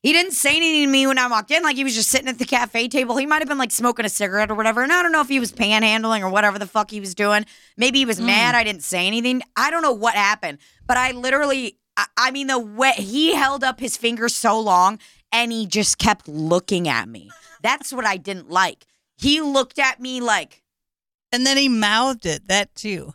He 0.04 0.14
didn't 0.14 0.32
say 0.32 0.56
anything 0.56 0.86
to 0.88 0.92
me 0.92 1.06
when 1.06 1.20
I 1.20 1.28
walked 1.28 1.52
in. 1.52 1.62
Like 1.62 1.76
he 1.76 1.84
was 1.84 1.94
just 1.94 2.10
sitting 2.10 2.28
at 2.28 2.40
the 2.40 2.46
cafe 2.46 2.88
table. 2.88 3.18
He 3.18 3.28
might 3.28 3.40
have 3.42 3.48
been 3.48 3.60
like 3.60 3.72
smoking 3.72 4.04
a 4.06 4.10
cigarette 4.10 4.50
or 4.50 4.56
whatever. 4.56 4.82
And 4.82 4.92
I 4.92 5.04
don't 5.04 5.12
know 5.12 5.22
if 5.22 5.28
he 5.30 5.40
was 5.40 5.52
panhandling 5.52 6.22
or 6.22 6.30
whatever 6.30 6.58
the 6.58 6.66
fuck 6.66 6.90
he 6.90 7.00
was 7.00 7.14
doing. 7.14 7.46
Maybe 7.78 8.00
he 8.00 8.06
was 8.06 8.20
Mm. 8.20 8.26
mad 8.26 8.56
I 8.56 8.64
didn't 8.64 8.84
say 8.84 9.06
anything. 9.06 9.44
I 9.56 9.70
don't 9.70 9.84
know 9.84 9.92
what 9.92 10.16
happened. 10.16 10.58
But 10.88 10.98
I 10.98 11.12
literally, 11.12 11.78
I, 11.96 12.06
I 12.18 12.32
mean, 12.32 12.48
the 12.48 12.58
way 12.58 12.94
he 12.94 13.36
held 13.36 13.64
up 13.64 13.80
his 13.80 13.96
finger 13.96 14.28
so 14.28 14.60
long 14.60 14.98
and 15.32 15.52
he 15.52 15.68
just 15.68 16.00
kept 16.00 16.28
looking 16.28 16.88
at 16.88 17.08
me. 17.08 17.30
That's 17.62 17.94
what 17.94 18.06
I 18.06 18.18
didn't 18.18 18.50
like. 18.50 18.88
He 19.18 19.40
looked 19.40 19.78
at 19.78 20.00
me 20.00 20.20
like, 20.20 20.64
and 21.32 21.46
then 21.46 21.58
he 21.58 21.70
mouthed 21.70 22.26
it. 22.26 22.48
That 22.48 22.74
too. 22.74 23.14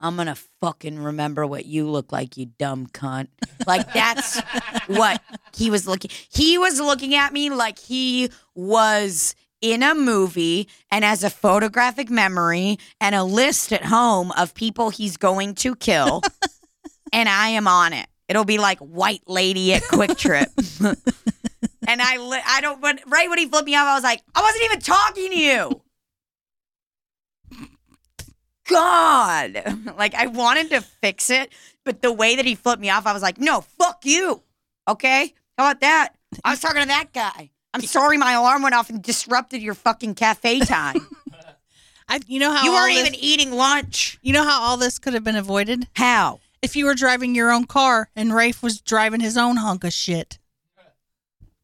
I'm 0.00 0.16
gonna 0.16 0.36
fucking 0.60 0.98
remember 0.98 1.46
what 1.46 1.64
you 1.64 1.88
look 1.88 2.12
like, 2.12 2.36
you 2.36 2.46
dumb 2.46 2.86
cunt. 2.86 3.28
Like 3.66 3.92
that's 3.92 4.40
what 4.86 5.22
he 5.54 5.70
was 5.70 5.86
looking 5.86 6.10
he 6.28 6.58
was 6.58 6.80
looking 6.80 7.14
at 7.14 7.32
me 7.32 7.50
like 7.50 7.78
he 7.78 8.30
was 8.54 9.34
in 9.60 9.82
a 9.82 9.94
movie 9.94 10.68
and 10.90 11.04
has 11.04 11.24
a 11.24 11.30
photographic 11.30 12.10
memory 12.10 12.78
and 13.00 13.14
a 13.14 13.24
list 13.24 13.72
at 13.72 13.84
home 13.84 14.30
of 14.32 14.54
people 14.54 14.90
he's 14.90 15.16
going 15.16 15.54
to 15.56 15.74
kill. 15.74 16.22
and 17.12 17.28
I 17.28 17.48
am 17.48 17.66
on 17.66 17.92
it. 17.92 18.06
It'll 18.28 18.44
be 18.44 18.58
like 18.58 18.78
white 18.80 19.22
lady 19.26 19.72
at 19.72 19.82
QuikTrip. 19.82 20.46
and 21.88 22.02
I 22.02 22.16
li- 22.18 22.42
I 22.44 22.60
don't 22.60 22.80
but 22.80 23.00
right 23.06 23.28
when 23.28 23.38
he 23.38 23.46
flipped 23.46 23.66
me 23.66 23.74
off, 23.74 23.86
I 23.86 23.94
was 23.94 24.04
like, 24.04 24.22
I 24.34 24.42
wasn't 24.42 24.64
even 24.64 24.80
talking 24.80 25.30
to 25.30 25.38
you. 25.38 25.82
God. 28.68 29.62
Like 29.96 30.14
I 30.14 30.26
wanted 30.26 30.70
to 30.70 30.80
fix 30.82 31.30
it, 31.30 31.52
but 31.84 32.02
the 32.02 32.12
way 32.12 32.36
that 32.36 32.44
he 32.44 32.54
flipped 32.54 32.82
me 32.82 32.90
off, 32.90 33.06
I 33.06 33.12
was 33.14 33.22
like, 33.22 33.38
no, 33.38 33.62
fuck 33.62 34.04
you. 34.04 34.42
Okay? 34.86 35.32
How 35.56 35.70
about 35.70 35.80
that? 35.80 36.10
I 36.44 36.50
was 36.50 36.60
talking 36.60 36.82
to 36.82 36.88
that 36.88 37.12
guy. 37.14 37.50
I'm 37.72 37.80
sorry 37.82 38.18
my 38.18 38.32
alarm 38.32 38.62
went 38.62 38.74
off 38.74 38.90
and 38.90 39.02
disrupted 39.02 39.62
your 39.62 39.74
fucking 39.74 40.14
cafe 40.16 40.60
time. 40.66 41.06
I, 42.08 42.20
you 42.26 42.38
know 42.40 42.52
how 42.52 42.64
you 42.64 42.70
all 42.72 42.76
weren't 42.76 42.94
this- 42.94 43.06
even 43.08 43.14
eating 43.14 43.52
lunch. 43.52 44.18
You 44.22 44.32
know 44.34 44.44
how 44.44 44.60
all 44.62 44.76
this 44.76 44.98
could 44.98 45.14
have 45.14 45.24
been 45.24 45.36
avoided 45.36 45.88
How? 45.94 46.40
if 46.62 46.76
you 46.76 46.84
were 46.84 46.94
driving 46.94 47.34
your 47.34 47.50
own 47.50 47.64
car 47.64 48.10
and 48.14 48.34
Rafe 48.34 48.62
was 48.62 48.80
driving 48.80 49.20
his 49.20 49.36
own 49.36 49.56
hunk 49.56 49.82
of 49.84 49.92
shit. 49.92 50.38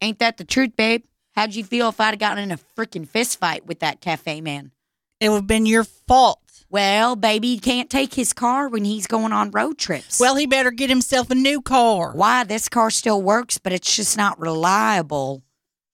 Ain't 0.00 0.18
that 0.18 0.36
the 0.36 0.44
truth, 0.44 0.74
babe? 0.76 1.04
How'd 1.34 1.54
you 1.54 1.64
feel 1.64 1.88
if 1.90 2.00
I'd 2.00 2.10
have 2.10 2.18
gotten 2.18 2.42
in 2.42 2.50
a 2.50 2.58
freaking 2.76 3.06
fist 3.08 3.38
fight 3.38 3.66
with 3.66 3.80
that 3.80 4.00
cafe 4.00 4.40
man? 4.40 4.72
It 5.20 5.28
would 5.28 5.36
have 5.36 5.46
been 5.46 5.66
your 5.66 5.84
fault. 5.84 6.40
Well, 6.72 7.16
baby, 7.16 7.58
can't 7.58 7.90
take 7.90 8.14
his 8.14 8.32
car 8.32 8.66
when 8.66 8.86
he's 8.86 9.06
going 9.06 9.30
on 9.30 9.50
road 9.50 9.76
trips. 9.76 10.18
Well, 10.18 10.36
he 10.36 10.46
better 10.46 10.70
get 10.70 10.88
himself 10.88 11.30
a 11.30 11.34
new 11.34 11.60
car. 11.60 12.12
why 12.14 12.44
this 12.44 12.70
car 12.70 12.90
still 12.90 13.20
works, 13.20 13.58
but 13.58 13.74
it's 13.74 13.94
just 13.94 14.16
not 14.16 14.40
reliable 14.40 15.42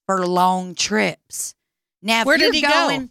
for 0.05 0.25
long 0.25 0.75
trips. 0.75 1.53
Now, 2.01 2.23
Where 2.23 2.37
did 2.37 2.53
he 2.53 2.61
go? 2.61 2.69
going, 2.69 3.09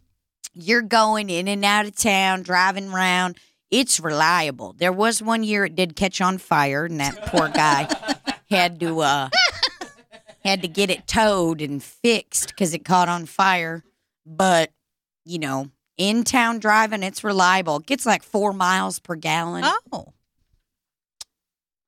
You're 0.55 0.81
going 0.81 1.29
in 1.29 1.47
and 1.47 1.63
out 1.63 1.85
of 1.85 1.95
town, 1.95 2.43
driving 2.43 2.91
around. 2.91 3.37
It's 3.71 4.01
reliable. 4.01 4.73
There 4.73 4.91
was 4.91 5.21
one 5.21 5.45
year 5.45 5.67
it 5.67 5.77
did 5.77 5.95
catch 5.95 6.23
on 6.23 6.39
fire, 6.39 6.87
and 6.87 6.99
that 7.01 7.27
poor 7.27 7.51
guy 7.51 7.87
had 8.51 8.81
to 8.81 9.01
uh 9.01 9.29
had 10.43 10.63
to 10.63 10.69
get 10.69 10.89
it 10.89 11.07
towed 11.07 11.61
and 11.61 11.83
fixed 11.83 12.49
because 12.49 12.73
it 12.73 12.87
caught 12.87 13.11
on 13.11 13.27
fire. 13.27 13.85
But 14.25 14.71
you 15.27 15.39
know, 15.39 15.71
in 15.99 16.25
town 16.25 16.59
driving, 16.61 17.03
it's 17.03 17.23
reliable. 17.23 17.77
It 17.79 17.87
gets 17.87 18.07
like 18.07 18.23
four 18.23 18.53
miles 18.53 18.99
per 19.01 19.15
gallon. 19.17 19.65
Oh, 19.93 20.15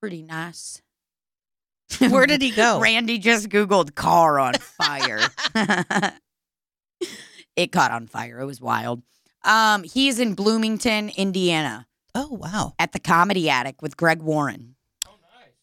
Pretty 0.00 0.22
nice. 0.22 0.82
where 1.98 2.26
did 2.26 2.42
he 2.42 2.50
go? 2.50 2.80
Randy 2.82 3.18
just 3.18 3.48
Googled 3.48 3.94
car 3.94 4.38
on 4.38 4.54
fire. 4.54 5.20
it 7.56 7.72
caught 7.72 7.90
on 7.90 8.06
fire. 8.06 8.40
It 8.40 8.46
was 8.46 8.60
wild. 8.60 9.02
Um, 9.44 9.82
he's 9.84 10.18
in 10.18 10.34
Bloomington, 10.34 11.10
Indiana. 11.16 11.86
Oh 12.14 12.28
wow. 12.32 12.74
at 12.78 12.92
the 12.92 12.98
Comedy 12.98 13.48
Attic 13.48 13.82
with 13.82 13.96
Greg 13.96 14.20
Warren. 14.20 14.74
Oh, 15.06 15.12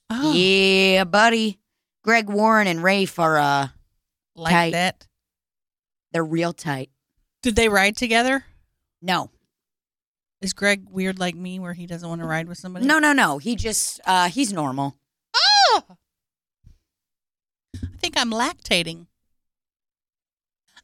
nice. 0.09 0.35
Yeah, 0.35 1.03
buddy. 1.03 1.59
Greg 2.03 2.29
Warren 2.29 2.67
and 2.67 2.81
Rafe 2.81 3.19
are 3.19 3.37
uh 3.37 3.67
like 4.35 4.53
tight. 4.53 4.71
that. 4.73 5.05
they're 6.13 6.23
real 6.23 6.53
tight. 6.53 6.89
Did 7.47 7.55
they 7.55 7.69
ride 7.69 7.95
together? 7.95 8.43
No. 9.01 9.29
Is 10.41 10.51
Greg 10.51 10.83
weird 10.89 11.17
like 11.17 11.33
me, 11.33 11.59
where 11.59 11.71
he 11.71 11.85
doesn't 11.85 12.09
want 12.09 12.19
to 12.19 12.27
ride 12.27 12.49
with 12.49 12.57
somebody? 12.57 12.85
No, 12.85 12.99
no, 12.99 13.13
no. 13.13 13.37
He 13.37 13.55
just 13.55 14.01
uh 14.05 14.27
he's 14.27 14.51
normal. 14.51 14.97
Oh! 15.33 15.83
I 17.73 17.87
think 17.99 18.17
I'm 18.17 18.31
lactating. 18.31 19.05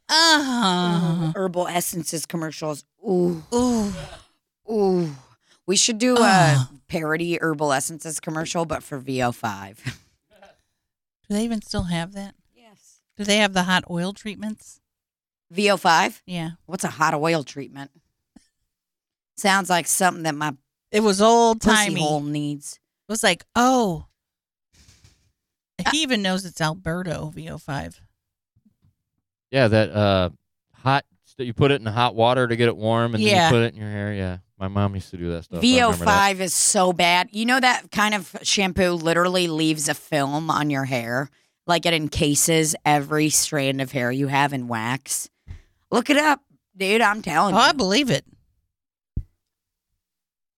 Ah. 0.07 1.33
Herbal 1.35 1.67
essences 1.67 2.25
commercials. 2.25 2.85
Ooh. 3.05 3.43
Ooh. 3.53 3.91
Ooh. 4.71 5.11
We 5.67 5.75
should 5.75 5.97
do 5.97 6.15
a 6.15 6.21
Ah. 6.21 6.69
parody 6.87 7.37
herbal 7.41 7.73
essences 7.73 8.21
commercial, 8.21 8.63
but 8.63 8.83
for 8.83 9.01
VO5. 9.01 9.79
Do 11.27 11.35
they 11.35 11.43
even 11.43 11.61
still 11.61 11.83
have 11.83 12.13
that? 12.13 12.35
Yes. 12.55 13.01
Do 13.17 13.25
they 13.25 13.39
have 13.39 13.51
the 13.51 13.63
hot 13.63 13.83
oil 13.89 14.13
treatments? 14.13 14.79
VO5? 15.53 16.21
Yeah. 16.25 16.51
What's 16.65 16.83
a 16.83 16.87
hot 16.89 17.13
oil 17.13 17.43
treatment? 17.43 17.91
Sounds 19.37 19.69
like 19.69 19.87
something 19.87 20.23
that 20.23 20.35
my 20.35 20.53
It 20.91 21.01
was 21.01 21.21
old 21.21 21.61
pussy 21.61 21.87
timey. 21.89 22.01
hole 22.01 22.21
needs. 22.21 22.79
It 23.07 23.11
was 23.11 23.23
like, 23.23 23.43
oh. 23.55 24.05
He 25.91 26.01
even 26.03 26.21
knows 26.21 26.45
it's 26.45 26.61
Alberto 26.61 27.31
VO5. 27.35 27.95
Yeah, 29.51 29.67
that 29.67 29.89
uh, 29.91 30.29
hot. 30.73 31.03
st- 31.25 31.47
You 31.47 31.53
put 31.53 31.71
it 31.71 31.81
in 31.81 31.87
hot 31.87 32.15
water 32.15 32.47
to 32.47 32.55
get 32.55 32.67
it 32.67 32.77
warm, 32.77 33.13
and 33.15 33.23
then 33.23 33.29
Yeah. 33.31 33.47
you 33.49 33.51
put 33.55 33.63
it 33.63 33.73
in 33.73 33.79
your 33.81 33.89
hair. 33.89 34.13
Yeah, 34.13 34.37
my 34.57 34.67
mom 34.67 34.95
used 34.95 35.09
to 35.11 35.17
do 35.17 35.29
that 35.31 35.45
stuff. 35.45 35.59
I 35.63 35.67
remember 35.67 36.05
that. 36.05 36.35
VO5 36.37 36.39
is 36.39 36.53
so 36.53 36.93
bad. 36.93 37.29
You 37.31 37.45
know 37.45 37.59
that 37.59 37.91
kind 37.91 38.13
of 38.15 38.35
shampoo 38.43 38.91
literally 38.91 39.47
leaves 39.47 39.89
a 39.89 39.93
film 39.93 40.49
on 40.49 40.69
your 40.69 40.85
hair, 40.85 41.29
like 41.67 41.85
it 41.85 41.93
encases 41.93 42.75
every 42.85 43.29
strand 43.29 43.81
of 43.81 43.91
hair 43.91 44.11
you 44.11 44.27
have 44.27 44.53
in 44.53 44.67
wax. 44.67 45.29
Look 45.93 46.09
it 46.09 46.17
up, 46.17 46.41
dude. 46.75 47.01
I'm 47.01 47.21
telling 47.21 47.53
Oh, 47.53 47.59
I 47.59 47.71
believe 47.71 48.09
it. 48.09 48.25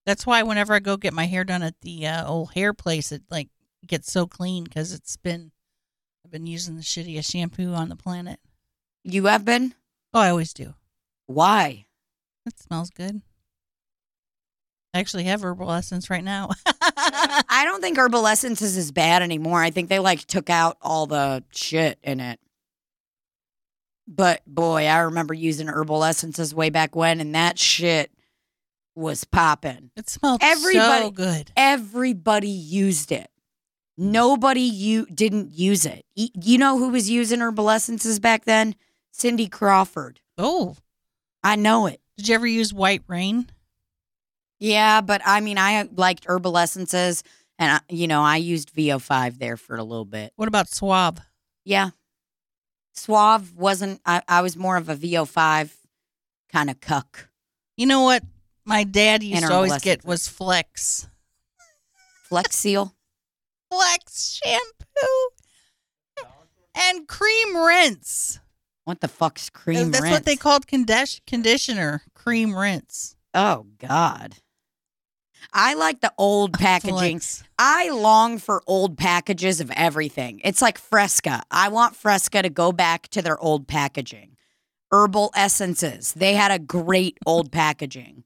That's 0.06 0.26
why 0.26 0.44
whenever 0.44 0.74
I 0.74 0.80
go 0.80 0.96
get 0.96 1.14
my 1.14 1.26
hair 1.26 1.44
done 1.44 1.62
at 1.62 1.82
the 1.82 2.08
uh, 2.08 2.26
old 2.26 2.54
hair 2.54 2.74
place, 2.74 3.12
it 3.12 3.24
like 3.30 3.50
gets 3.86 4.10
so 4.10 4.28
clean 4.28 4.64
because 4.64 4.94
it's 4.94 5.18
been 5.18 5.52
I've 6.24 6.32
been 6.32 6.48
using 6.48 6.78
the 6.78 6.84
shittiest 6.84 7.30
shampoo 7.30 7.74
on 7.74 7.90
the 7.90 7.98
planet. 7.98 8.40
You 9.04 9.26
have 9.26 9.44
been? 9.44 9.76
Oh, 10.14 10.22
I 10.22 10.30
always 10.30 10.54
do. 10.54 10.74
Why? 11.26 11.86
It 12.46 12.58
smells 12.58 12.90
good. 12.90 13.22
I 14.94 15.00
actually 15.00 15.26
have 15.26 15.44
herbal 15.44 15.70
essence 15.70 16.10
right 16.10 16.24
now. 16.24 16.52
I 16.82 17.64
don't 17.66 17.82
think 17.82 17.98
herbal 17.98 18.26
essences 18.26 18.78
is 18.78 18.86
as 18.86 18.92
bad 18.94 19.22
anymore. 19.22 19.62
I 19.62 19.70
think 19.70 19.90
they 19.90 20.00
like 20.00 20.22
took 20.22 20.50
out 20.50 20.78
all 20.82 21.08
the 21.08 21.44
shit 21.52 22.00
in 22.04 22.22
it. 22.22 22.40
But 24.08 24.42
boy, 24.46 24.86
I 24.86 25.00
remember 25.00 25.34
using 25.34 25.68
herbal 25.68 26.04
essences 26.04 26.54
way 26.54 26.70
back 26.70 26.96
when, 26.96 27.20
and 27.20 27.34
that 27.36 27.58
shit 27.58 28.12
was 28.96 29.24
popping. 29.24 29.92
it 29.96 30.10
smells 30.10 30.40
Everybody- 30.42 31.04
so 31.06 31.12
good. 31.12 31.52
Everybody 31.58 32.50
used 32.50 33.12
it. 33.12 33.30
Nobody 33.98 34.62
you 34.62 35.06
didn't 35.08 35.54
use 35.54 35.86
it. 35.86 36.06
You 36.16 36.58
know 36.58 36.78
who 36.78 36.90
was 36.90 37.10
using 37.10 37.40
herbal 37.40 37.70
essences 37.70 38.20
back 38.20 38.46
then? 38.46 38.76
Cindy 39.12 39.48
Crawford. 39.48 40.20
Oh, 40.38 40.76
I 41.44 41.56
know 41.56 41.86
it. 41.88 42.02
did 42.18 42.28
you 42.30 42.36
ever 42.36 42.48
use 42.48 42.74
White 42.74 43.04
Rain? 43.08 43.50
Yeah, 44.60 45.02
but 45.02 45.22
I 45.26 45.42
mean, 45.42 45.58
I 45.58 45.88
liked 45.96 46.26
herbal 46.28 46.58
essences, 46.58 47.24
and 47.60 47.72
I, 47.74 47.80
you 47.94 48.08
know, 48.08 48.22
I 48.22 48.38
used 48.38 48.74
VO5 48.74 49.38
there 49.40 49.58
for 49.58 49.76
a 49.76 49.84
little 49.84 50.06
bit. 50.06 50.32
What 50.36 50.48
about 50.48 50.70
Suave? 50.70 51.20
Yeah. 51.66 51.90
Suave 52.96 53.56
wasn't, 53.56 54.02
I, 54.06 54.22
I 54.28 54.42
was 54.42 54.56
more 54.56 54.78
of 54.78 54.90
a 54.90 54.96
VO5 54.96 55.72
kind 56.52 56.70
of 56.70 56.80
cuck. 56.80 57.30
You 57.78 57.86
know 57.86 58.02
what? 58.02 58.24
My 58.64 58.84
dad 58.84 59.22
used 59.22 59.46
to 59.46 59.54
always 59.54 59.78
get 59.80 60.06
was 60.06 60.28
Flex. 60.28 61.08
Flex 62.24 62.56
Seal. 62.56 62.96
Flex 63.72 64.40
shampoo 64.44 65.36
and 66.76 67.08
cream 67.08 67.58
rinse. 67.58 68.40
What 68.84 69.02
the 69.02 69.08
fuck's 69.08 69.50
cream 69.50 69.78
rinse? 69.78 69.92
That's 69.92 70.04
rinse? 70.04 70.14
what 70.14 70.26
they 70.26 70.36
called 70.36 70.68
condition- 70.68 71.24
conditioner. 71.26 72.04
Cream 72.14 72.56
rinse. 72.56 73.16
Oh, 73.34 73.66
God. 73.80 74.36
I 75.58 75.74
like 75.74 76.02
the 76.02 76.12
old 76.18 76.54
packaging. 76.60 77.20
Flex. 77.20 77.44
I 77.58 77.90
long 77.90 78.38
for 78.38 78.62
old 78.68 78.98
packages 78.98 79.62
of 79.62 79.72
everything. 79.72 80.42
It's 80.44 80.62
like 80.62 80.78
Fresca. 80.78 81.42
I 81.50 81.70
want 81.70 81.96
Fresca 81.96 82.42
to 82.42 82.50
go 82.50 82.74
back 82.74 83.08
to 83.10 83.22
their 83.22 83.40
old 83.40 83.66
packaging. 83.68 84.36
Herbal 84.92 85.32
essences. 85.34 86.14
They 86.14 86.34
had 86.34 86.52
a 86.52 86.60
great 86.60 87.18
old 87.26 87.52
packaging. 87.54 88.26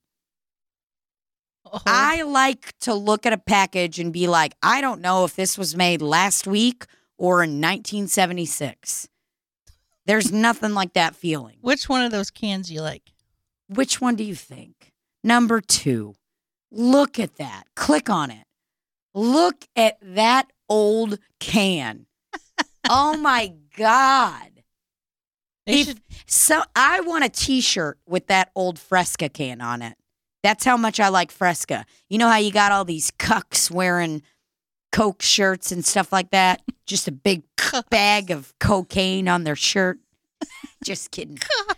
Oh, 1.71 1.80
I 1.86 2.23
like 2.23 2.73
to 2.80 2.95
look 2.95 3.27
at 3.27 3.34
a 3.34 3.38
package 3.38 3.99
and 3.99 4.11
be 4.11 4.27
like, 4.27 4.55
I 4.63 4.82
don't 4.82 5.01
know 5.01 5.23
if 5.23 5.36
this 5.36 5.55
was 5.55 5.75
made 5.75 6.01
last 6.01 6.47
week 6.47 6.86
or 7.17 7.43
in 7.43 7.61
1976. 7.61 9.07
There's 10.07 10.32
nothing 10.32 10.73
like 10.73 10.93
that 10.93 11.15
feeling. 11.15 11.57
which 11.61 11.88
one 11.88 12.03
of 12.03 12.11
those 12.11 12.32
cans 12.32 12.71
you 12.71 12.82
like? 12.82 13.13
Which 13.67 14.01
one 14.01 14.15
do 14.15 14.23
you 14.23 14.34
think? 14.34 14.93
Number 15.23 15.61
two. 15.61 16.15
Look 16.72 17.20
at 17.20 17.36
that. 17.38 17.63
Click 17.76 18.09
on 18.09 18.32
it. 18.32 18.45
Look 19.13 19.65
at 19.76 19.97
that 20.01 20.51
old 20.70 21.20
can. 21.39 22.05
oh 22.89 23.17
my 23.17 23.53
God. 23.76 24.63
They 25.65 25.82
If- 25.82 25.88
should, 25.88 26.01
So 26.28 26.61
I 26.76 26.99
want 27.01 27.26
a 27.26 27.30
t 27.30 27.61
shirt 27.61 27.99
with 28.07 28.28
that 28.28 28.51
old 28.55 28.78
Fresca 28.80 29.30
can 29.30 29.61
on 29.61 29.82
it. 29.82 29.95
That's 30.43 30.63
how 30.63 30.78
much 30.78 30.99
I 30.99 31.09
like 31.09 31.32
Fresca. 31.32 31.86
You 32.09 32.17
know 32.17 32.30
how 32.30 32.38
you 32.38 32.51
got 32.51 32.72
all 32.72 32.86
these 32.86 33.11
cucks 33.11 33.70
wearing 33.70 34.22
Coke 34.91 35.22
shirts 35.22 35.72
and 35.72 35.84
stuff 35.86 36.13
like 36.13 36.32
that? 36.32 36.61
Just 36.86 37.07
a 37.07 37.11
big 37.11 37.43
bag 37.89 38.32
of 38.32 38.53
cocaine 38.59 39.28
on 39.28 39.43
their 39.43 39.55
shirt. 39.57 39.99
Just 40.84 41.11
kidding. 41.11 41.38
Cucks. 41.38 41.76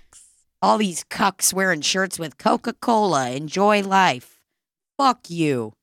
All 0.62 0.78
these 0.78 1.04
cucks 1.06 1.54
wearing 1.54 1.82
shirts 1.82 2.20
with 2.20 2.38
Coca 2.38 2.74
Cola. 2.74 3.32
Enjoy 3.32 3.82
life. 3.82 4.31
Fuck 5.02 5.32
you. 5.32 5.74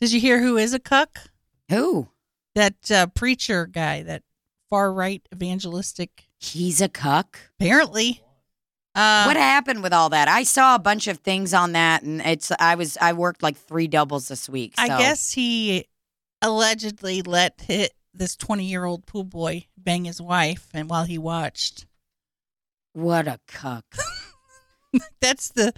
Did 0.00 0.12
you 0.12 0.20
hear 0.20 0.40
who 0.40 0.56
is 0.56 0.72
a 0.72 0.78
cuck? 0.78 1.18
Who? 1.68 2.06
That 2.54 2.88
uh, 2.88 3.08
preacher 3.08 3.66
guy, 3.66 4.04
that 4.04 4.22
far 4.70 4.92
right 4.92 5.20
evangelistic. 5.34 6.28
He's 6.38 6.80
a 6.80 6.88
cuck. 6.88 7.40
Apparently. 7.58 8.22
Uh, 8.94 9.24
what 9.24 9.36
happened 9.36 9.82
with 9.82 9.92
all 9.92 10.08
that? 10.10 10.28
I 10.28 10.44
saw 10.44 10.76
a 10.76 10.78
bunch 10.78 11.08
of 11.08 11.18
things 11.18 11.52
on 11.52 11.72
that, 11.72 12.04
and 12.04 12.20
it's. 12.20 12.52
I 12.60 12.76
was. 12.76 12.96
I 13.00 13.12
worked 13.12 13.42
like 13.42 13.56
three 13.56 13.88
doubles 13.88 14.28
this 14.28 14.48
week. 14.48 14.74
I 14.78 14.86
guess 14.86 15.32
he 15.32 15.86
allegedly 16.40 17.22
let 17.22 17.60
hit 17.60 17.92
this 18.14 18.36
20 18.36 18.64
year 18.64 18.84
old 18.84 19.04
pool 19.04 19.24
boy 19.24 19.66
bang 19.76 20.04
his 20.04 20.22
wife, 20.22 20.68
and 20.72 20.88
while 20.88 21.04
he 21.04 21.18
watched, 21.18 21.86
What 22.92 23.26
a 23.26 23.40
cuck. 23.48 23.96
that's 25.20 25.48
the 25.48 25.72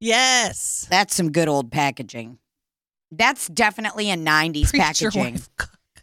yes 0.00 0.86
That's 0.90 1.14
some 1.14 1.32
good 1.32 1.48
old 1.48 1.70
packaging. 1.70 2.38
That's 3.10 3.48
definitely 3.48 4.10
a 4.10 4.16
90s 4.16 4.70
preacher 4.70 5.10
packaging. 5.10 5.40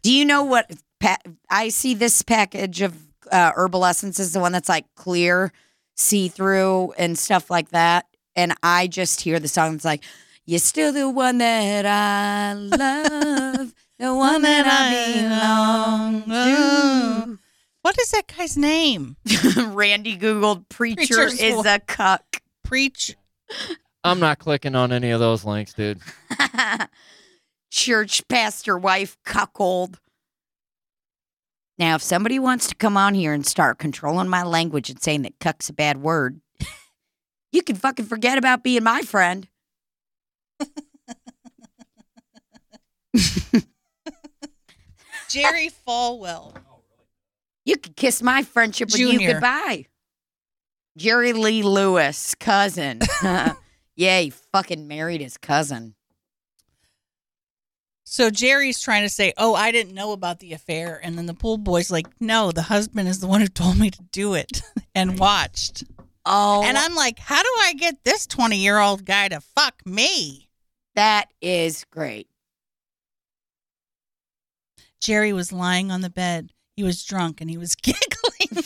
Do 0.02 0.12
you 0.12 0.26
know 0.26 0.44
what? 0.44 0.72
Pa- 1.00 1.18
I 1.50 1.70
see 1.70 1.94
this 1.94 2.22
package 2.22 2.82
of 2.82 2.96
uh, 3.32 3.52
herbal 3.56 3.86
essences, 3.86 4.32
the 4.34 4.40
one 4.40 4.52
that's 4.52 4.70
like 4.70 4.86
clear, 4.96 5.52
see 5.96 6.28
through, 6.28 6.94
and 6.98 7.18
stuff 7.18 7.50
like 7.50 7.70
that. 7.70 8.06
And 8.36 8.54
I 8.64 8.88
just 8.88 9.22
hear 9.22 9.40
the 9.40 9.48
song 9.48 9.74
that's 9.74 9.86
like, 9.86 10.04
You're 10.46 10.60
still 10.60 10.92
the 10.94 11.10
one 11.10 11.38
that 11.40 11.86
I 11.86 12.54
love, 12.54 13.74
the 14.00 14.14
one 14.16 14.42
that 14.42 14.66
I 14.66 15.22
belong 15.22 16.24
to. 16.26 17.40
What 17.82 18.00
is 18.00 18.12
that 18.12 18.28
guy's 18.28 18.56
name? 18.58 19.18
Randy 19.58 20.18
Googled 20.18 20.70
preacher 20.70 20.96
Preacher's 20.96 21.40
is 21.40 21.66
a 21.66 21.80
cuck. 21.80 22.42
Preach. 22.64 23.16
I'm 24.04 24.20
not 24.20 24.40
clicking 24.40 24.76
on 24.76 24.92
any 24.92 25.12
of 25.12 25.20
those 25.20 25.46
links, 25.46 25.74
dude. 25.74 26.00
Church 27.72 28.28
pastor 28.28 28.78
wife 28.78 29.18
cuckold. 29.24 30.00
Now, 31.80 31.96
if 31.96 32.04
somebody 32.04 32.38
wants 32.38 32.68
to 32.68 32.76
come 32.76 32.98
on 32.98 33.14
here 33.16 33.34
and 33.34 33.46
start 33.46 33.80
controlling 33.80 34.28
my 34.28 34.44
language 34.44 34.90
and 34.90 35.02
saying 35.02 35.24
that 35.24 35.40
cuck's 35.40 35.70
a 35.70 35.74
bad 35.74 36.02
word, 36.02 36.40
you 37.52 37.64
can 37.64 37.76
fucking 37.76 38.06
forget 38.06 38.38
about 38.38 38.64
being 38.64 38.84
my 38.84 39.02
friend. 39.02 39.48
Jerry 45.30 45.72
Falwell. 45.88 46.56
You 47.66 47.78
can 47.78 47.94
kiss 47.94 48.22
my 48.22 48.44
friendship 48.44 48.92
with 48.92 49.00
you 49.00 49.14
Junior. 49.14 49.34
goodbye. 49.34 49.88
Jerry 50.96 51.34
Lee 51.34 51.64
Lewis, 51.64 52.36
cousin. 52.36 53.00
Yeah, 53.96 54.20
he 54.20 54.30
fucking 54.30 54.88
married 54.88 55.22
his 55.22 55.38
cousin. 55.38 55.96
So 58.06 58.30
Jerry's 58.30 58.82
trying 58.82 59.04
to 59.04 59.10
say, 59.10 59.34
"Oh, 59.38 59.56
I 59.56 59.72
didn't 59.72 59.94
know 59.96 60.12
about 60.12 60.40
the 60.40 60.54
affair," 60.54 61.00
and 61.04 61.18
then 61.18 61.26
the 61.26 61.34
pool 61.34 61.58
boy's 61.58 61.90
like, 61.90 62.08
"No, 62.22 62.52
the 62.52 62.64
husband 62.64 63.08
is 63.08 63.20
the 63.20 63.28
one 63.28 63.42
who 63.42 63.48
told 63.48 63.78
me 63.80 63.90
to 63.90 64.04
do 64.12 64.34
it 64.34 64.62
and 64.96 65.18
watched." 65.18 65.84
Oh, 66.26 66.64
And 66.64 66.78
I'm 66.78 66.96
like, 66.96 67.20
"How 67.20 67.42
do 67.42 67.50
I 67.62 67.74
get 67.74 68.04
this 68.04 68.28
20 68.28 68.58
year 68.58 68.80
old 68.80 69.06
guy 69.06 69.30
to 69.30 69.42
fuck 69.42 69.86
me?" 69.86 70.50
that 70.96 71.30
is 71.42 71.86
great. 71.90 72.28
Jerry 75.02 75.34
was 75.34 75.52
lying 75.52 75.92
on 75.92 76.02
the 76.02 76.10
bed. 76.10 76.52
He 76.76 76.84
was 76.84 77.04
drunk 77.04 77.42
and 77.42 77.50
he 77.50 77.58
was 77.58 77.76
giggling. 77.82 78.64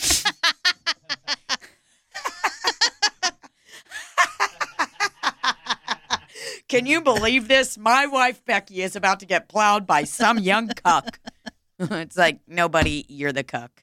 Can 6.68 6.84
you 6.84 7.00
believe 7.00 7.48
this? 7.48 7.78
My 7.78 8.06
wife 8.06 8.44
Becky 8.44 8.82
is 8.82 8.94
about 8.94 9.20
to 9.20 9.26
get 9.26 9.48
plowed 9.48 9.86
by 9.86 10.04
some 10.04 10.38
young 10.38 10.68
cuck. 10.68 11.18
it's 11.78 12.16
like 12.16 12.40
nobody, 12.46 13.06
you're 13.08 13.32
the 13.32 13.42
cuck. 13.42 13.82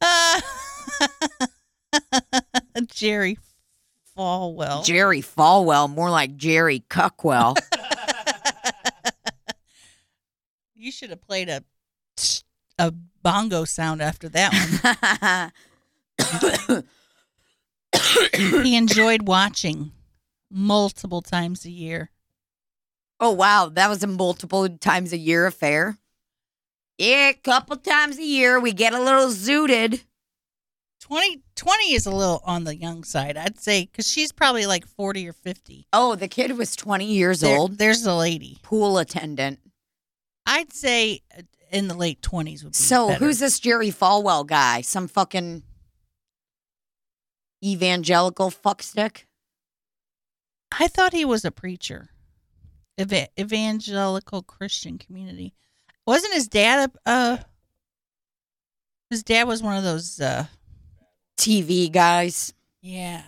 Uh, 0.00 0.40
Jerry 2.86 3.36
Falwell. 4.16 4.84
Jerry 4.84 5.22
Falwell, 5.22 5.90
more 5.90 6.10
like 6.10 6.36
Jerry 6.36 6.84
Cuckwell. 6.88 7.56
you 10.76 10.92
should 10.92 11.10
have 11.10 11.22
played 11.22 11.48
a 11.48 11.64
a 12.78 12.92
bongo 13.24 13.64
sound 13.64 14.00
after 14.00 14.28
that 14.28 15.50
one. 16.68 16.84
he 18.62 18.76
enjoyed 18.76 19.26
watching 19.26 19.90
multiple 20.50 21.22
times 21.22 21.64
a 21.64 21.70
year. 21.70 22.10
oh 23.20 23.32
wow, 23.32 23.68
that 23.68 23.88
was 23.88 24.02
a 24.02 24.06
multiple 24.06 24.68
times 24.68 25.12
a 25.12 25.18
year 25.18 25.46
affair. 25.46 25.98
Yeah, 26.98 27.28
a 27.30 27.34
couple 27.34 27.76
times 27.76 28.18
a 28.18 28.24
year 28.24 28.58
we 28.60 28.72
get 28.72 28.92
a 28.92 29.00
little 29.02 29.28
zooted. 29.28 30.04
20, 31.00 31.42
20 31.54 31.92
is 31.94 32.06
a 32.06 32.10
little 32.10 32.40
on 32.44 32.64
the 32.64 32.76
young 32.76 33.04
side, 33.04 33.36
I'd 33.36 33.58
say, 33.60 33.84
because 33.86 34.06
she's 34.08 34.32
probably 34.32 34.66
like 34.66 34.84
40 34.86 35.28
or 35.28 35.32
50. 35.32 35.86
Oh, 35.92 36.16
the 36.16 36.26
kid 36.28 36.56
was 36.58 36.74
20 36.76 37.04
years 37.06 37.40
There- 37.40 37.56
old. 37.56 37.78
There's 37.78 38.02
the 38.02 38.14
lady. 38.14 38.58
Pool 38.62 38.98
attendant. 38.98 39.60
I'd 40.44 40.72
say 40.72 41.22
uh, 41.36 41.42
in 41.70 41.86
the 41.88 41.94
late 41.94 42.20
20s 42.20 42.64
would 42.64 42.72
be 42.72 42.76
So 42.78 43.08
better. 43.08 43.24
who's 43.24 43.38
this 43.38 43.60
Jerry 43.60 43.90
Falwell 43.90 44.44
guy? 44.46 44.80
Some 44.80 45.06
fucking 45.08 45.62
evangelical 47.64 48.50
fuckstick? 48.50 49.24
I 50.72 50.88
thought 50.88 51.12
he 51.12 51.24
was 51.24 51.44
a 51.44 51.50
preacher, 51.50 52.10
Eva- 52.96 53.28
evangelical 53.38 54.42
Christian 54.42 54.98
community. 54.98 55.54
Wasn't 56.06 56.34
his 56.34 56.48
dad 56.48 56.90
a? 57.06 57.08
Uh, 57.08 57.36
his 59.10 59.22
dad 59.22 59.44
was 59.48 59.62
one 59.62 59.76
of 59.76 59.84
those. 59.84 60.20
Uh, 60.20 60.46
TV 61.38 61.90
guys. 61.90 62.52
yeah, 62.82 63.22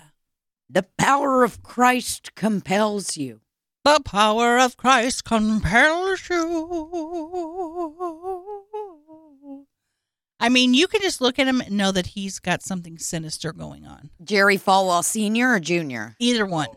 The 0.68 0.82
power 0.98 1.44
of 1.44 1.62
Christ 1.62 2.34
compels 2.34 3.16
you. 3.16 3.40
the 3.84 4.00
power 4.04 4.58
of 4.58 4.76
Christ 4.76 5.24
compels 5.24 6.28
you. 6.28 7.46
I 10.42 10.48
mean, 10.48 10.74
you 10.74 10.88
can 10.88 11.02
just 11.02 11.20
look 11.20 11.38
at 11.38 11.46
him 11.46 11.60
and 11.60 11.76
know 11.76 11.92
that 11.92 12.08
he's 12.08 12.40
got 12.40 12.62
something 12.62 12.98
sinister 12.98 13.52
going 13.52 13.86
on. 13.86 14.10
Jerry 14.24 14.56
Falwell 14.58 15.04
Sr. 15.04 15.54
or 15.54 15.60
Jr.? 15.60 16.14
Either 16.18 16.46
one. 16.46 16.68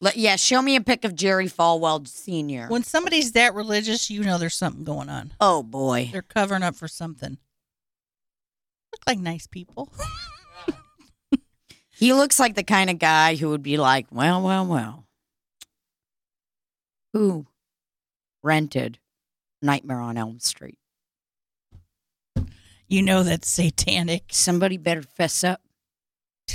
Let, 0.00 0.16
yeah, 0.16 0.36
show 0.36 0.62
me 0.62 0.76
a 0.76 0.80
pic 0.80 1.04
of 1.04 1.14
Jerry 1.14 1.48
Falwell 1.48 2.06
Sr. 2.06 2.68
When 2.68 2.84
somebody's 2.84 3.32
that 3.32 3.54
religious, 3.54 4.10
you 4.10 4.22
know 4.22 4.38
there's 4.38 4.54
something 4.54 4.84
going 4.84 5.08
on. 5.08 5.32
oh, 5.40 5.62
boy. 5.62 6.10
They're 6.12 6.22
covering 6.22 6.62
up 6.62 6.76
for 6.76 6.86
something. 6.86 7.38
Look 8.92 9.02
like 9.06 9.18
nice 9.18 9.46
people. 9.46 9.92
He 11.98 12.14
looks 12.14 12.38
like 12.38 12.54
the 12.54 12.62
kind 12.62 12.90
of 12.90 13.00
guy 13.00 13.34
who 13.34 13.48
would 13.50 13.62
be 13.64 13.76
like, 13.76 14.06
well, 14.12 14.40
well, 14.40 14.64
well. 14.64 15.04
Who 17.12 17.46
rented 18.40 19.00
Nightmare 19.60 19.98
on 19.98 20.16
Elm 20.16 20.38
Street? 20.38 20.78
You 22.86 23.02
know 23.02 23.24
that's 23.24 23.48
satanic. 23.48 24.26
Somebody 24.30 24.76
better 24.76 25.02
fess 25.02 25.42
up. 25.42 25.60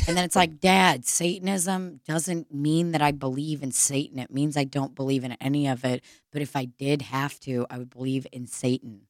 And 0.08 0.18
then 0.18 0.26
it's 0.26 0.36
like, 0.36 0.60
Dad, 0.60 1.06
Satanism 1.06 2.02
doesn't 2.08 2.54
mean 2.54 2.92
that 2.92 3.02
I 3.02 3.12
believe 3.12 3.64
in 3.64 3.72
Satan. 3.72 4.20
It 4.20 4.32
means 4.32 4.58
I 4.58 4.64
don't 4.64 4.96
believe 4.96 5.24
in 5.24 5.34
any 5.34 5.68
of 5.68 5.86
it. 5.86 6.04
But 6.32 6.42
if 6.42 6.56
I 6.56 6.66
did 6.66 7.04
have 7.04 7.40
to, 7.42 7.66
I 7.70 7.78
would 7.78 7.90
believe 7.90 8.28
in 8.32 8.48
Satan. 8.48 9.02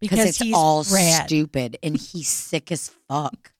Because 0.00 0.20
it's 0.20 0.38
he's 0.38 0.54
all 0.54 0.84
rad. 0.92 1.26
stupid 1.26 1.78
and 1.82 1.96
he's 1.96 2.28
sick 2.28 2.70
as 2.70 2.90
fuck. 3.08 3.52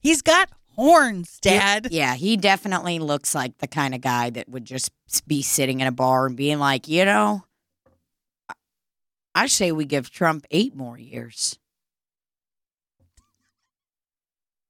He's 0.00 0.22
got 0.22 0.48
horns, 0.76 1.38
Dad. 1.40 1.88
Yeah, 1.90 2.14
he 2.14 2.36
definitely 2.36 2.98
looks 2.98 3.34
like 3.34 3.58
the 3.58 3.66
kind 3.66 3.94
of 3.94 4.00
guy 4.00 4.30
that 4.30 4.48
would 4.48 4.64
just 4.64 4.92
be 5.26 5.42
sitting 5.42 5.80
in 5.80 5.86
a 5.86 5.92
bar 5.92 6.26
and 6.26 6.36
being 6.36 6.58
like, 6.58 6.88
you 6.88 7.04
know, 7.04 7.44
I 9.34 9.46
say 9.46 9.72
we 9.72 9.84
give 9.84 10.10
Trump 10.10 10.46
eight 10.50 10.76
more 10.76 10.98
years. 10.98 11.58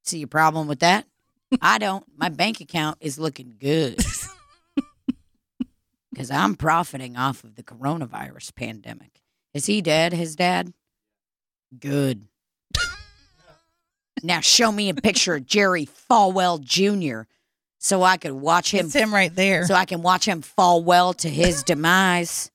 See 0.04 0.22
a 0.22 0.26
problem 0.26 0.66
with 0.66 0.80
that? 0.80 1.06
I 1.60 1.78
don't. 1.78 2.04
My 2.16 2.28
bank 2.28 2.60
account 2.60 2.98
is 3.00 3.18
looking 3.18 3.56
good 3.60 3.98
because 6.10 6.30
I'm 6.30 6.54
profiting 6.54 7.16
off 7.16 7.44
of 7.44 7.56
the 7.56 7.62
coronavirus 7.62 8.54
pandemic. 8.54 9.20
Is 9.54 9.66
he 9.66 9.82
dead? 9.82 10.12
His 10.12 10.34
dad? 10.34 10.72
Good. 11.78 12.26
now 14.22 14.40
show 14.40 14.72
me 14.72 14.88
a 14.88 14.94
picture 14.94 15.34
of 15.34 15.46
Jerry 15.46 15.88
Falwell 16.10 16.60
Jr. 16.60 17.28
so 17.78 18.02
I 18.02 18.16
could 18.16 18.32
watch 18.32 18.72
him. 18.72 18.86
It's 18.86 18.94
him 18.94 19.12
right 19.12 19.34
there. 19.34 19.66
So 19.66 19.74
I 19.74 19.84
can 19.84 20.02
watch 20.02 20.26
him 20.26 20.42
fall 20.42 20.82
well 20.82 21.12
to 21.14 21.28
his 21.28 21.62
demise. 21.64 22.50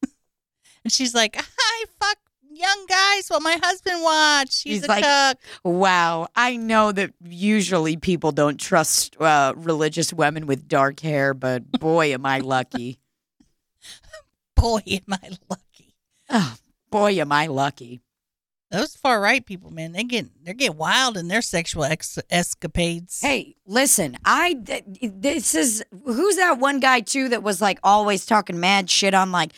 and 0.83 0.91
she's 0.91 1.13
like, 1.13 1.37
I 1.37 1.85
fuck 2.01 2.17
young 2.57 2.85
guys 2.87 3.27
what 3.29 3.41
my 3.41 3.57
husband 3.61 4.01
watched. 4.03 4.63
He's, 4.63 4.77
He's 4.77 4.83
a 4.85 4.87
like- 4.87 5.03
cuck. 5.03 5.37
Wow. 5.63 6.27
I 6.35 6.57
know 6.57 6.91
that 6.91 7.11
usually 7.23 7.97
people 7.97 8.31
don't 8.31 8.59
trust 8.59 9.15
uh, 9.19 9.53
religious 9.55 10.11
women 10.13 10.45
with 10.47 10.67
dark 10.67 10.99
hair, 10.99 11.33
but 11.33 11.71
boy, 11.79 12.13
am 12.13 12.25
I 12.25 12.39
lucky. 12.39 12.99
Boy, 14.55 14.81
am 14.87 15.13
I 15.13 15.29
lucky. 15.49 15.95
Oh, 16.29 16.55
boy, 16.89 17.11
am 17.19 17.31
I 17.31 17.47
lucky. 17.47 18.01
Those 18.69 18.95
far 18.97 19.21
right 19.21 19.45
people, 19.45 19.71
man, 19.71 19.93
they 19.93 20.03
get 20.03 20.25
they 20.43 20.53
get 20.53 20.75
wild 20.75 21.15
in 21.15 21.29
their 21.29 21.41
sexual 21.41 21.85
ex- 21.85 22.19
escapades. 22.29 23.21
Hey, 23.21 23.55
listen, 23.65 24.17
I 24.25 24.55
th- 24.55 24.83
this 25.01 25.55
is 25.55 25.85
who's 26.03 26.35
that 26.35 26.59
one 26.59 26.81
guy 26.81 26.99
too 26.99 27.29
that 27.29 27.43
was 27.43 27.61
like 27.61 27.79
always 27.81 28.25
talking 28.25 28.59
mad 28.59 28.89
shit 28.89 29.13
on 29.13 29.31
like 29.31 29.53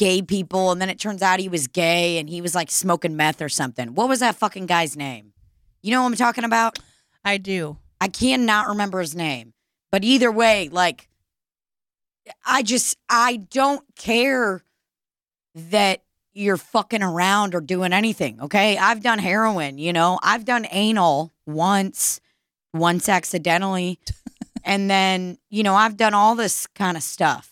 gay 0.00 0.22
people, 0.22 0.72
and 0.72 0.80
then 0.80 0.88
it 0.88 0.98
turns 0.98 1.20
out 1.20 1.40
he 1.40 1.48
was 1.50 1.66
gay 1.66 2.16
and 2.16 2.28
he 2.28 2.40
was 2.40 2.54
like 2.54 2.70
smoking 2.70 3.16
meth 3.16 3.42
or 3.42 3.50
something. 3.50 3.94
What 3.94 4.08
was 4.08 4.20
that 4.20 4.34
fucking 4.34 4.64
guy's 4.64 4.96
name? 4.96 5.34
You 5.82 5.90
know 5.90 6.00
what 6.00 6.08
I'm 6.08 6.16
talking 6.16 6.44
about? 6.44 6.78
I 7.22 7.36
do. 7.36 7.76
I 8.00 8.08
cannot 8.08 8.68
remember 8.68 9.00
his 9.00 9.14
name. 9.14 9.52
But 9.92 10.02
either 10.02 10.32
way, 10.32 10.70
like 10.72 11.10
I 12.46 12.62
just 12.62 12.96
I 13.10 13.36
don't 13.50 13.84
care 13.94 14.64
that 15.54 16.02
you're 16.32 16.56
fucking 16.56 17.02
around 17.02 17.54
or 17.54 17.60
doing 17.60 17.92
anything, 17.92 18.40
okay? 18.40 18.78
I've 18.78 19.02
done 19.02 19.18
heroin, 19.18 19.76
you 19.76 19.92
know. 19.92 20.18
I've 20.22 20.46
done 20.46 20.66
anal 20.70 21.34
once, 21.44 22.20
once 22.72 23.06
accidentally. 23.06 23.98
and 24.64 24.88
then, 24.88 25.36
you 25.50 25.62
know, 25.62 25.74
I've 25.74 25.98
done 25.98 26.14
all 26.14 26.36
this 26.36 26.66
kind 26.68 26.96
of 26.96 27.02
stuff. 27.02 27.49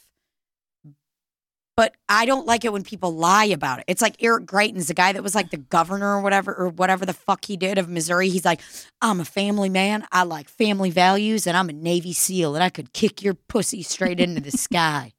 But 1.78 1.94
I 2.08 2.26
don't 2.26 2.44
like 2.44 2.64
it 2.64 2.72
when 2.72 2.82
people 2.82 3.14
lie 3.14 3.44
about 3.44 3.78
it. 3.78 3.84
It's 3.86 4.02
like 4.02 4.16
Eric 4.18 4.46
Greitens, 4.46 4.88
the 4.88 4.94
guy 4.94 5.12
that 5.12 5.22
was 5.22 5.36
like 5.36 5.50
the 5.50 5.58
governor 5.58 6.16
or 6.16 6.20
whatever, 6.20 6.52
or 6.52 6.70
whatever 6.70 7.06
the 7.06 7.12
fuck 7.12 7.44
he 7.44 7.56
did 7.56 7.78
of 7.78 7.88
Missouri. 7.88 8.30
He's 8.30 8.44
like, 8.44 8.60
I'm 9.00 9.20
a 9.20 9.24
family 9.24 9.68
man. 9.68 10.04
I 10.10 10.24
like 10.24 10.48
family 10.48 10.90
values, 10.90 11.46
and 11.46 11.56
I'm 11.56 11.68
a 11.68 11.72
Navy 11.72 12.12
SEAL, 12.12 12.56
and 12.56 12.64
I 12.64 12.68
could 12.68 12.92
kick 12.92 13.22
your 13.22 13.34
pussy 13.34 13.84
straight 13.84 14.18
into 14.18 14.40
the 14.40 14.50
sky, 14.58 15.12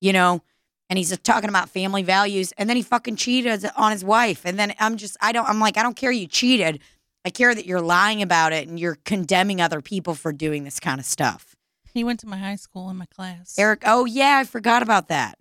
you 0.00 0.14
know? 0.14 0.42
And 0.88 0.96
he's 0.96 1.10
just 1.10 1.24
talking 1.24 1.50
about 1.50 1.68
family 1.68 2.02
values, 2.02 2.54
and 2.56 2.70
then 2.70 2.78
he 2.78 2.82
fucking 2.82 3.16
cheated 3.16 3.66
on 3.76 3.92
his 3.92 4.02
wife. 4.02 4.46
And 4.46 4.58
then 4.58 4.72
I'm 4.80 4.96
just, 4.96 5.18
I 5.20 5.32
don't, 5.32 5.46
I'm 5.46 5.60
like, 5.60 5.76
I 5.76 5.82
don't 5.82 5.94
care 5.94 6.10
you 6.10 6.26
cheated. 6.26 6.80
I 7.26 7.28
care 7.28 7.54
that 7.54 7.66
you're 7.66 7.82
lying 7.82 8.22
about 8.22 8.54
it 8.54 8.66
and 8.66 8.80
you're 8.80 8.96
condemning 9.04 9.60
other 9.60 9.82
people 9.82 10.14
for 10.14 10.32
doing 10.32 10.64
this 10.64 10.80
kind 10.80 11.00
of 11.00 11.04
stuff. 11.04 11.54
He 11.92 12.02
went 12.02 12.18
to 12.20 12.26
my 12.26 12.38
high 12.38 12.56
school 12.56 12.88
in 12.88 12.96
my 12.96 13.04
class. 13.14 13.58
Eric, 13.58 13.82
oh 13.84 14.06
yeah, 14.06 14.38
I 14.38 14.44
forgot 14.44 14.82
about 14.82 15.08
that. 15.08 15.36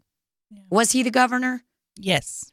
Was 0.70 0.91
he 0.91 1.04
the 1.04 1.12
governor? 1.12 1.64
Yes. 1.98 2.52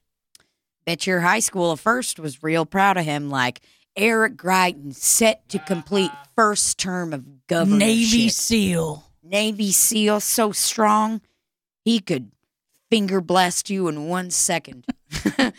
Bet 0.86 1.06
your 1.06 1.20
high 1.20 1.38
school 1.40 1.72
at 1.72 1.78
first 1.78 2.18
was 2.18 2.42
real 2.42 2.66
proud 2.66 2.96
of 2.96 3.04
him, 3.04 3.30
like 3.30 3.60
Eric 3.96 4.36
Greitens 4.36 4.96
set 4.96 5.48
to 5.50 5.58
complete 5.58 6.10
first 6.36 6.78
term 6.78 7.12
of 7.12 7.46
governorship. 7.46 7.78
Navy 7.78 8.28
SEAL. 8.28 9.04
Navy 9.22 9.72
SEAL 9.72 10.20
so 10.20 10.52
strong, 10.52 11.20
he 11.84 12.00
could 12.00 12.30
finger 12.90 13.20
blast 13.20 13.70
you 13.70 13.88
in 13.88 14.08
one 14.08 14.30
second. 14.30 14.84
what, 15.36 15.54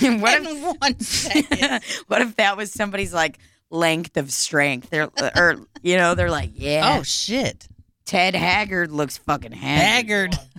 In 0.00 0.20
if, 0.22 0.76
one 0.80 1.00
second. 1.00 1.82
what 2.06 2.22
if 2.22 2.36
that 2.36 2.56
was 2.56 2.72
somebody's 2.72 3.12
like 3.12 3.38
length 3.70 4.16
of 4.16 4.30
strength? 4.30 4.90
They're 4.90 5.10
uh, 5.20 5.30
or 5.36 5.56
you 5.82 5.96
know 5.96 6.14
they're 6.14 6.30
like, 6.30 6.50
yeah, 6.54 6.96
Oh 6.98 7.02
shit. 7.02 7.68
Ted 8.04 8.34
Haggard 8.36 8.92
looks 8.92 9.18
fucking 9.18 9.52
haggard. 9.52 10.34
Haggard. 10.34 10.55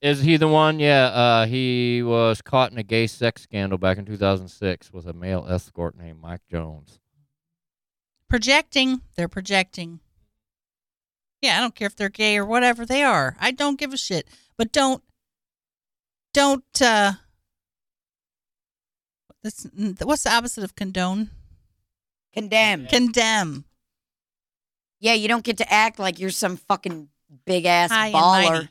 Is 0.00 0.22
he 0.22 0.36
the 0.38 0.48
one? 0.48 0.80
Yeah, 0.80 1.06
uh, 1.06 1.46
he 1.46 2.02
was 2.02 2.40
caught 2.40 2.72
in 2.72 2.78
a 2.78 2.82
gay 2.82 3.06
sex 3.06 3.42
scandal 3.42 3.76
back 3.76 3.98
in 3.98 4.06
2006 4.06 4.92
with 4.92 5.06
a 5.06 5.12
male 5.12 5.46
escort 5.48 5.96
named 5.96 6.20
Mike 6.20 6.40
Jones. 6.50 7.00
Projecting. 8.28 9.02
They're 9.16 9.28
projecting. 9.28 10.00
Yeah, 11.42 11.58
I 11.58 11.60
don't 11.60 11.74
care 11.74 11.86
if 11.86 11.96
they're 11.96 12.08
gay 12.08 12.36
or 12.38 12.46
whatever 12.46 12.86
they 12.86 13.02
are. 13.02 13.36
I 13.40 13.50
don't 13.50 13.78
give 13.78 13.92
a 13.92 13.96
shit. 13.96 14.26
But 14.56 14.72
don't 14.72 15.02
don't 16.32 16.82
uh 16.82 17.12
this, 19.42 19.66
what's 20.02 20.24
the 20.24 20.32
opposite 20.32 20.64
of 20.64 20.76
condone? 20.76 21.30
Condemn. 22.34 22.86
Condemn. 22.86 23.64
Yeah, 25.00 25.14
you 25.14 25.28
don't 25.28 25.44
get 25.44 25.56
to 25.58 25.72
act 25.72 25.98
like 25.98 26.18
you're 26.18 26.30
some 26.30 26.58
fucking 26.58 27.08
big 27.46 27.64
ass 27.64 27.90
High 27.90 28.08
and 28.08 28.14
baller. 28.14 28.68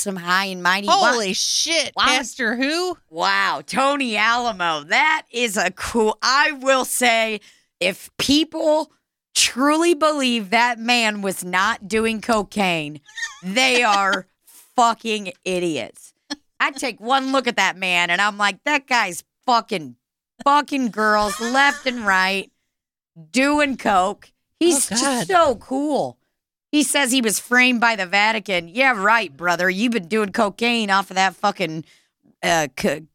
Some 0.00 0.16
high 0.16 0.46
and 0.46 0.62
mighty. 0.62 0.86
Wow. 0.88 1.12
Holy 1.12 1.32
shit. 1.34 1.92
Wow. 1.96 2.04
Pastor 2.06 2.56
who? 2.56 2.96
Wow, 3.10 3.62
Tony 3.66 4.16
Alamo. 4.16 4.84
That 4.84 5.26
is 5.30 5.56
a 5.56 5.70
cool. 5.70 6.18
I 6.22 6.52
will 6.52 6.84
say, 6.84 7.40
if 7.80 8.10
people 8.16 8.90
truly 9.34 9.94
believe 9.94 10.50
that 10.50 10.78
man 10.78 11.22
was 11.22 11.44
not 11.44 11.86
doing 11.86 12.20
cocaine, 12.20 13.00
they 13.42 13.82
are 13.84 14.26
fucking 14.46 15.32
idiots. 15.44 16.14
I 16.58 16.70
take 16.72 17.00
one 17.00 17.32
look 17.32 17.46
at 17.46 17.56
that 17.56 17.76
man 17.76 18.10
and 18.10 18.20
I'm 18.20 18.36
like, 18.38 18.62
that 18.64 18.86
guy's 18.86 19.24
fucking 19.46 19.96
fucking 20.44 20.90
girls 20.90 21.38
left 21.40 21.86
and 21.86 22.06
right 22.06 22.50
doing 23.30 23.76
coke. 23.76 24.32
He's 24.58 24.90
Oh, 24.92 24.94
just 24.96 25.28
so 25.28 25.56
cool. 25.56 26.18
He 26.70 26.82
says 26.84 27.10
he 27.10 27.20
was 27.20 27.40
framed 27.40 27.80
by 27.80 27.96
the 27.96 28.06
Vatican. 28.06 28.68
Yeah, 28.68 28.92
right, 28.96 29.36
brother. 29.36 29.68
You've 29.68 29.92
been 29.92 30.08
doing 30.08 30.30
cocaine 30.30 30.90
off 30.90 31.10
of 31.10 31.16
that 31.16 31.34
fucking 31.34 31.84
uh, 32.42 32.68
c- 32.78 33.06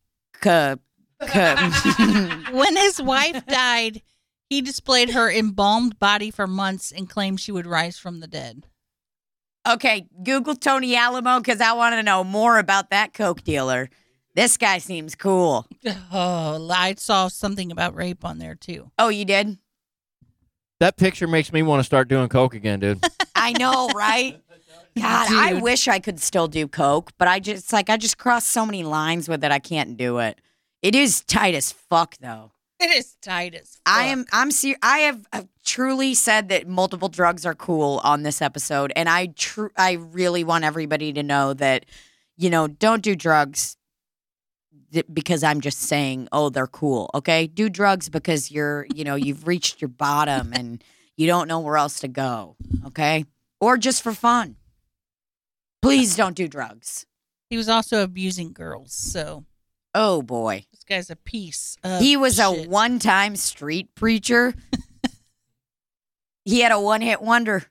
c- 0.43 0.75
c- 1.23 2.51
When 2.51 2.75
his 2.75 3.01
wife 3.01 3.45
died, 3.45 4.01
he 4.49 4.61
displayed 4.61 5.11
her 5.11 5.31
embalmed 5.31 5.97
body 5.99 6.31
for 6.31 6.47
months 6.47 6.91
and 6.91 7.09
claimed 7.09 7.39
she 7.39 7.51
would 7.53 7.65
rise 7.65 7.97
from 7.97 8.19
the 8.19 8.27
dead. 8.27 8.65
okay, 9.67 10.07
Google 10.23 10.55
Tony 10.55 10.95
Alamo 10.95 11.39
because 11.39 11.61
I 11.61 11.73
want 11.73 11.93
to 11.95 12.03
know 12.03 12.23
more 12.23 12.59
about 12.59 12.89
that 12.91 13.13
coke 13.13 13.43
dealer. 13.43 13.89
This 14.35 14.57
guy 14.57 14.77
seems 14.79 15.15
cool. 15.15 15.65
Oh, 16.11 16.69
I 16.71 16.95
saw 16.97 17.29
something 17.29 17.71
about 17.71 17.95
rape 17.95 18.25
on 18.25 18.37
there 18.37 18.55
too. 18.55 18.91
Oh, 18.99 19.07
you 19.09 19.23
did? 19.25 19.57
That 20.79 20.97
picture 20.97 21.27
makes 21.27 21.53
me 21.53 21.63
want 21.63 21.79
to 21.79 21.83
start 21.85 22.07
doing 22.09 22.27
coke 22.27 22.53
again, 22.53 22.79
dude. 22.81 23.03
I 23.45 23.51
know, 23.53 23.89
right? 23.89 24.41
God, 24.97 25.27
I 25.29 25.53
wish 25.55 25.87
I 25.87 25.99
could 25.99 26.19
still 26.21 26.47
do 26.47 26.67
coke, 26.67 27.11
but 27.17 27.27
I 27.27 27.39
just 27.39 27.73
like 27.73 27.89
I 27.89 27.97
just 27.97 28.17
crossed 28.17 28.51
so 28.51 28.65
many 28.65 28.83
lines 28.83 29.27
with 29.27 29.43
it. 29.43 29.51
I 29.51 29.59
can't 29.59 29.97
do 29.97 30.19
it. 30.19 30.39
It 30.81 30.95
is 30.95 31.21
tight 31.21 31.53
as 31.55 31.71
fuck, 31.71 32.15
though. 32.21 32.51
It 32.79 32.91
is 32.91 33.15
tight 33.21 33.55
as 33.55 33.79
fuck. 33.85 33.95
I 33.95 34.03
am. 34.05 34.25
I'm 34.31 34.51
ser- 34.51 34.77
I 34.81 34.99
have 34.99 35.27
uh, 35.33 35.43
truly 35.65 36.13
said 36.13 36.49
that 36.49 36.67
multiple 36.67 37.09
drugs 37.09 37.45
are 37.45 37.55
cool 37.55 37.99
on 38.03 38.23
this 38.23 38.41
episode, 38.41 38.93
and 38.95 39.09
I 39.09 39.27
tr- 39.27 39.67
I 39.77 39.93
really 39.93 40.43
want 40.43 40.63
everybody 40.63 41.11
to 41.13 41.23
know 41.23 41.53
that, 41.53 41.85
you 42.37 42.49
know, 42.49 42.67
don't 42.67 43.01
do 43.01 43.15
drugs 43.15 43.77
th- 44.93 45.05
because 45.11 45.43
I'm 45.43 45.61
just 45.61 45.79
saying, 45.79 46.27
oh, 46.31 46.49
they're 46.49 46.67
cool. 46.67 47.09
Okay, 47.13 47.47
do 47.47 47.69
drugs 47.69 48.07
because 48.09 48.51
you're, 48.51 48.87
you 48.93 49.03
know, 49.03 49.15
you've 49.15 49.47
reached 49.47 49.81
your 49.81 49.89
bottom 49.89 50.51
and 50.53 50.83
you 51.17 51.27
don't 51.27 51.47
know 51.47 51.59
where 51.59 51.77
else 51.77 51.99
to 52.01 52.07
go. 52.07 52.55
Okay, 52.87 53.25
or 53.59 53.77
just 53.77 54.01
for 54.03 54.13
fun. 54.13 54.55
Please 55.81 56.15
don't 56.15 56.35
do 56.35 56.47
drugs. 56.47 57.05
He 57.49 57.57
was 57.57 57.69
also 57.69 58.01
abusing 58.03 58.53
girls, 58.53 58.91
so 58.93 59.45
Oh 59.93 60.21
boy. 60.21 60.65
this 60.73 60.83
guy's 60.83 61.09
a 61.09 61.15
piece. 61.15 61.77
Of 61.83 62.01
he 62.01 62.17
was 62.17 62.39
a 62.39 62.51
one-time 62.51 63.35
street 63.35 63.93
preacher. 63.95 64.53
he 66.43 66.59
had 66.61 66.71
a 66.71 66.79
one-hit 66.79 67.21
wonder. 67.21 67.63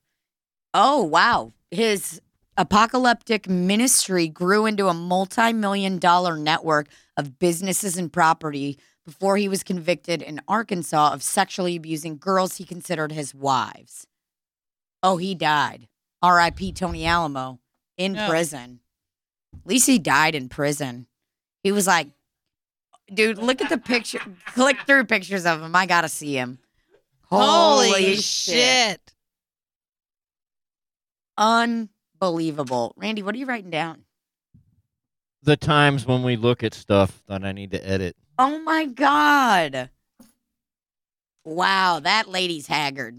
Oh 0.72 1.02
wow. 1.02 1.52
His 1.70 2.20
apocalyptic 2.56 3.48
ministry 3.48 4.28
grew 4.28 4.64
into 4.64 4.88
a 4.88 4.94
multi-million 4.94 5.98
dollar 5.98 6.36
network 6.36 6.86
of 7.16 7.38
businesses 7.38 7.96
and 7.96 8.12
property 8.12 8.78
before 9.04 9.36
he 9.36 9.48
was 9.48 9.62
convicted 9.62 10.22
in 10.22 10.40
Arkansas 10.48 11.12
of 11.12 11.22
sexually 11.22 11.76
abusing 11.76 12.16
girls 12.16 12.56
he 12.56 12.64
considered 12.64 13.12
his 13.12 13.34
wives. 13.34 14.06
Oh, 15.04 15.18
he 15.18 15.34
died. 15.34 15.86
R.I.P. 16.22 16.72
Tony 16.72 17.04
Alamo 17.04 17.60
in 17.98 18.16
Oh. 18.18 18.28
prison. 18.28 18.80
At 19.54 19.66
least 19.66 19.86
he 19.86 19.98
died 19.98 20.34
in 20.34 20.48
prison. 20.48 21.06
He 21.62 21.70
was 21.72 21.86
like, 21.86 22.08
dude, 23.12 23.38
look 23.38 23.60
at 23.60 23.68
the 23.68 23.78
picture. 23.78 24.20
Click 24.46 24.78
through 24.86 25.04
pictures 25.04 25.44
of 25.46 25.60
him. 25.62 25.76
I 25.76 25.84
gotta 25.86 26.08
see 26.08 26.34
him. 26.36 26.58
Holy 27.26 28.16
shit. 28.16 29.12
Unbelievable. 31.36 32.94
Randy, 32.96 33.22
what 33.22 33.34
are 33.34 33.38
you 33.38 33.46
writing 33.46 33.70
down? 33.70 34.04
the 35.42 35.56
times 35.58 36.06
when 36.06 36.22
we 36.22 36.36
look 36.36 36.64
at 36.64 36.72
stuff 36.72 37.22
that 37.28 37.44
I 37.44 37.52
need 37.52 37.72
to 37.72 37.86
edit. 37.86 38.16
Oh 38.38 38.58
my 38.60 38.86
God. 38.86 39.90
Wow, 41.44 42.00
that 42.00 42.30
lady's 42.30 42.66
haggard. 42.66 43.16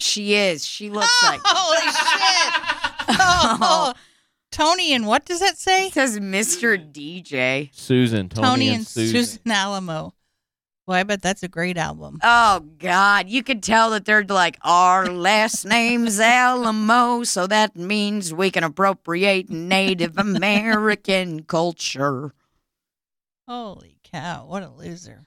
She 0.00 0.34
is. 0.34 0.64
She 0.64 0.90
looks 0.90 1.22
like. 1.22 1.40
Holy 1.44 1.92
shit. 1.92 3.16
Oh, 3.18 3.92
Tony 4.52 4.92
and 4.94 5.06
what 5.06 5.24
does 5.24 5.40
that 5.40 5.58
say? 5.58 5.88
It 5.88 5.94
says 5.94 6.18
Mr. 6.18 6.76
DJ. 6.92 7.68
Susan, 7.74 8.28
Tony, 8.28 8.46
Tony, 8.46 8.68
and, 8.68 8.76
and 8.76 8.86
Susan. 8.86 9.24
Susan 9.24 9.50
Alamo. 9.50 10.14
Well, 10.86 10.96
I 10.96 11.02
bet 11.02 11.20
that's 11.20 11.42
a 11.42 11.48
great 11.48 11.76
album. 11.76 12.20
Oh 12.22 12.60
God, 12.78 13.28
you 13.28 13.42
could 13.42 13.60
tell 13.62 13.90
that 13.90 14.04
they're 14.04 14.24
like 14.24 14.56
our 14.62 15.08
last 15.08 15.64
name's 15.64 16.20
Alamo, 16.20 17.24
so 17.24 17.48
that 17.48 17.74
means 17.74 18.32
we 18.32 18.52
can 18.52 18.62
appropriate 18.62 19.50
Native 19.50 20.16
American 20.16 21.42
culture. 21.42 22.32
Holy 23.48 23.98
cow, 24.04 24.46
what 24.46 24.62
a 24.62 24.68
loser. 24.68 25.25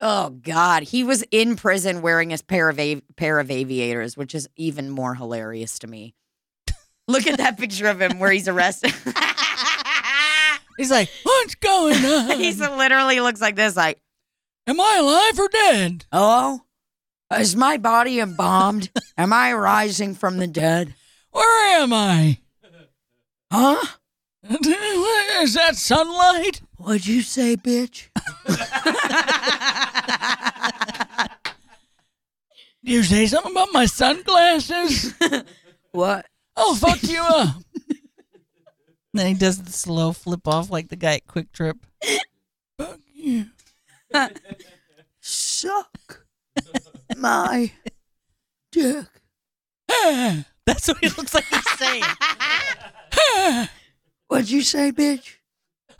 Oh 0.00 0.30
God, 0.30 0.82
he 0.84 1.02
was 1.04 1.24
in 1.30 1.56
prison 1.56 2.02
wearing 2.02 2.30
his 2.30 2.42
pair 2.42 2.68
of 2.68 2.78
av- 2.78 3.02
pair 3.16 3.38
of 3.38 3.50
aviators, 3.50 4.16
which 4.16 4.34
is 4.34 4.48
even 4.56 4.90
more 4.90 5.14
hilarious 5.14 5.78
to 5.80 5.86
me. 5.86 6.14
Look 7.08 7.26
at 7.26 7.38
that 7.38 7.58
picture 7.58 7.86
of 7.88 8.00
him 8.02 8.18
where 8.18 8.30
he's 8.30 8.48
arrested. 8.48 8.92
He's 10.76 10.90
like, 10.90 11.08
what's 11.22 11.54
going 11.54 11.96
on? 12.04 12.38
He's 12.38 12.60
literally 12.60 13.18
looks 13.20 13.40
like 13.40 13.56
this, 13.56 13.76
like, 13.76 13.98
Am 14.66 14.78
I 14.78 14.96
alive 15.00 15.38
or 15.38 15.48
dead? 15.48 16.04
"Hello, 16.12 16.60
is 17.38 17.56
my 17.56 17.78
body 17.78 18.18
embalmed? 18.20 18.90
Am 19.16 19.32
I 19.32 19.54
rising 19.54 20.14
from 20.14 20.36
the 20.36 20.46
dead? 20.46 20.94
Where 21.30 21.80
am 21.80 21.94
I? 21.94 22.40
Huh? 23.50 23.80
Is 24.50 25.54
that 25.54 25.76
sunlight? 25.76 26.60
What'd 26.86 27.04
you 27.04 27.20
say, 27.22 27.56
bitch?" 27.56 28.10
Did 32.84 32.92
you 32.92 33.02
say 33.02 33.26
something 33.26 33.50
about 33.50 33.72
my 33.72 33.86
sunglasses? 33.86 35.12
what? 35.90 36.26
I'll 36.56 36.76
fuck 36.76 37.02
you 37.02 37.20
up. 37.20 37.56
then 39.14 39.26
he 39.26 39.34
does 39.34 39.60
the 39.60 39.72
slow 39.72 40.12
flip 40.12 40.46
off 40.46 40.70
like 40.70 40.88
the 40.88 40.94
guy 40.94 41.14
at 41.14 41.26
QuikTrip. 41.26 41.74
Fuck 42.78 43.00
you. 43.12 43.46
Suck 45.20 46.24
my 47.16 47.72
dick. 48.70 49.06
That's 49.88 50.86
what 50.86 50.98
he 51.00 51.08
looks 51.08 51.34
like 51.34 51.46
he's 51.46 51.78
saying. 51.80 52.04
What'd 54.28 54.50
you 54.50 54.62
say, 54.62 54.92
bitch? 54.92 55.35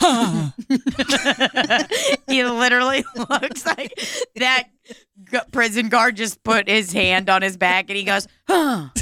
he 2.29 2.45
literally 2.45 3.05
looks 3.31 3.65
like 3.67 3.93
that 4.37 4.65
gu- 5.25 5.39
prison 5.53 5.89
guard 5.89 6.17
just 6.17 6.43
put 6.43 6.69
his 6.69 6.93
hand 6.93 7.29
on 7.31 7.43
his 7.43 7.57
back 7.57 7.89
and 7.91 7.97
he 7.97 8.05
goes, 8.05 8.27
huh. 8.49 8.89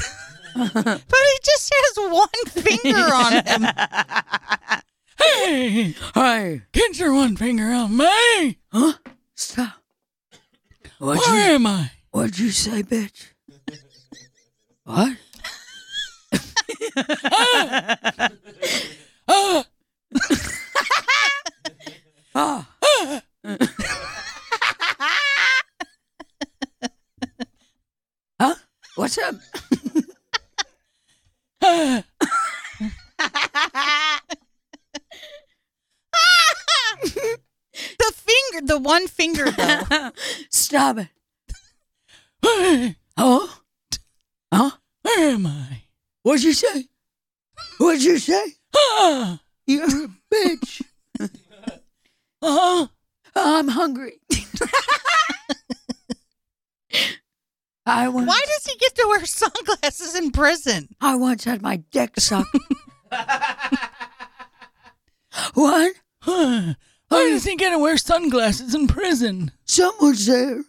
But 0.57 0.71
he 0.77 1.39
just 1.45 1.73
has 1.75 1.97
one 2.11 2.29
finger 2.47 2.97
on 2.97 3.33
him. 3.47 3.67
Hey, 5.21 5.95
Hey, 6.15 6.63
get 6.73 6.97
your 6.99 7.13
one 7.13 7.37
finger 7.37 7.71
on 7.73 7.97
me. 7.97 8.59
huh? 8.73 8.93
Stop. 9.35 9.73
What'd 10.99 11.27
you, 11.27 11.35
am 11.35 11.67
I? 11.67 11.91
What'd 12.13 12.39
you 12.39 12.51
say, 12.51 12.83
bitch? 12.85 13.33
what? 14.85 15.17
Ah, 19.27 19.65
Oh. 22.35 22.67
huh? 28.41 28.55
What's 28.97 29.19
up? 29.19 29.35
The 31.61 32.05
finger, 38.13 38.67
the 38.67 38.79
one 38.79 39.07
finger 39.07 39.51
though. 39.51 40.11
Stop 40.51 40.99
it. 40.99 41.09
Oh? 43.17 43.59
Huh? 44.53 44.71
Where 45.03 45.31
am 45.31 45.47
I? 45.47 45.85
What'd 46.23 46.43
you 46.43 46.53
say? 46.53 46.89
What'd 47.79 48.03
you 48.03 48.19
say? 48.19 48.55
You're 49.67 49.85
a 49.85 50.09
bitch. 50.33 50.83
Uh-huh. 52.45 52.87
I'm 53.37 53.69
hungry. 53.69 54.21
I 57.87 58.09
once, 58.09 58.29
Why 58.29 58.41
does 58.47 58.65
he 58.65 58.77
get 58.79 58.95
to 58.95 59.07
wear 59.09 59.27
sunglasses 59.27 60.15
in 60.15 60.31
prison? 60.31 60.89
I 61.01 61.17
once 61.17 61.45
had 61.45 61.61
my 61.61 61.77
dick 61.77 62.13
sucked. 62.19 62.57
what? 65.55 65.95
Why 66.25 66.77
does 67.11 67.45
he 67.45 67.57
get 67.57 67.71
to 67.71 67.79
wear 67.79 67.97
sunglasses 67.99 68.75
in 68.75 68.87
prison? 68.89 69.51
Someone's 69.65 70.27
there. 70.27 70.63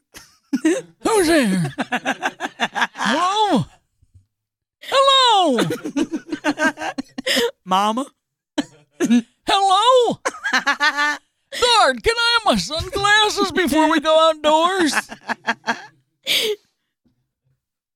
Who's 0.63 1.27
there? 1.27 1.73
Hello? 2.93 3.65
Hello? 4.81 5.69
Mama? 7.63 8.05
Hello? 9.47 10.19
Guard, 11.61 12.03
can 12.03 12.15
I 12.17 12.37
have 12.39 12.45
my 12.45 12.55
sunglasses 12.57 13.51
before 13.51 13.89
we 13.89 13.99
go 13.99 14.29
outdoors? 14.29 14.93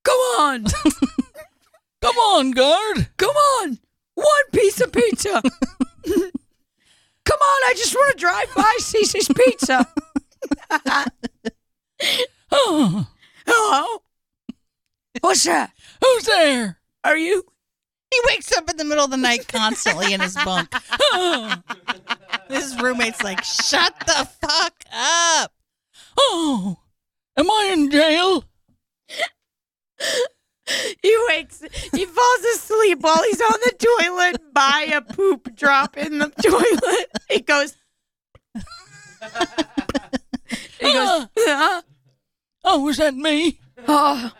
Come 0.04 0.18
on. 0.38 0.64
Come 2.02 2.16
on, 2.16 2.50
guard. 2.52 3.08
Come 3.18 3.36
on. 3.36 3.78
One 4.14 4.50
piece 4.52 4.80
of 4.80 4.90
pizza. 4.92 5.42
Come 6.04 6.12
on. 6.14 6.30
I 7.68 7.74
just 7.76 7.94
want 7.94 8.12
to 8.12 8.18
drive 8.18 8.54
by 8.54 8.76
CiCi's 8.80 9.28
Pizza. 9.36 9.86
Oh, 12.50 13.06
Hello? 13.46 14.02
What's 15.20 15.44
that? 15.44 15.72
who's 16.02 16.24
there? 16.24 16.78
Are 17.04 17.16
you? 17.16 17.44
He 18.10 18.20
wakes 18.28 18.56
up 18.56 18.68
in 18.70 18.76
the 18.76 18.84
middle 18.84 19.04
of 19.04 19.10
the 19.10 19.16
night 19.16 19.46
constantly 19.46 20.12
in 20.14 20.20
his 20.20 20.34
bunk. 20.34 20.72
His 22.50 22.80
roommate's 22.80 23.22
like, 23.22 23.44
"Shut 23.44 23.94
the 24.00 24.28
fuck 24.40 24.84
up." 24.92 25.52
oh, 26.18 26.76
am 27.36 27.50
I 27.50 27.70
in 27.72 27.90
jail? 27.90 28.44
He 31.02 31.16
wakes, 31.28 31.62
he 31.92 32.04
falls 32.04 32.44
asleep 32.54 33.00
while 33.00 33.22
he's 33.24 33.40
on 33.40 33.58
the 33.64 33.74
toilet 33.98 34.54
by 34.54 34.88
a 34.92 35.00
poop 35.00 35.56
drop 35.56 35.96
in 35.96 36.18
the 36.18 36.28
toilet. 36.42 37.10
He 37.28 37.40
goes, 37.40 37.74
he 40.78 40.92
goes, 40.92 41.06
ah. 41.08 41.28
"Huh? 41.36 41.82
Oh, 42.64 42.84
was 42.84 42.98
that 42.98 43.14
me? 43.14 43.58
oh, 43.88 44.32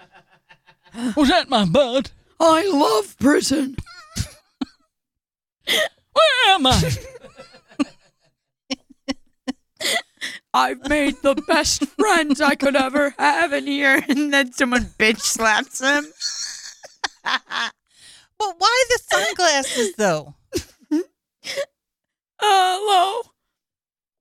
Was 1.17 1.29
that 1.29 1.49
my 1.49 1.65
butt? 1.65 2.13
I 2.39 2.69
love 2.69 3.17
prison. 3.19 3.77
Where 5.67 6.55
am 6.55 6.67
I? 6.67 6.93
I've 10.53 10.89
made 10.89 11.17
the 11.23 11.35
best 11.35 11.87
friends 11.87 12.41
I 12.41 12.55
could 12.55 12.75
ever 12.75 13.15
have 13.19 13.53
in 13.53 13.67
here. 13.67 14.05
And 14.09 14.33
then 14.33 14.53
someone 14.53 14.87
bitch 14.99 15.21
slaps 15.21 15.81
him. 15.81 16.07
But 17.23 18.55
why 18.59 18.85
the 18.89 18.99
sunglasses 19.13 19.95
though? 19.97 20.35
hello? 22.41 23.23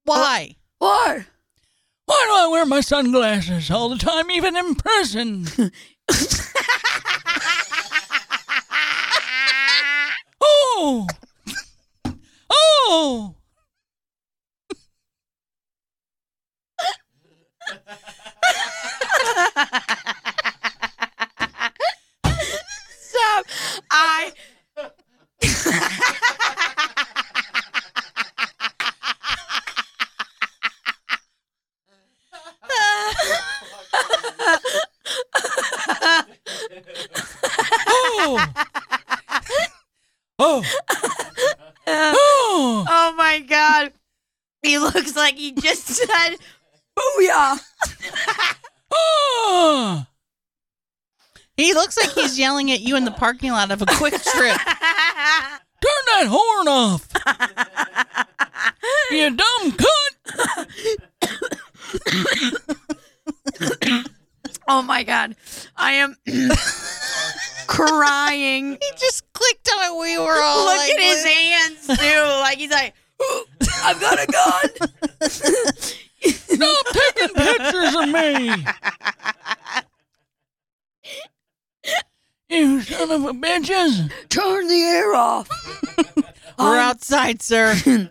Why? 0.04 0.56
What? 0.78 1.26
Why 2.06 2.26
do 2.28 2.34
I 2.34 2.48
wear 2.52 2.66
my 2.66 2.82
sunglasses 2.82 3.72
all 3.72 3.90
the 3.90 3.98
time, 3.98 4.30
even 4.30 4.58
in 4.58 4.76
prison? 4.76 5.48
Oh! 10.82 11.08
Oh! 12.50 13.36
Stop. 23.00 23.46
I. 23.92 24.34
Oh! 37.92 38.48
Oh! 40.40 40.64
Oh! 41.92 42.86
Oh 42.88 43.14
my 43.18 43.40
god. 43.40 43.94
He 44.62 44.78
looks 44.78 45.16
like 45.16 45.36
he 45.36 45.52
just 45.54 45.88
said, 45.88 46.36
Booyah! 47.18 47.60
Oh! 48.92 50.06
He 51.58 51.74
looks 51.74 51.98
like 51.98 52.12
he's 52.12 52.40
yelling 52.40 52.72
at 52.72 52.80
you 52.80 52.96
in 52.96 53.04
the 53.04 53.12
parking 53.12 53.52
lot 53.52 53.70
of 53.70 53.82
a 53.82 53.86
QuikTrip. 53.86 54.58
Turn 54.66 56.06
that 56.08 56.28
horn 56.30 56.70
off! 56.70 57.06
you 59.12 59.36
dumb 59.36 59.74
cunt! 59.74 60.16
oh 64.70 64.82
my 64.84 65.04
god. 65.04 65.36
I 65.76 65.92
am 65.92 66.16
crying. 67.68 68.78
He 68.82 68.92
just 68.98 69.30
clicked 69.34 69.70
on 69.78 69.84
it. 69.84 70.00
We 70.00 70.18
were 70.18 70.42
all 70.42 70.64
Look 70.66 70.78
like, 70.78 70.92
at 70.92 71.00
his 71.00 71.24
what? 71.26 71.34
hands 71.34 71.88
too. 71.88 72.22
Like 72.40 72.58
he's 72.58 72.72
like, 72.72 72.94
I've 73.84 74.00
got 74.00 74.18
a 74.18 74.28
gun. 74.28 74.70
Stop 77.90 78.06
taking 78.06 78.50
pictures 78.50 78.66
of 78.66 78.66
me! 78.66 78.66
You 82.52 82.82
son 82.82 83.12
of 83.12 83.26
a 83.26 83.32
bitches! 83.34 84.12
Turn 84.30 84.68
the 84.68 84.82
air 84.82 85.14
off. 85.14 85.48
We're 86.58 86.80
I'm- 86.80 86.90
outside, 86.90 87.44
sir. 87.44 87.76
Turn 87.86 88.10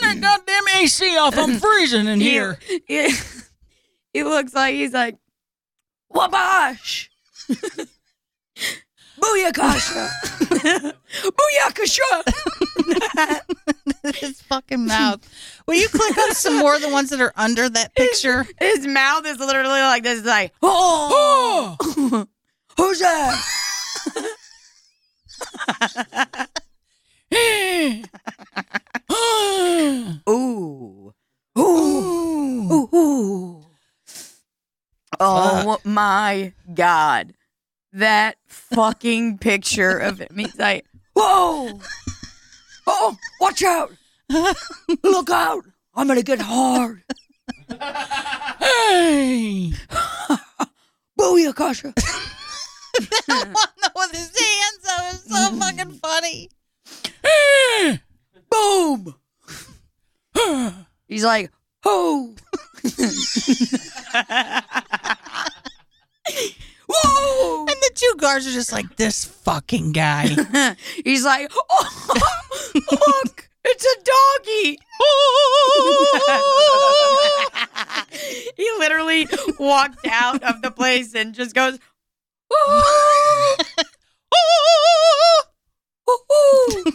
that 0.00 0.20
goddamn 0.20 0.68
AC 0.80 1.16
off! 1.18 1.36
I'm 1.36 1.58
freezing 1.58 2.06
in 2.06 2.20
here. 2.20 2.60
He, 2.86 3.10
he 4.12 4.22
looks 4.22 4.54
like 4.54 4.74
he's 4.76 4.92
like, 4.92 5.16
Wabash! 6.10 7.10
Booyakasha! 9.20 10.08
Booyakasha! 11.24 12.22
his 14.14 14.40
fucking 14.42 14.86
mouth. 14.86 15.20
Will 15.66 15.74
you 15.76 15.88
click 15.88 16.16
on 16.18 16.34
some 16.34 16.58
more 16.58 16.74
of 16.74 16.82
the 16.82 16.88
ones 16.90 17.10
that 17.10 17.20
are 17.20 17.32
under 17.36 17.68
that 17.68 17.94
picture? 17.94 18.46
His 18.58 18.86
mouth 18.86 19.26
is 19.26 19.38
literally 19.38 19.80
like 19.80 20.02
this. 20.02 20.18
It's 20.18 20.26
like, 20.26 20.52
oh, 20.62 21.76
Oh! 21.80 22.26
who's 22.76 23.00
that? 23.00 23.42
Ooh. 29.12 30.20
Ooh. 30.28 31.14
Ooh. 31.58 32.88
Ooh. 32.94 33.64
Oh 35.20 35.78
my 35.84 36.52
God. 36.72 37.34
That 37.92 38.36
fucking 38.46 39.38
picture 39.38 39.96
of 39.98 40.18
him. 40.18 40.36
He's 40.36 40.58
like, 40.58 40.84
whoa. 41.14 41.80
Oh, 42.86 43.16
watch 43.40 43.62
out. 43.62 43.92
Look 45.02 45.30
out. 45.30 45.64
I'm 45.94 46.08
to 46.08 46.22
get 46.22 46.40
hard. 46.40 47.02
Hey! 48.58 49.72
Booyakasha. 51.18 51.94
that 53.26 53.90
one 53.92 54.08
with 54.10 54.18
his 54.18 54.38
hands 54.38 54.86
up 54.88 55.14
is 55.14 55.24
so 55.24 55.56
fucking 55.58 55.92
funny. 56.02 56.50
Boom. 58.50 59.14
He's 61.06 61.24
like, 61.24 61.50
oh. 61.84 62.34
Whoa! 66.94 67.60
And 67.60 67.68
the 67.68 67.90
two 67.94 68.14
guards 68.18 68.46
are 68.46 68.52
just 68.52 68.72
like, 68.72 68.96
this 68.96 69.24
fucking 69.24 69.92
guy. 69.92 70.28
He's 71.04 71.24
like, 71.24 71.50
oh, 71.70 72.14
look, 72.74 73.48
it's 73.64 73.84
a 73.84 73.96
doggy. 74.44 74.78
he 78.56 78.70
literally 78.78 79.26
walked 79.58 80.06
out 80.06 80.42
of 80.42 80.62
the 80.62 80.70
place 80.70 81.14
and 81.14 81.34
just 81.34 81.54
goes, 81.54 81.78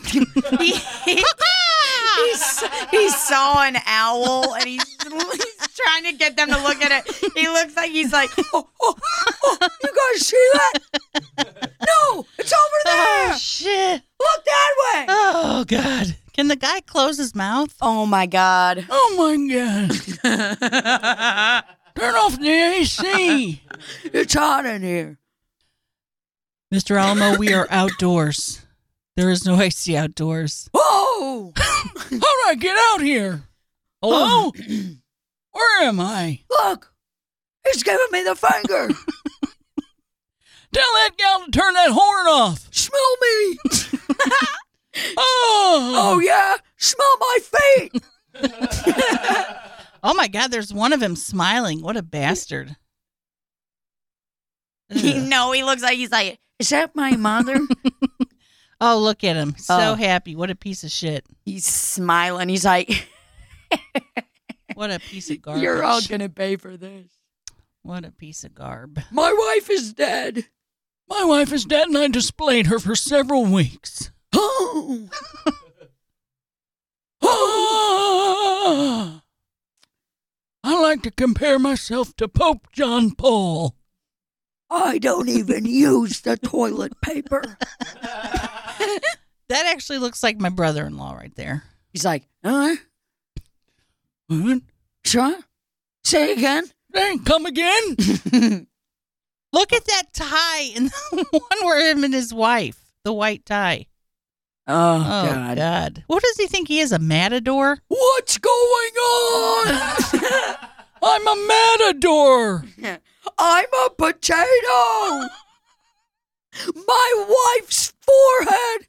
he, 0.05 0.25
he, 0.59 0.73
he 1.05 1.23
s- 2.33 2.87
he 2.91 3.09
saw 3.09 3.63
an 3.63 3.77
owl 3.85 4.53
and 4.55 4.65
he's, 4.65 4.83
he's 5.03 5.67
trying 5.75 6.03
to 6.05 6.13
get 6.13 6.35
them 6.37 6.49
to 6.49 6.57
look 6.61 6.81
at 6.83 6.91
it. 6.91 7.33
He 7.35 7.47
looks 7.47 7.75
like 7.75 7.91
he's 7.91 8.13
like, 8.13 8.29
oh, 8.53 8.67
oh, 8.81 8.95
oh, 9.43 9.57
you 9.83 9.89
guys 9.89 10.27
see 10.27 10.49
that? 10.53 11.71
No, 11.81 12.25
it's 12.37 12.53
over 12.53 12.79
oh, 12.85 12.85
there. 12.85 13.33
oh, 13.33 13.37
shit. 13.37 14.01
Look 14.19 14.45
that 14.45 14.75
way. 14.83 15.05
Oh, 15.09 15.65
God. 15.67 16.15
Can 16.33 16.47
the 16.47 16.55
guy 16.55 16.79
close 16.81 17.17
his 17.17 17.35
mouth? 17.35 17.75
Oh 17.81 18.05
my 18.05 18.25
God. 18.25 18.85
Oh 18.89 19.15
my 19.17 19.35
god. 19.53 19.89
Turn 21.95 22.15
off 22.15 22.39
the 22.39 22.49
AC. 22.49 23.61
It's 24.05 24.33
hot 24.33 24.65
in 24.65 24.81
here. 24.81 25.17
Mr. 26.73 26.97
Alamo, 26.97 27.37
we 27.37 27.53
are 27.53 27.67
outdoors. 27.69 28.65
There 29.17 29.29
is 29.29 29.45
no 29.45 29.59
AC 29.59 29.97
outdoors. 29.97 30.69
Oh, 30.73 31.08
Whoa! 31.19 31.51
How 31.55 32.09
do 32.09 32.43
I 32.47 32.55
get 32.57 32.77
out 32.91 33.01
here? 33.01 33.43
Hello? 34.01 34.51
Where 35.51 35.81
am 35.83 35.99
I? 35.99 36.39
Look, 36.49 36.93
he's 37.67 37.83
giving 37.83 38.07
me 38.11 38.23
the 38.23 38.35
finger. 38.35 38.87
Tell 40.71 40.83
that 40.93 41.09
gal 41.17 41.43
to 41.45 41.51
turn 41.51 41.73
that 41.73 41.91
horn 41.91 42.27
off. 42.27 42.67
Smell 42.73 43.15
me. 43.21 43.57
Oh, 45.17 45.93
Oh 45.95 46.19
yeah, 46.19 46.57
smell 46.77 47.17
my 47.19 47.37
feet. 47.41 48.03
Oh, 50.01 50.13
my 50.13 50.27
God. 50.29 50.49
There's 50.49 50.73
one 50.73 50.93
of 50.93 51.01
him 51.03 51.15
smiling. 51.17 51.81
What 51.81 51.97
a 51.97 52.01
bastard. 52.01 52.77
Ugh. 54.89 55.03
no, 55.27 55.51
he 55.51 55.61
looks 55.63 55.81
like 55.83 55.97
he's 55.97 56.11
like, 56.11 56.39
is 56.57 56.69
that 56.69 56.95
my 56.95 57.17
mother? 57.17 57.59
Oh, 58.81 58.97
look 58.99 59.23
at 59.23 59.35
him. 59.35 59.55
So 59.57 59.77
Oh. 59.77 59.95
happy. 59.95 60.35
What 60.35 60.49
a 60.49 60.55
piece 60.55 60.83
of 60.83 60.91
shit. 60.91 61.25
he's 61.45 61.65
smiling. 61.65 62.49
He's 62.49 62.65
like, 62.65 63.07
What 64.73 64.91
a 64.91 64.99
piece 64.99 65.29
of 65.29 65.41
garbage. 65.41 65.63
you're 65.63 65.83
all 65.83 66.01
gonna 66.07 66.29
pay 66.29 66.55
for 66.55 66.77
this. 66.77 67.11
What 67.81 68.05
a 68.05 68.11
piece 68.11 68.43
of 68.43 68.53
garb. 68.55 68.99
My 69.11 69.33
wife 69.33 69.69
is 69.69 69.93
dead. 69.93 70.45
my 71.09 71.23
wife 71.25 71.51
is 71.51 71.65
dead 71.65 71.87
and 71.87 71.97
I 71.97 72.07
displayed 72.07 72.67
her 72.67 72.79
for 72.79 72.95
several 72.95 73.45
weeks. 73.45 74.11
Oh, 74.33 75.09
Ah. 77.21 79.21
I 80.63 80.81
like 80.81 81.01
to 81.03 81.11
compare 81.11 81.59
myself 81.59 82.15
to 82.17 82.27
Pope 82.27 82.67
John 82.71 83.11
Paul. 83.11 83.75
I 84.69 84.99
don't 84.99 85.29
even 85.29 85.65
use 85.65 86.21
the 86.21 86.37
toilet 86.37 86.99
paper. 87.01 87.43
That 89.49 89.65
actually 89.65 89.97
looks 89.97 90.21
like 90.23 90.39
my 90.39 90.49
brother 90.49 90.85
in 90.85 90.97
law 90.97 91.13
right 91.15 91.33
there. 91.35 91.63
He's 91.91 92.05
like, 92.05 92.23
huh? 92.45 92.75
Son? 95.05 95.43
Say 96.03 96.33
again. 96.33 96.65
Hey, 96.93 97.17
come 97.25 97.45
again? 97.45 97.95
Look 99.51 99.73
at 99.73 99.85
that 99.85 100.03
tie 100.13 100.61
and 100.75 100.89
the 101.11 101.25
one 101.31 101.65
where 101.65 101.89
him 101.91 102.03
and 102.03 102.13
his 102.13 102.31
wife, 102.33 102.79
the 103.03 103.13
white 103.13 103.45
tie. 103.45 103.87
Oh, 104.67 104.97
Oh, 104.97 105.33
God. 105.33 105.57
God. 105.57 106.03
What 106.05 106.21
does 106.21 106.37
he 106.37 106.45
think 106.45 106.67
he 106.67 106.79
is, 106.79 106.91
a 106.91 106.99
matador? 106.99 107.79
What's 107.87 108.37
going 108.37 108.53
on? 108.95 109.65
I'm 111.01 111.27
a 111.27 111.47
matador. 111.47 112.65
I'm 113.39 113.65
a 113.85 113.89
potato. 113.97 115.27
My 116.75 117.25
wife's 117.57 117.93
forehead 118.01 118.87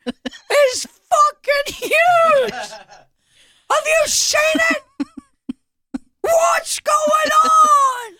is 0.68 0.86
fucking 0.86 1.74
huge. 1.74 2.52
Have 2.52 3.84
you 3.86 4.02
seen 4.06 4.60
it? 4.70 4.82
What's 6.22 6.80
going 6.80 7.30
on? 7.44 8.14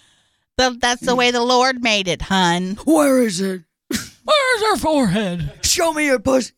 The, 0.57 0.79
that's 0.79 1.03
the 1.03 1.17
way 1.17 1.31
the 1.31 1.43
Lord 1.43 1.83
made 1.83 2.09
it, 2.09 2.23
hun. 2.23 2.77
Where 2.85 3.23
is 3.23 3.41
it? 3.41 3.63
Where's 3.89 4.63
her 4.63 4.77
forehead? 4.77 5.53
Show 5.63 5.93
me 5.93 6.07
your 6.07 6.19
pussy. 6.19 6.53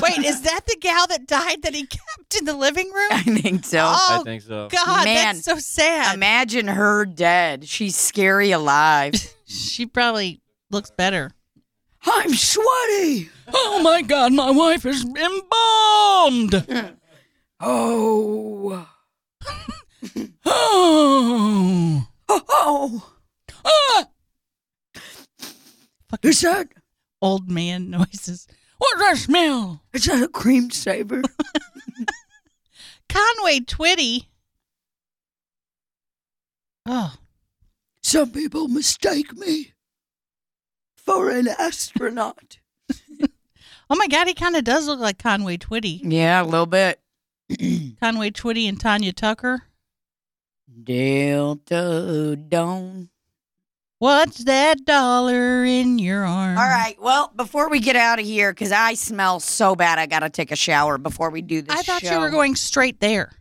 Wait, 0.00 0.18
is 0.18 0.42
that 0.42 0.62
the 0.66 0.76
gal 0.80 1.06
that 1.06 1.26
died 1.26 1.62
that 1.62 1.74
he 1.74 1.86
kept 1.86 2.36
in 2.36 2.44
the 2.44 2.54
living 2.54 2.90
room? 2.90 3.08
I 3.12 3.22
think 3.22 3.64
so. 3.64 3.78
Oh, 3.80 4.18
I 4.20 4.24
think 4.24 4.42
so. 4.42 4.68
God, 4.68 5.04
Man. 5.04 5.36
that's 5.36 5.44
so 5.44 5.58
sad. 5.58 6.14
Imagine 6.14 6.66
her 6.66 7.04
dead. 7.04 7.68
She's 7.68 7.94
scary 7.94 8.50
alive. 8.50 9.14
she 9.46 9.86
probably 9.86 10.40
looks 10.70 10.90
better. 10.90 11.30
I'm 12.04 12.32
sweaty. 12.34 13.30
Oh 13.52 13.80
my 13.82 14.02
God, 14.02 14.32
my 14.32 14.50
wife 14.50 14.84
is 14.86 15.04
embalmed. 15.04 16.66
Oh. 17.60 18.86
Oh. 20.44 22.06
Oh. 22.28 23.12
Oh. 23.64 24.04
Ah, 24.94 26.16
Is 26.22 26.40
that 26.42 26.68
Old 27.20 27.50
man 27.50 27.90
noises. 27.90 28.46
what's 28.78 29.00
that 29.00 29.16
smell? 29.18 29.82
is 29.92 30.04
that 30.04 30.22
a 30.22 30.28
Creme 30.28 30.70
Saver? 30.70 31.22
Conway 33.08 33.58
Twitty. 33.60 34.26
Oh, 36.86 37.14
Some 38.04 38.30
people 38.30 38.68
mistake 38.68 39.34
me 39.36 39.72
for 41.08 41.30
an 41.30 41.48
astronaut. 41.48 42.58
oh 43.90 43.96
my 43.96 44.06
God, 44.08 44.28
he 44.28 44.34
kind 44.34 44.56
of 44.56 44.64
does 44.64 44.86
look 44.86 45.00
like 45.00 45.18
Conway 45.18 45.56
Twitty. 45.56 46.00
Yeah, 46.02 46.42
a 46.42 46.44
little 46.44 46.66
bit. 46.66 47.00
Conway 48.00 48.30
Twitty 48.30 48.68
and 48.68 48.78
Tanya 48.78 49.12
Tucker. 49.12 49.62
Delta 50.84 52.36
Dawn. 52.36 53.08
What's 54.00 54.44
that 54.44 54.84
dollar 54.84 55.64
in 55.64 55.98
your 55.98 56.24
arm? 56.24 56.56
All 56.56 56.68
right. 56.68 56.96
Well, 57.00 57.32
before 57.34 57.68
we 57.68 57.80
get 57.80 57.96
out 57.96 58.20
of 58.20 58.26
here, 58.26 58.52
because 58.52 58.70
I 58.70 58.94
smell 58.94 59.40
so 59.40 59.74
bad, 59.74 59.98
I 59.98 60.06
got 60.06 60.20
to 60.20 60.30
take 60.30 60.52
a 60.52 60.56
shower 60.56 60.98
before 60.98 61.30
we 61.30 61.42
do 61.42 61.62
this. 61.62 61.76
I 61.76 61.82
thought 61.82 62.04
you 62.04 62.20
were 62.20 62.30
going 62.30 62.54
straight 62.54 63.00
there. 63.00 63.32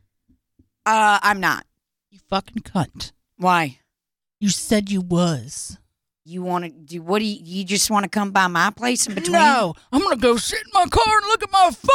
Uh, 0.86 1.20
I'm 1.22 1.40
not. 1.40 1.66
You 2.10 2.20
fucking 2.30 2.64
cunt. 2.64 3.12
Why? 3.36 3.80
You 4.40 4.50
said 4.50 4.90
you 4.90 5.02
was. 5.02 5.78
You 6.28 6.44
want 6.44 6.66
to 6.66 6.70
do? 6.70 7.02
What 7.02 7.20
do 7.20 7.26
you? 7.26 7.40
You 7.42 7.64
just 7.64 7.90
want 7.90 8.04
to 8.04 8.10
come 8.10 8.32
by 8.32 8.48
my 8.48 8.70
place 8.70 9.08
in 9.08 9.16
between? 9.16 9.32
No, 9.32 9.74
I'm 9.94 10.02
gonna 10.02 10.18
go 10.18 10.36
sit 10.36 10.60
in 10.60 10.72
my 10.74 10.86
car 10.88 11.18
and 11.20 11.26
look 11.28 11.42
at 11.42 11.50
my 11.50 11.72
phone. 11.72 11.88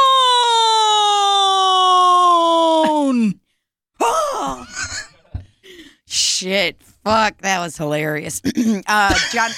Oh. 4.01 4.66
Shit. 6.07 6.80
Fuck. 7.05 7.43
That 7.43 7.61
was 7.61 7.76
hilarious. 7.76 8.41
uh, 8.87 9.14
John. 9.33 9.51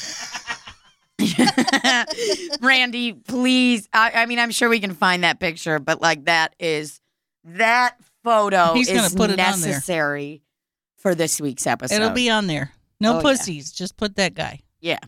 Randy, 2.60 3.12
please. 3.12 3.88
I, 3.92 4.10
I 4.10 4.26
mean, 4.26 4.40
I'm 4.40 4.50
sure 4.50 4.68
we 4.68 4.80
can 4.80 4.94
find 4.94 5.22
that 5.22 5.38
picture, 5.38 5.78
but 5.78 6.00
like 6.02 6.24
that 6.24 6.56
is 6.58 7.00
that 7.44 7.96
photo 8.24 8.74
He's 8.74 8.88
gonna 8.88 9.04
is 9.04 9.14
put 9.14 9.30
it 9.30 9.38
on 9.38 9.60
there. 9.60 9.70
necessary 9.70 10.42
for 10.96 11.14
this 11.14 11.40
week's 11.40 11.68
episode. 11.68 11.94
It'll 11.94 12.10
be 12.10 12.28
on 12.28 12.48
there. 12.48 12.72
No 13.00 13.12
Oh, 13.12 13.16
yeah. 13.16 13.22
pussies. 13.22 13.72
Just 13.72 13.96
put 13.96 14.16
that 14.16 14.34
guy. 14.34 14.60
yeah. 14.80 14.98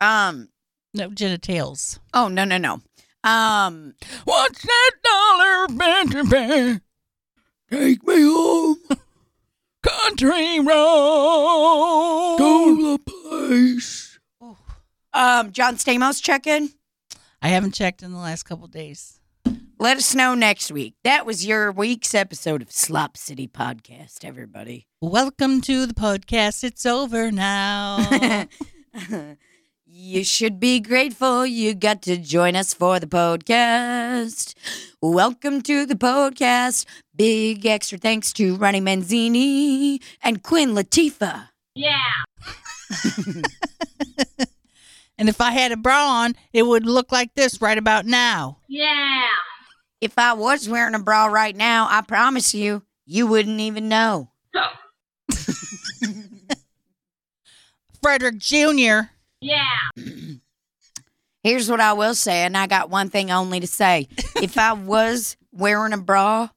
Um. 0.00 0.48
No 0.94 1.10
genitals. 1.10 1.98
Oh 2.12 2.28
no 2.28 2.44
no 2.44 2.58
no. 2.58 2.80
Um. 3.24 3.94
What's 4.24 4.62
that 4.62 4.90
dollar, 5.04 5.68
Benton 5.78 6.28
Bear? 6.28 6.80
Take 7.70 8.06
me 8.06 8.20
home 8.22 8.76
Country 9.82 10.60
road. 10.60 12.36
Go 12.38 12.76
to 12.76 12.98
the 12.98 12.98
place. 13.10 14.18
Um. 15.12 15.52
John 15.52 15.76
Stamos, 15.76 16.22
check 16.22 16.46
in. 16.46 16.70
I 17.40 17.48
haven't 17.48 17.72
checked 17.74 18.02
in 18.02 18.12
the 18.12 18.18
last 18.18 18.42
couple 18.44 18.66
days. 18.68 19.18
Let 19.82 19.96
us 19.96 20.14
know 20.14 20.36
next 20.36 20.70
week. 20.70 20.94
That 21.02 21.26
was 21.26 21.44
your 21.44 21.72
week's 21.72 22.14
episode 22.14 22.62
of 22.62 22.70
Slop 22.70 23.16
City 23.16 23.48
Podcast, 23.48 24.24
everybody. 24.24 24.86
Welcome 25.00 25.60
to 25.62 25.86
the 25.86 25.92
podcast. 25.92 26.62
It's 26.62 26.86
over 26.86 27.32
now. 27.32 28.08
you 29.84 30.22
should 30.22 30.60
be 30.60 30.78
grateful 30.78 31.44
you 31.44 31.74
got 31.74 32.00
to 32.02 32.16
join 32.16 32.54
us 32.54 32.72
for 32.72 33.00
the 33.00 33.08
podcast. 33.08 34.54
Welcome 35.02 35.62
to 35.62 35.84
the 35.84 35.96
podcast. 35.96 36.84
Big 37.16 37.66
extra 37.66 37.98
thanks 37.98 38.32
to 38.34 38.54
Ronnie 38.54 38.80
Manzini 38.80 40.00
and 40.22 40.44
Quinn 40.44 40.76
Latifa. 40.76 41.48
Yeah. 41.74 41.98
And 45.18 45.28
if 45.28 45.40
I 45.40 45.52
had 45.52 45.70
a 45.70 45.76
bra 45.76 46.04
on, 46.04 46.34
it 46.52 46.64
would 46.64 46.84
look 46.84 47.12
like 47.12 47.34
this 47.36 47.60
right 47.60 47.78
about 47.78 48.06
now. 48.06 48.58
If 50.02 50.18
I 50.18 50.32
was 50.32 50.68
wearing 50.68 50.96
a 50.96 50.98
bra 50.98 51.26
right 51.26 51.54
now, 51.54 51.86
I 51.88 52.00
promise 52.00 52.52
you, 52.54 52.82
you 53.06 53.28
wouldn't 53.28 53.60
even 53.60 53.88
know. 53.88 54.30
Frederick 58.02 58.38
Jr. 58.38 59.02
Yeah. 59.40 59.62
Here's 61.44 61.70
what 61.70 61.78
I 61.78 61.92
will 61.92 62.16
say, 62.16 62.38
and 62.38 62.56
I 62.56 62.66
got 62.66 62.90
one 62.90 63.10
thing 63.10 63.30
only 63.30 63.60
to 63.60 63.68
say. 63.68 64.08
if 64.42 64.58
I 64.58 64.72
was 64.72 65.36
wearing 65.52 65.92
a 65.92 65.98
bra, 65.98 66.48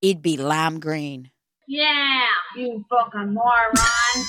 it'd 0.00 0.22
be 0.22 0.36
lime 0.36 0.78
green. 0.78 1.32
Yeah, 1.66 2.26
you 2.56 2.84
fucking 2.88 3.34
moron. 3.34 3.72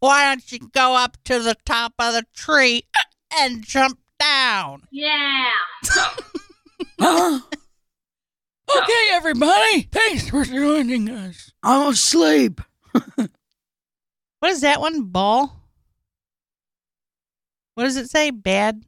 Why 0.00 0.30
don't 0.30 0.50
you 0.50 0.60
go 0.72 0.96
up 0.96 1.18
to 1.24 1.40
the 1.40 1.56
top 1.66 1.92
of 1.98 2.14
the 2.14 2.24
tree 2.34 2.84
and 3.38 3.62
jump 3.62 3.98
down? 4.18 4.84
Huh? 5.84 6.40
Okay, 8.76 9.08
everybody. 9.12 9.82
Thanks 9.92 10.28
for 10.30 10.44
joining 10.44 11.08
us. 11.10 11.52
I'm 11.62 11.92
asleep. 11.92 12.60
What 14.40 14.50
is 14.50 14.60
that 14.60 14.78
one? 14.78 15.04
Ball? 15.04 15.58
What 17.76 17.84
does 17.84 17.96
it 17.96 18.10
say? 18.10 18.30
Bad? 18.30 18.84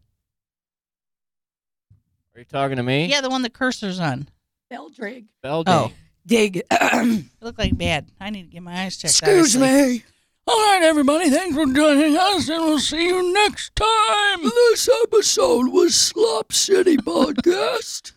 Are 2.34 2.40
you 2.40 2.44
talking 2.44 2.76
to 2.76 2.82
me? 2.82 3.06
Yeah, 3.06 3.22
the 3.22 3.30
one 3.30 3.40
the 3.40 3.48
cursor's 3.48 3.98
on. 3.98 4.28
Beldrig. 4.70 5.24
Belgium. 5.42 5.74
Oh. 5.74 5.92
Dig. 6.26 6.62
It 6.70 7.24
looked 7.40 7.58
like 7.58 7.78
bad. 7.78 8.10
I 8.20 8.28
need 8.28 8.42
to 8.42 8.48
get 8.48 8.62
my 8.62 8.82
eyes 8.82 8.98
checked. 8.98 9.12
Excuse 9.12 9.56
obviously. 9.56 9.98
me. 9.98 10.04
All 10.48 10.56
right, 10.58 10.82
everybody. 10.82 11.28
Thanks 11.28 11.56
for 11.56 11.66
joining 11.66 12.16
us, 12.16 12.48
and 12.48 12.62
we'll 12.64 12.78
see 12.78 13.06
you 13.06 13.32
next 13.32 13.74
time. 13.74 14.42
This 14.44 14.88
episode 15.02 15.72
was 15.72 15.94
Slop 15.96 16.52
City 16.52 16.96
Podcast. 16.98 18.12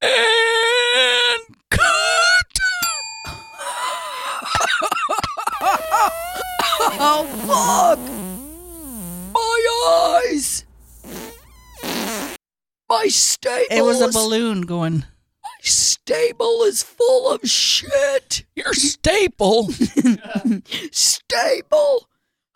And 0.00 1.40
cut. 1.70 2.58
oh, 6.98 7.26
fuck! 7.48 7.98
My 9.34 10.20
eyes! 10.24 10.64
My 12.88 13.08
stable 13.08 13.66
It 13.70 13.82
was 13.82 14.00
a 14.00 14.08
balloon 14.12 14.60
going. 14.62 15.04
Stable 15.66 16.62
is 16.62 16.84
full 16.84 17.28
of 17.28 17.40
shit. 17.42 18.44
Your 18.54 18.72
staple. 18.72 19.68
Stable? 20.92 22.08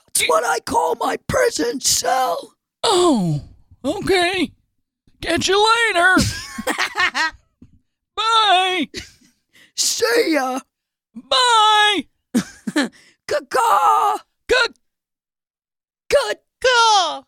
That's 0.06 0.28
what 0.28 0.44
I 0.44 0.60
call 0.60 0.94
my 0.94 1.16
prison 1.26 1.80
cell. 1.80 2.54
Oh, 2.84 3.42
okay. 3.84 4.52
Catch 5.20 5.48
you 5.48 5.58
later. 5.58 6.14
Bye. 8.16 8.88
See 9.74 10.34
ya. 10.34 10.60
Bye. 11.12 12.06
Caca. 13.26 14.20
Cut. 14.46 14.78
Cut. 16.08 16.44
Cool. 16.62 17.26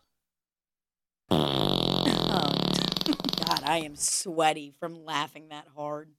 I 3.63 3.79
am 3.79 3.95
sweaty 3.95 4.73
from 4.79 5.05
laughing 5.05 5.49
that 5.49 5.67
hard. 5.75 6.09